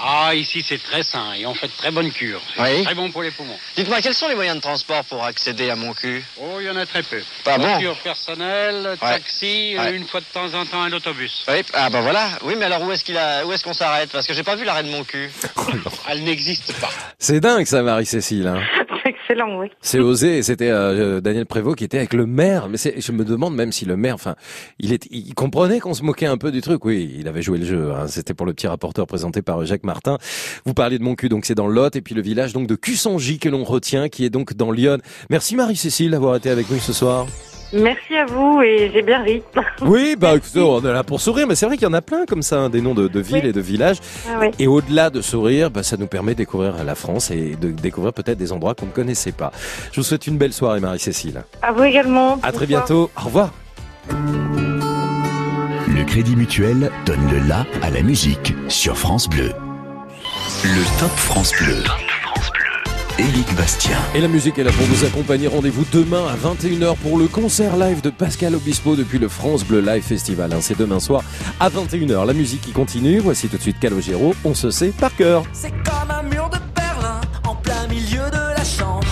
[0.00, 2.40] Ah, ici c'est très sain et on fait de très bonnes cures.
[2.54, 2.84] C'est Oui.
[2.84, 3.58] très bon pour les poumons.
[3.76, 6.24] Dites-moi, quels sont les moyens de transport pour accéder à mon cul?
[6.40, 7.20] Oh, il y en a très peu.
[7.42, 7.66] Pas bon?
[7.66, 9.96] Voiture personnelle, taxi, euh, Ouais.
[9.96, 11.42] une fois de temps en temps un autobus.
[11.48, 12.28] Oui, ah bah voilà.
[12.44, 14.10] Oui, mais alors où est-ce qu'il a, où est-ce qu'on s'arrête?
[14.12, 15.32] Parce que j'ai pas vu l'arrêt de mon cul.
[16.08, 16.90] Elle n'existe pas.
[17.18, 18.46] C'est dingue ça, Marie-Cécile.
[18.46, 18.62] Hein.
[19.60, 19.68] Oui.
[19.80, 20.42] C'est osé.
[20.42, 22.68] C'était euh, Daniel Prévost qui était avec le maire.
[22.68, 24.36] Mais je me demande même si le maire, enfin,
[24.78, 26.84] il, il comprenait qu'on se moquait un peu du truc.
[26.84, 27.92] Oui, il avait joué le jeu.
[27.92, 28.06] hein.
[28.08, 30.18] C'était pour le petit rapporteur présenté par Jacques Martin.
[30.64, 32.74] Vous parliez de mon cul, donc c'est dans Lot, et puis le village donc de
[32.74, 34.98] Cussangy que l'on retient, qui est donc dans Lyon.
[35.30, 37.26] Merci Marie-Cécile d'avoir été avec nous ce soir.
[37.72, 39.42] Merci à vous et j'ai bien ri.
[39.82, 42.02] Oui, bah écoutez, on est là pour sourire, mais c'est vrai qu'il y en a
[42.02, 43.98] plein comme ça, hein, des noms de, de villes et de villages.
[44.28, 44.48] Ah oui.
[44.58, 48.12] Et au-delà de sourire, bah, ça nous permet de découvrir la France et de découvrir
[48.12, 49.52] peut-être des endroits qu'on ne connaissait pas.
[49.92, 51.42] Je vous souhaite une belle soirée, Marie-Cécile.
[51.62, 52.38] À vous également.
[52.42, 53.10] À très bientôt.
[53.16, 53.50] Au revoir.
[54.10, 59.52] Le Crédit Mutuel donne le la à la musique sur France Bleu.
[60.64, 61.82] Le Top France Bleu.
[63.18, 63.98] Éric Bastien.
[64.14, 65.48] Et la musique est là pour vous accompagner.
[65.48, 69.80] Rendez-vous demain à 21h pour le concert live de Pascal Obispo depuis le France Bleu
[69.80, 70.52] Live Festival.
[70.52, 70.58] hein.
[70.60, 71.22] C'est demain soir
[71.58, 72.24] à 21h.
[72.26, 73.18] La musique qui continue.
[73.18, 74.34] Voici tout de suite Calogero.
[74.44, 75.42] On se sait par cœur.
[75.52, 79.06] C'est comme un mur de Berlin en plein milieu de la chambre.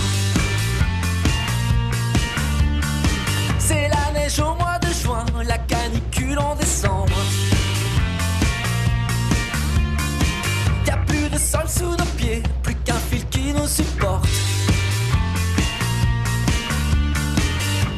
[3.59, 7.11] C'est la neige au mois de juin, la canicule en décembre.
[10.85, 12.96] Y a plus de sol sous nos pieds, plus qu'un
[13.67, 14.27] supporte.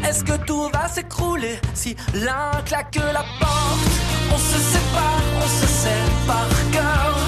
[0.08, 3.91] Est-ce que tout va s'écrouler si l'un claque la porte?
[4.34, 7.19] On se sépare, on se sait par cœur.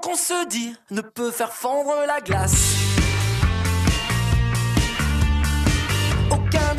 [0.00, 2.74] Qu'on se dit ne peut faire fondre la glace?
[6.30, 6.74] Aucun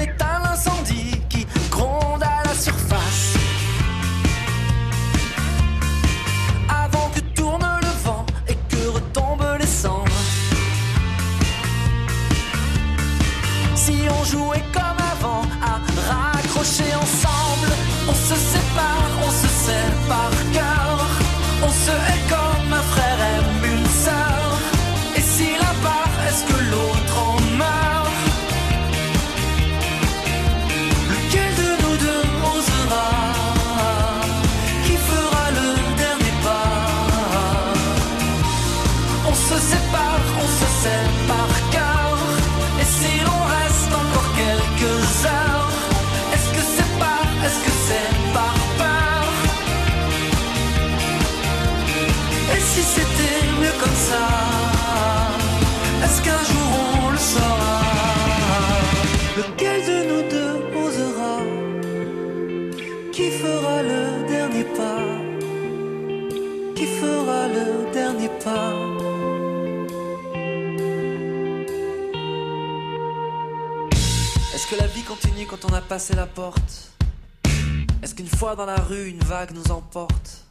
[79.05, 80.45] une vague nous emporte.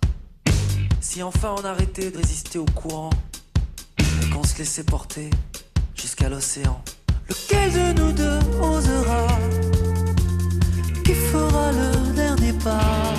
[1.01, 3.11] Si enfin on arrêtait de résister au courant
[3.99, 5.31] et qu'on se laissait porter
[5.95, 6.81] jusqu'à l'océan.
[7.29, 9.27] Lequel de nous deux osera
[11.05, 13.15] Qui fera le dernier pas?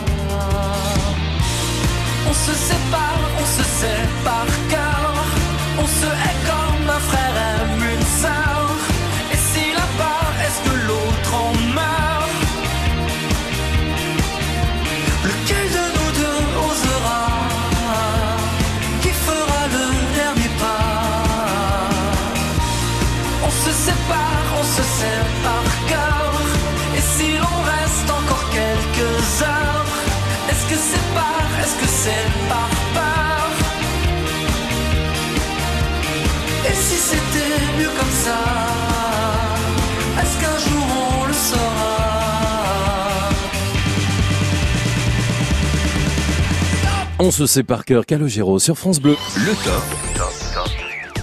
[2.29, 4.86] On se sépare, on se sait
[32.07, 33.49] c'est par peur
[36.69, 38.39] Et si c'était mieux comme ça
[40.21, 40.85] Est-ce qu'un jour
[41.21, 41.93] on le saura?
[47.19, 49.15] On se sait par cœur Calogero sur France Bleu.
[49.35, 49.83] Le top.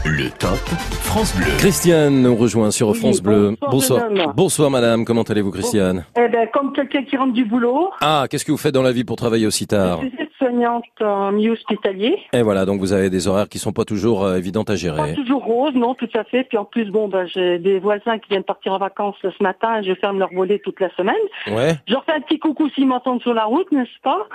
[0.06, 0.58] Le top
[1.00, 1.46] France Bleu.
[1.58, 3.56] Christiane nous rejoint sur France Bleu.
[3.70, 4.32] bonsoir, madame.
[4.36, 6.04] Bonsoir madame, comment allez-vous Christiane?
[6.18, 8.92] Eh ben, comme quelqu'un qui rentre du boulot, Ah, qu'est-ce que vous faites dans la
[8.92, 10.00] vie pour travailler aussi tard?
[10.44, 12.18] Soignante en milieu hospitalier.
[12.32, 14.76] Et voilà, donc vous avez des horaires qui sont pas toujours euh, évidentes à Pas
[14.76, 15.14] gérer.
[15.14, 16.44] toujours rose, non, tout à fait.
[16.44, 19.80] Puis en plus, bon, ben, j'ai des voisins qui viennent partir en vacances ce matin
[19.80, 21.14] et je ferme leur volet toute la semaine.
[21.50, 21.74] Ouais.
[21.86, 24.26] Je leur fais un petit coucou s'ils m'entendent sur la route, n'est-ce pas?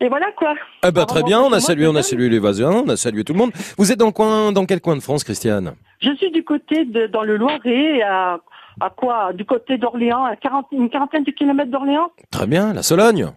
[0.00, 0.54] Et voilà quoi.
[0.86, 3.24] Eh ben très bien, on a salué, on a salué les voisins, on a salué
[3.24, 3.52] tout le monde.
[3.78, 5.72] Vous êtes dans coin, dans quel coin de France, Christiane?
[6.00, 8.38] Je suis du côté de, dans le Loiret, à,
[8.80, 9.32] à quoi?
[9.32, 12.10] Du côté d'Orléans, à 40, une quarantaine de kilomètres d'Orléans?
[12.30, 13.28] Très bien, la Sologne.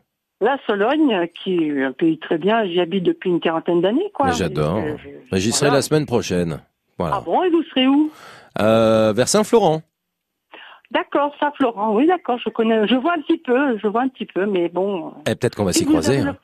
[0.41, 4.31] La Sologne, qui est un pays très bien, j'y habite depuis une quarantaine d'années, quoi.
[4.31, 4.77] J'adore.
[4.77, 4.95] Euh,
[5.33, 5.77] J'y serai voilà.
[5.79, 6.61] la semaine prochaine.
[6.97, 7.17] Voilà.
[7.17, 8.09] Ah bon, et vous serez où?
[8.61, 9.81] Euh, vers Saint-Florent.
[10.91, 14.25] D'accord, Saint-Florent, oui, d'accord, je connais, je vois un petit peu, je vois un petit
[14.25, 15.13] peu, mais bon.
[15.29, 16.19] Et peut-être qu'on va s'y croiser.
[16.19, 16.35] hein.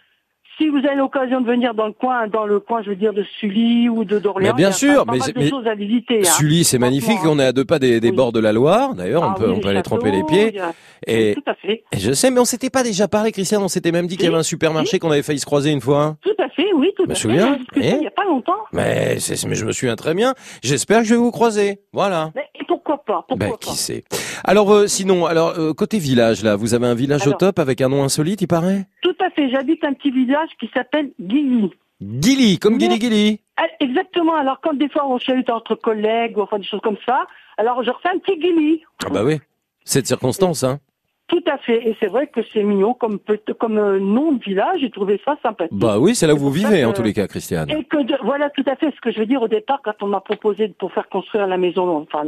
[0.57, 3.11] Si vous avez l'occasion de venir dans le coin, dans le coin, je veux dire,
[3.11, 5.67] de Sully ou de d'Orléans, bien il y a sûr, pas mais de mais choses
[5.67, 6.19] à visiter.
[6.21, 6.31] hein.
[6.37, 7.17] Sully, c'est magnifique.
[7.25, 8.93] On est à deux pas des, des bords de la Loire.
[8.95, 10.57] D'ailleurs, on Ah peut, oui, on peut aller tremper les pieds.
[10.59, 10.71] a-
[11.07, 11.83] Et, Tout à fait.
[11.91, 13.61] et je sais, mais on s'était pas déjà parlé, Christiane.
[13.63, 15.81] On s'était même dit qu'il y avait un supermarché qu'on avait failli se croiser une
[15.81, 16.15] fois.
[16.21, 17.21] Tout à fait, oui, tout Je me à fait.
[17.21, 18.53] souviens, On a discuté eh Il n'y a pas longtemps.
[18.71, 19.17] Mais,
[19.47, 20.33] mais je me souviens très bien.
[20.63, 21.79] J'espère que je vais vous croiser.
[21.91, 22.31] Voilà.
[22.33, 24.03] Mais et pourquoi pas Pourquoi Ben, pas qui sait.
[24.45, 27.81] Alors, euh, sinon, alors côté côté village, là, vous avez un village au top avec
[27.81, 28.85] un nom insolite, il paraît?
[29.03, 29.49] Tout à fait.
[29.49, 31.71] J'habite un petit village qui s'appelle Guilly.
[32.01, 33.41] Gilly, comme Gilly Gilly.
[33.57, 34.35] Ah, Exactement.
[34.35, 37.83] Alors, quand des fois on chahute entre collègues ou enfin des choses comme ça, alors
[37.83, 38.83] je refais un petit Guilly.
[39.05, 39.39] Ah bah oui.
[39.83, 40.79] Cette circonstance, hein.
[41.27, 41.87] Tout à fait.
[41.87, 44.81] Et c'est vrai que c'est mignon comme, peut- comme euh, nom de village.
[44.81, 45.73] J'ai trouvé ça sympathique.
[45.77, 47.69] Bah oui, c'est là où vous vivez, que- en tous les cas, Christiane.
[47.71, 50.01] Et que de- voilà tout à fait ce que je veux dire au départ quand
[50.03, 52.23] on m'a proposé pour faire construire la maison, enfin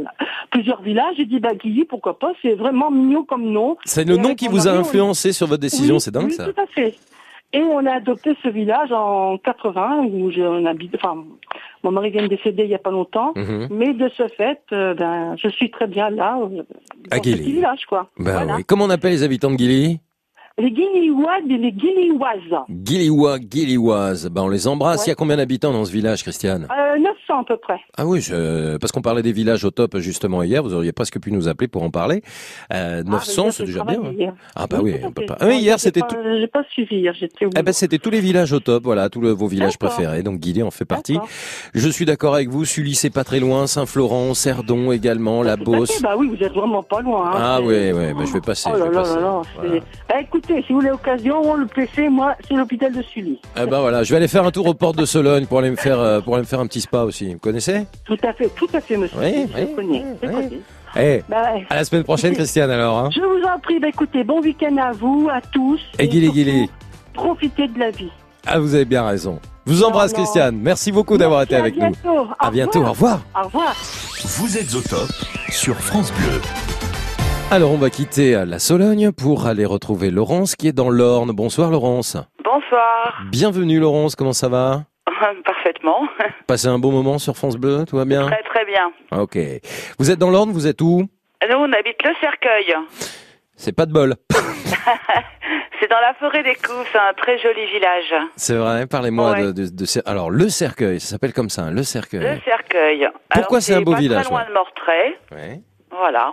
[0.50, 3.76] plusieurs villages, j'ai dit bah Guilly pourquoi pas, c'est vraiment mignon comme nom.
[3.84, 6.32] C'est le nom qui vous a on- influencé sur votre décision, Oui, c'est dingue oui,
[6.32, 6.46] ça.
[6.52, 6.94] Tout à fait.
[7.54, 11.24] Et on a adopté ce village en 80 où on habite, enfin
[11.82, 13.68] mon mari vient de décéder il y a pas longtemps, Mhm.
[13.70, 16.64] mais de ce fait, euh, ben je suis très bien là euh, dans
[17.10, 17.52] À ce petit Guilly.
[17.54, 18.10] village quoi.
[18.18, 18.56] Voilà.
[18.56, 18.64] oui.
[18.66, 19.98] Comment on appelle les habitants de Gilly
[20.58, 22.64] Les Guillois et les Guilloises.
[22.84, 24.28] Gillywa, Gillyoise.
[24.28, 25.06] Bah on les embrasse.
[25.06, 26.66] Il y a combien d'habitants dans ce village, Christiane?
[26.70, 27.78] Euh, 900 900 à peu près.
[27.96, 31.20] Ah oui, je- parce qu'on parlait des villages au top justement hier, vous auriez presque
[31.20, 32.22] pu nous appeler pour en parler.
[32.72, 34.00] Euh, 900, hier, c'est j'ai déjà bien.
[34.04, 34.12] hein.
[34.16, 34.32] hier.
[34.56, 35.36] Ah bah oui, on peut pas.
[35.40, 36.16] Ah oui, hier c'était tout.
[36.40, 39.08] J'ai pas suivi hier, j'étais au Eh ben, c'était tous les villages au top, voilà,
[39.08, 40.22] tous le- vos villages préférés.
[40.22, 41.18] Donc Guillet en fait partie.
[41.74, 42.64] Je suis d'accord avec vous.
[42.64, 43.66] Sully, c'est pas très loin.
[43.66, 46.02] Saint-Florent, Cerdon également, La Tout à fait, Beauce.
[46.02, 47.26] Bah oui, vous êtes vraiment pas loin.
[47.28, 47.32] hein.
[47.34, 48.68] Ah C'est- oui, oui, bah, je vais passer.
[48.72, 49.14] Oh je là vais là passer.
[49.20, 49.42] là.
[49.56, 49.70] Voilà.
[49.74, 53.40] c'est- Bah, écoutez, si vous voulez l'occasion, le PC, moi, c'est l'hôpital de Sully.
[53.56, 55.70] Eh ben voilà, je vais aller faire un tour aux portes de Sologne pour aller
[55.70, 57.17] me faire, euh, pour aller me faire un petit spa aussi.
[57.26, 59.18] Vous connaissez Tout à fait, tout à fait, monsieur.
[59.20, 60.04] Oui, je connais.
[60.22, 60.60] je connais.
[60.96, 62.98] Eh, Bah, à la semaine prochaine, Christiane alors.
[62.98, 63.10] Hein.
[63.14, 65.80] Je vous en prie, bah, écoutez, bon week-end à vous, à tous.
[65.98, 66.70] Et Guilly surtout, Guilly.
[67.14, 68.10] Profitez de la vie.
[68.46, 69.38] Ah, vous avez bien raison.
[69.66, 70.12] Je vous embrasse.
[70.14, 70.56] Christiane.
[70.56, 71.92] Merci beaucoup d'avoir été avec à nous.
[71.92, 72.20] bientôt.
[72.20, 72.82] Au À bientôt.
[72.82, 73.20] Au revoir.
[73.38, 73.74] Au revoir.
[74.38, 75.08] Vous êtes au top
[75.50, 76.40] sur France Bleu.
[77.50, 81.32] Alors, on va quitter la Sologne pour aller retrouver Laurence qui est dans l'Orne.
[81.32, 82.16] Bonsoir, Laurence.
[82.44, 83.22] Bonsoir.
[83.30, 84.16] Bienvenue, Laurence.
[84.16, 84.84] Comment ça va?
[85.44, 86.08] Parfaitement.
[86.46, 88.90] Passez un bon moment sur France Bleu, tout va bien Très très bien.
[89.12, 89.36] Ok.
[89.98, 91.08] Vous êtes dans l'Orne, vous êtes où
[91.48, 92.74] Nous, on habite le cercueil.
[93.56, 94.14] C'est pas de bol.
[95.80, 98.12] C'est dans la forêt des Couves, c'est un très joli village.
[98.36, 99.42] C'est vrai, parlez-moi Ouais.
[99.44, 102.20] de, de- de cer- Alors, le cercueil, ça s'appelle comme ça, hein, le cercueil.
[102.20, 103.08] Le cercueil.
[103.30, 104.48] Pourquoi c'est un beau pas village, très loin ouais.
[104.48, 105.16] de Mortray.
[105.30, 105.60] Ouais.
[105.92, 106.32] Voilà.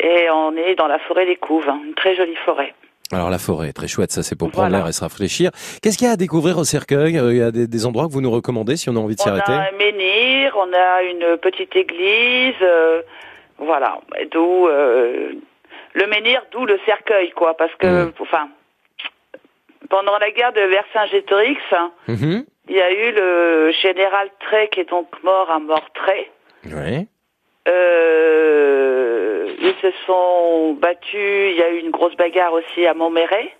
[0.00, 2.74] Et on est dans la forêt des Couves, une très jolie forêt.
[3.12, 4.78] Alors, la forêt, très chouette, ça c'est pour prendre Voilà.
[4.84, 5.50] l'air et se rafraîchir.
[5.82, 8.06] Qu'est-ce qu'il y a à découvrir au cercueil Euh, Il y a des, des endroits
[8.06, 10.56] que vous nous recommandez si on a envie de s'y On arrêter a un menhir,
[10.56, 13.02] on a une petite église, euh,
[13.58, 13.98] voilà.
[14.30, 15.32] D'où euh,
[15.94, 17.56] le menhir, d'où le cercueil, quoi.
[17.56, 18.12] Parce que, Mmh.
[18.20, 18.48] enfin,
[19.88, 21.58] pendant la guerre de Vercingétorix,
[22.06, 22.44] Mhm.
[22.68, 26.30] il y a eu le général Trey qui est donc mort à Mortray.
[26.66, 27.06] Ouais.
[27.68, 33.50] Euh, ils se sont battus, il y a eu une grosse bagarre aussi à Montméret.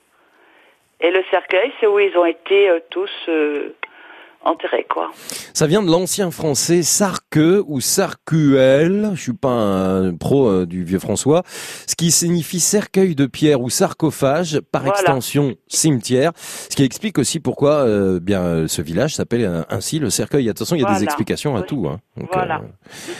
[1.01, 3.74] Et le cercueil, c'est où ils ont été euh, tous euh,
[4.44, 5.10] enterrés, quoi.
[5.55, 10.98] Ça vient de l'ancien français sarqueux ou sarcuel, je suis pas un pro du vieux
[10.98, 14.97] François, ce qui signifie cercueil de pierre ou sarcophage, par Voilà.
[14.98, 20.51] extension cimetière, ce qui explique aussi pourquoi euh, bien ce village s'appelle ainsi le cercueil.
[20.56, 21.86] Façon, il y a des explications à tout.
[21.89, 22.01] Hein.
[22.16, 22.62] Donc, Voilà.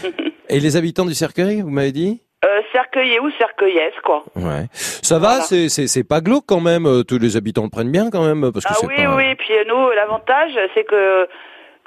[0.51, 4.25] Et les habitants du cercueil, vous m'avez dit Euh, cercueillé ou cercueillesse, quoi.
[4.37, 4.67] Ouais.
[4.73, 6.87] Ça va, c'est c'est c'est pas glauque quand même.
[6.87, 9.17] euh, Tous les habitants le prennent bien quand même parce que Ah c'est oui, pas.
[9.17, 10.95] oui, puis euh, nous, l'avantage, c'est que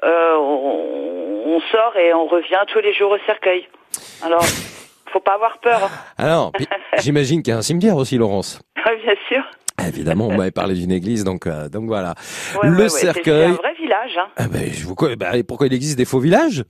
[0.04, 3.68] euh, on, on sort et on revient tous les jours au cercueil.
[4.24, 4.44] Alors,
[5.12, 5.90] faut pas avoir peur.
[6.18, 6.68] Alors, puis,
[7.00, 8.60] j'imagine qu'il y a un cimetière aussi, Laurence.
[8.76, 9.44] Bien sûr.
[9.88, 12.14] Évidemment, on m'avait parlé d'une église, donc euh, donc voilà.
[12.62, 13.46] Ouais, le ouais, ouais, c'est- cercueil.
[13.46, 14.18] un vrai village.
[14.18, 14.28] Hein.
[14.38, 14.96] Ah ben, je vous...
[15.34, 16.64] et pourquoi il existe des faux villages?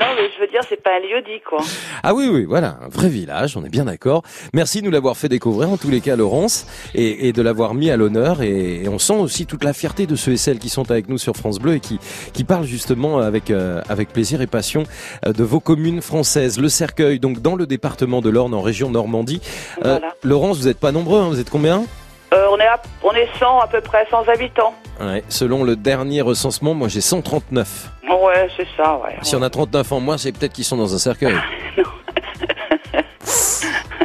[0.00, 1.62] Non, mais je veux dire, c'est pas un lieu dit, quoi.
[2.02, 4.22] Ah oui, oui, voilà, un vrai village, on est bien d'accord.
[4.54, 7.74] Merci de nous l'avoir fait découvrir, en tous les cas, Laurence, et, et de l'avoir
[7.74, 8.40] mis à l'honneur.
[8.42, 11.08] Et, et on sent aussi toute la fierté de ceux et celles qui sont avec
[11.08, 11.98] nous sur France Bleu et qui,
[12.32, 14.84] qui parlent justement avec, euh, avec plaisir et passion
[15.26, 16.58] euh, de vos communes françaises.
[16.58, 19.42] Le Cercueil, donc dans le département de l'Orne, en région Normandie.
[19.84, 20.14] Euh, Voilà.
[20.22, 21.84] Laurence, vous n'êtes pas nombreux, hein, vous êtes combien?
[22.32, 24.74] Euh, on, est à, on est 100 à peu près, 100 habitants.
[25.00, 27.90] ouais, Selon le dernier recensement, moi j'ai 139.
[28.08, 29.16] Ouais, c'est ça, ouais.
[29.22, 31.34] Si on a 39 en moins, c'est peut-être qu'ils sont dans un cercueil.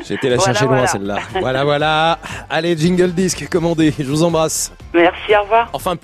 [0.08, 0.88] J'étais la Voilà, chercher loin voilà.
[0.88, 1.18] celle-là.
[1.42, 2.20] Voilà, voilà.
[2.50, 3.94] Allez, jingle disque commandé.
[3.98, 4.72] Je vous embrasse.
[4.94, 5.70] Merci, au revoir.
[5.74, 5.96] Enfin.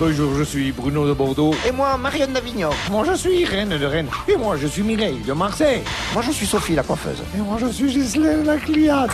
[0.00, 1.54] Bonjour, je suis Bruno de Bordeaux.
[1.68, 2.70] Et moi, Marianne d'Avignon.
[2.90, 4.08] Moi, je suis Reine de Rennes.
[4.26, 5.82] Et moi, je suis Mireille de Marseille.
[6.14, 7.22] Moi, je suis Sophie, la coiffeuse.
[7.36, 9.10] Et moi, je suis Ghislaine la cliente.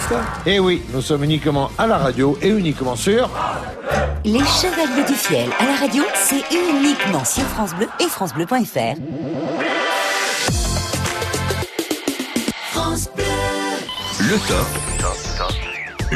[0.46, 3.28] Et oui, nous sommes uniquement à la radio et uniquement sur...
[4.24, 8.96] Les Chevaliers du Fiel à la radio, c'est uniquement sur France Bleu et francebleu.fr.
[12.70, 13.24] France Bleu.
[14.20, 14.85] Le top.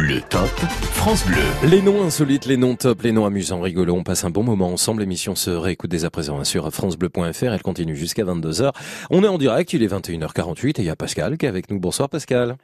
[0.03, 0.49] Le top
[0.95, 1.69] France Bleu.
[1.69, 3.95] Les noms insolites, les noms top, les noms amusants, rigolos.
[3.95, 5.01] On passe un bon moment ensemble.
[5.01, 7.45] L'émission se réécoute dès à présent hein, sur francebleu.fr.
[7.53, 8.71] Elle continue jusqu'à 22h.
[9.11, 9.73] On est en direct.
[9.75, 11.79] Il est 21h48 et il y a Pascal qui est avec nous.
[11.79, 12.57] Bonsoir Pascal.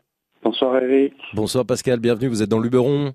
[0.43, 1.15] Bonsoir Eric.
[1.35, 3.13] Bonsoir Pascal, bienvenue, vous êtes dans Luberon.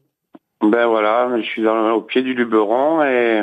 [0.61, 3.41] Ben voilà, je suis dans- au pied du Luberon et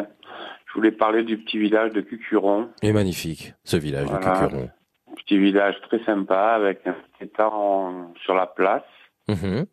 [0.67, 2.69] je voulais parler du petit village de Cucuron.
[2.83, 4.17] Et magnifique, ce village de.
[4.17, 4.69] Cucuron.
[5.17, 8.83] Petit village très sympa avec un petit étang sur la place
[9.29, 9.67] Mhm.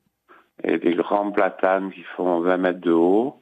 [0.66, 3.42] Et des grands platanes qui font 20 mètres de haut.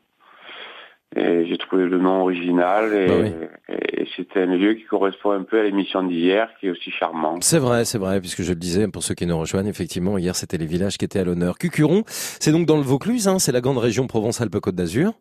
[1.16, 5.44] Et j'ai trouvé le nom original et, Bah et c'est un lieu qui correspond un
[5.44, 7.38] peu à l'émission d'hier qui est aussi charmant.
[7.42, 10.36] C'est vrai, c'est vrai, puisque je le disais, pour ceux qui nous rejoignent, effectivement, hier
[10.36, 11.60] c'était les villages qui étaient à l'honneur.
[11.60, 15.14] Cucuron, c'est donc dans le Vaucluse, hein, c'est la grande région Provence-Alpes-Côte d'Azur.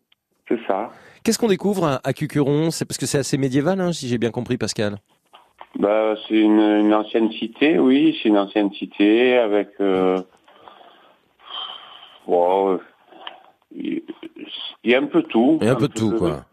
[0.47, 0.89] C'est ça.
[1.23, 2.71] Qu'est-ce qu'on découvre à, à Cucuron?
[2.71, 4.97] C'est parce que c'est assez médiéval, hein, si j'ai bien compris, Pascal.
[5.79, 9.69] Bah, c'est une, une ancienne cité, oui, c'est une ancienne cité avec.
[9.79, 10.17] Euh,
[12.27, 12.79] wow,
[13.75, 14.01] il
[14.83, 15.57] y a un peu tout.
[15.61, 16.45] Il y a un peu tout, quoi.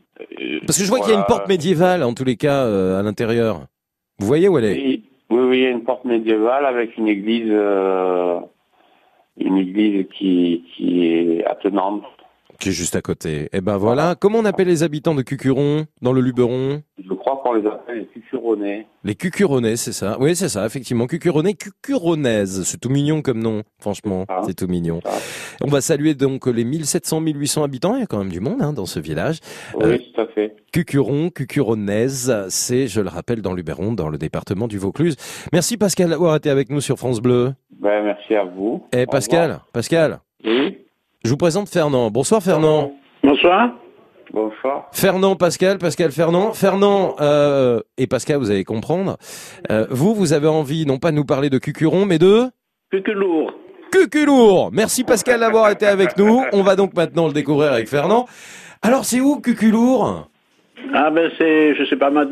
[0.67, 2.99] Parce que je vois qu'il y a une porte médiévale, en tous les cas, euh,
[2.99, 3.67] à l'intérieur.
[4.19, 4.75] Vous voyez où elle est?
[4.75, 8.41] Oui, oui, oui, il y a une porte médiévale avec une église, euh,
[9.39, 12.05] une église qui, qui est attenante.
[12.61, 13.49] Qui est juste à côté.
[13.55, 14.15] Eh ben voilà.
[14.15, 16.83] Comment on appelle les habitants de Cucuron, dans le Luberon?
[17.03, 18.87] Je crois qu'on les appelle les Cucuronnais.
[19.03, 21.07] Les Cucuronais, c'est ça Oui, c'est ça, effectivement.
[21.07, 22.65] Cucuronais, Cucuronaises.
[22.65, 24.27] C'est tout mignon comme nom, franchement.
[24.45, 25.01] C'est tout mignon.
[25.63, 27.95] On va saluer donc les 1700, 1800 habitants.
[27.97, 29.39] Il y a quand même du monde hein, dans ce village.
[29.77, 30.55] Oui, Euh, tout à fait.
[30.71, 35.17] Cucuron, Cucuronaise, c'est, je le rappelle, dans le Luberon, dans le département du Vaucluse.
[35.55, 37.55] Merci Pascal d'avoir été avec nous sur France Bleu.
[37.81, 38.85] Ben, merci à vous.
[38.93, 39.61] Eh Pascal.
[39.73, 40.21] Pascal.
[40.45, 40.77] Oui.
[41.25, 42.11] Je vous présente Fernand.
[42.11, 42.93] Bonsoir Fernand.
[43.23, 43.71] Bonsoir.
[44.33, 44.89] Bonsoir.
[44.93, 46.53] Fernand, Pascal, Pascal, Fernand.
[46.53, 49.17] Fernand euh, et Pascal, vous allez comprendre.
[49.71, 52.45] Euh, vous, vous avez envie non pas de nous parler de Cucuron, mais de...
[52.91, 53.53] Cuculour.
[53.93, 56.43] Cuculour Merci Pascal d'avoir été avec nous.
[56.53, 58.27] On va donc maintenant le découvrir avec Fernand.
[58.83, 60.29] Alors c'est où Cuculour?
[60.95, 62.23] Ah ben c'est, je sais pas, ma...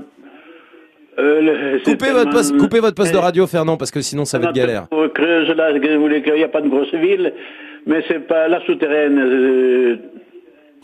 [1.18, 4.24] Euh, le- coupez votre, poste, tellement- coupez votre poste de radio Fernand parce que sinon
[4.24, 4.86] ça va être galère.
[5.14, 7.34] Creuse, là, vous voulez qu'il n'y a pas de grosse ville,
[7.86, 9.18] mais c'est pas la souterraine.
[9.18, 9.96] euh,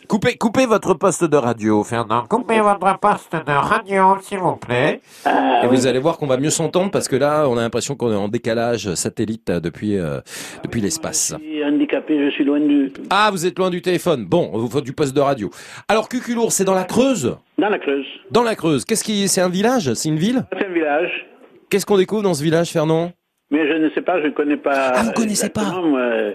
[0.06, 2.24] Coupez, coupez votre poste de radio, Fernand.
[2.28, 5.00] Coupez votre poste de radio, s'il vous plaît.
[5.62, 8.12] Et vous allez voir qu'on va mieux s'entendre parce que là, on a l'impression qu'on
[8.12, 10.20] est en décalage satellite depuis, euh,
[10.62, 11.34] depuis l'espace.
[11.38, 12.92] je suis handicapé, je suis loin du...
[13.08, 14.26] Ah, vous êtes loin du téléphone.
[14.26, 15.48] Bon, vous faut du poste de radio.
[15.88, 17.34] Alors, Cuculour, c'est dans la Creuse?
[17.56, 18.06] Dans la Creuse.
[18.30, 18.84] Dans la Creuse.
[18.84, 19.94] Qu'est-ce qui, c'est un village?
[19.94, 20.44] C'est une ville?
[20.58, 21.26] C'est un village,
[21.70, 23.12] Qu'est-ce qu'on découvre dans ce village, Fernand?
[23.50, 24.92] Mais je ne sais pas, je ne connais pas...
[24.94, 25.82] Ah, vous connaissez pas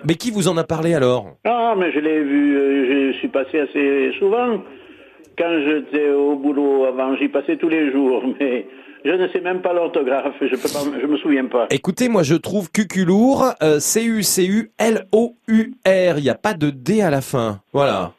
[0.05, 1.37] Mais qui vous en a parlé alors?
[1.45, 4.61] Ah, mais je l'ai vu, euh, je suis passé assez souvent.
[5.37, 8.67] Quand j'étais au boulot avant, j'y passais tous les jours, mais
[9.05, 11.67] je ne sais même pas l'orthographe, je peux pas, je me souviens pas.
[11.69, 14.97] Écoutez, moi je trouve Cuculour, euh, C-U-C-U-L-O-U-R.
[16.17, 17.61] Il n'y a pas de D à la fin.
[17.71, 18.11] Voilà.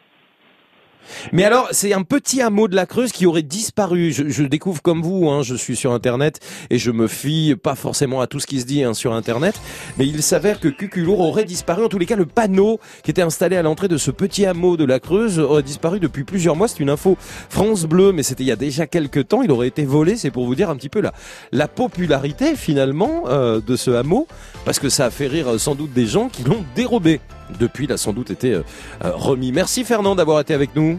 [1.33, 4.13] Mais alors, c'est un petit hameau de la Creuse qui aurait disparu.
[4.13, 6.41] Je, je découvre comme vous, hein, je suis sur Internet
[6.71, 9.61] et je me fie pas forcément à tout ce qui se dit hein, sur Internet,
[9.99, 11.85] mais il s'avère que Cuculour aurait disparu.
[11.85, 14.77] En tous les cas, le panneau qui était installé à l'entrée de ce petit hameau
[14.77, 16.69] de la Creuse aurait disparu depuis plusieurs mois.
[16.69, 17.17] C'est une info
[17.49, 19.43] France Bleu, mais c'était il y a déjà quelques temps.
[19.43, 20.17] Il aurait été volé.
[20.17, 21.13] C'est pour vous dire un petit peu la,
[21.53, 24.27] la popularité finalement euh, de ce hameau,
[24.65, 27.21] parce que ça a fait rire euh, sans doute des gens qui l'ont dérobé.
[27.59, 28.63] Depuis, il a sans doute été euh,
[29.05, 29.53] euh, remis.
[29.53, 30.99] Merci Fernand d'avoir été avec nous.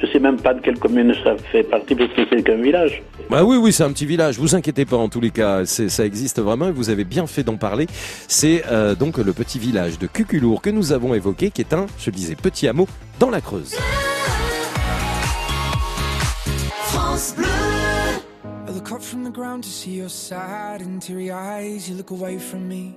[0.00, 3.02] Je sais même pas de quelle commune ça fait partie, parce que c'est qu'un village.
[3.30, 4.38] Bah oui, oui, c'est un petit village.
[4.38, 7.26] Vous inquiétez pas, en tous les cas, c'est, ça existe vraiment et vous avez bien
[7.26, 7.86] fait d'en parler.
[8.28, 11.86] C'est euh, donc le petit village de Cuculour que nous avons évoqué, qui est un,
[11.98, 12.86] je le disais, petit hameau
[13.18, 13.76] dans la Creuse.
[16.82, 17.46] France Bleu.
[18.66, 21.88] I look up from the ground to see your sad and teary eyes.
[21.88, 22.96] You look away from me,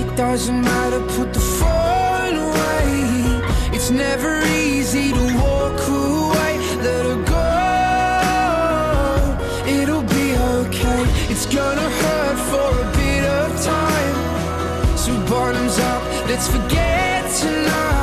[0.00, 2.88] It doesn't matter, put the phone away.
[3.74, 6.52] It's never easy to walk away.
[6.86, 7.48] Let her go.
[9.66, 11.02] It'll be okay.
[11.32, 14.16] It's gonna hurt for a bit of time.
[14.96, 17.97] So bottoms up, let's forget tonight.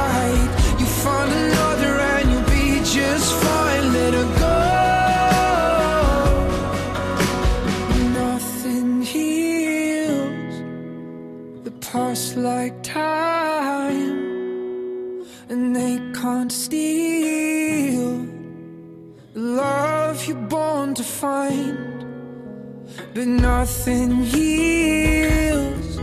[23.25, 25.95] But nothing heals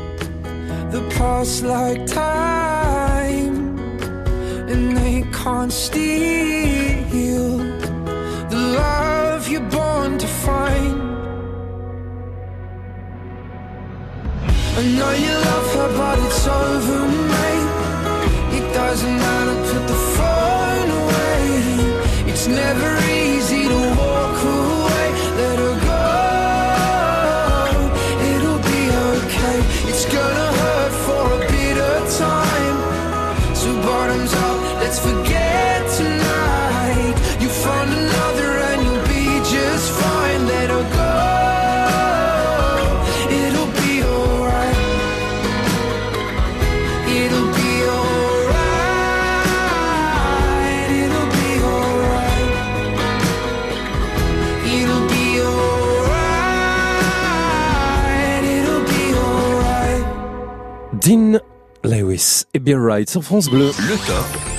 [0.91, 3.79] the past like time,
[4.69, 7.59] and they can't steal
[8.53, 11.01] the love you're born to find.
[14.79, 17.71] I know you love her, but it's over, mate.
[18.59, 22.33] It doesn't matter, put the phone away.
[22.33, 23.12] It's never
[62.55, 63.71] et Be Right sur France Bleu.
[63.79, 64.53] Le top.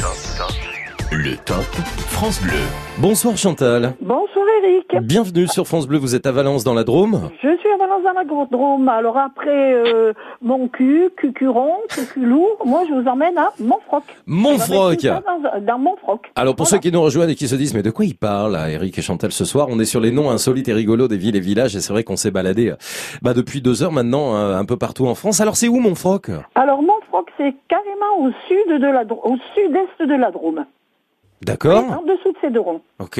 [1.11, 1.63] Le top
[2.09, 2.57] France Bleu.
[2.97, 3.93] Bonsoir Chantal.
[4.01, 5.05] Bonsoir Eric.
[5.05, 7.72] Bienvenue sur France Bleu, vous êtes à Valence dans la Drôme Je suis à Valence
[8.01, 8.89] dans la Drôme.
[8.89, 11.73] Alors après euh, mon cul, cucuron,
[12.65, 14.03] moi je vous emmène à Montfroc.
[14.25, 15.03] Montfroc.
[15.03, 16.31] Dans, dans Montfroc.
[16.35, 18.57] Alors pour ceux qui nous rejoignent et qui se disent mais de quoi ils parlent
[18.69, 19.67] Eric et Chantal ce soir?
[19.69, 22.03] On est sur les noms insolites et rigolos des villes et villages et c'est vrai
[22.03, 22.75] qu'on s'est baladé euh,
[23.21, 25.41] bah, depuis deux heures maintenant euh, un peu partout en France.
[25.41, 26.31] Alors c'est où Montfroc?
[26.55, 30.65] Alors Montfroc, c'est carrément au sud de la au sud-est de la Drôme.
[31.45, 32.81] D'accord En dessous de Céderon.
[32.99, 33.19] Ok.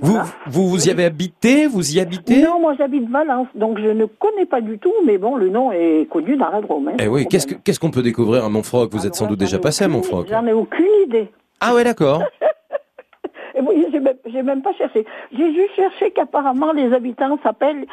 [0.00, 2.42] Vous, vous vous y avez habité Vous y habitez?
[2.42, 5.70] Non, moi j'habite Valence, donc je ne connais pas du tout, mais bon, le nom
[5.72, 6.88] est connu dans la Drôme.
[6.88, 7.60] hein, Eh oui, qu'est-ce problème.
[7.60, 8.90] que- qu'est-ce qu'on peut découvrir à Montfroc?
[8.92, 10.26] Vous êtes sans doute déjà passé à Montfroc.
[10.28, 11.30] J'en ai aucune idée.
[11.60, 12.22] Ah ouais, d'accord.
[13.54, 15.04] Et oui, j'ai même, même pas cherché.
[15.36, 17.84] J'ai juste cherché qu'apparemment les habitants s'appellent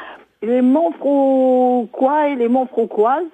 [0.42, 3.26] les Montfroquois et les Montfroquoises,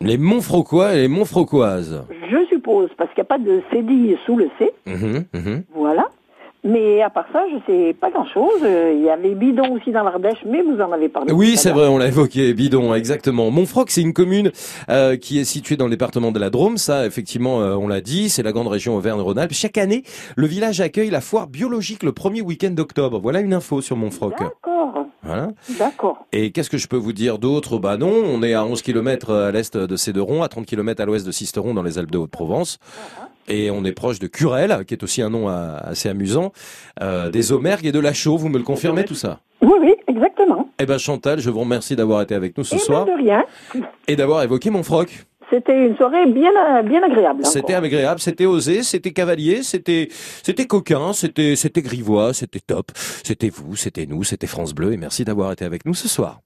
[0.00, 2.04] Les Montfroquois et les Montfroquoises.
[2.30, 4.70] je suppose, parce qu'il n'y a pas de cédille sous le C.
[4.86, 5.62] Mhm, mhm.
[5.74, 6.06] Voilà.
[6.64, 8.60] Mais à part ça, je sais pas grand-chose.
[8.64, 11.32] Euh, Il y avait Bidon aussi dans l'Ardèche, mais vous en avez parlé.
[11.32, 13.50] Oui, c'est vrai, on l'a évoqué, bidon, exactement.
[13.52, 14.50] Montfroc, c'est une commune
[14.90, 18.00] euh, qui est située dans le département de la Drôme, ça, effectivement, euh, on l'a
[18.00, 19.52] dit, c'est la grande région Auvergne-Rhône-Alpes.
[19.52, 20.02] Chaque année,
[20.34, 23.20] le village accueille la foire biologique le premier week-end d'octobre.
[23.20, 24.34] Voilà une info sur Montfroc.
[24.40, 25.48] D'accord, Voilà.
[25.78, 26.24] d'accord.
[26.32, 27.78] Et qu'est-ce que je peux vous dire d'autre?
[27.78, 31.06] Bah non, on est à 11 km à l'est de Céderon, à 30 km à
[31.06, 32.78] l'ouest de Sisteron dans les Alpes de Haute-Provence.
[33.48, 36.52] Et on est proche de Curel, qui est aussi un nom euh, assez amusant,
[37.00, 38.36] euh, des Omergues et de la Chaux.
[38.36, 39.38] Vous me le confirmez tout ça?
[39.62, 40.68] Oui, oui, exactement.
[40.80, 43.22] Eh ben Chantal, je vous remercie d'avoir été avec nous ce Et soir bien de
[43.22, 43.44] rien.
[44.08, 45.26] et d'avoir évoqué mon froc.
[45.50, 46.50] C'était une soirée bien,
[46.82, 47.42] bien agréable.
[47.44, 47.48] hein.
[47.48, 50.08] C'était agréable, c'était osé, c'était cavalier, c'était
[50.42, 52.90] c'était coquin, c'était c'était grivois, c'était top.
[53.22, 56.40] C'était vous, c'était nous, c'était France Bleu et merci d'avoir été avec nous ce soir.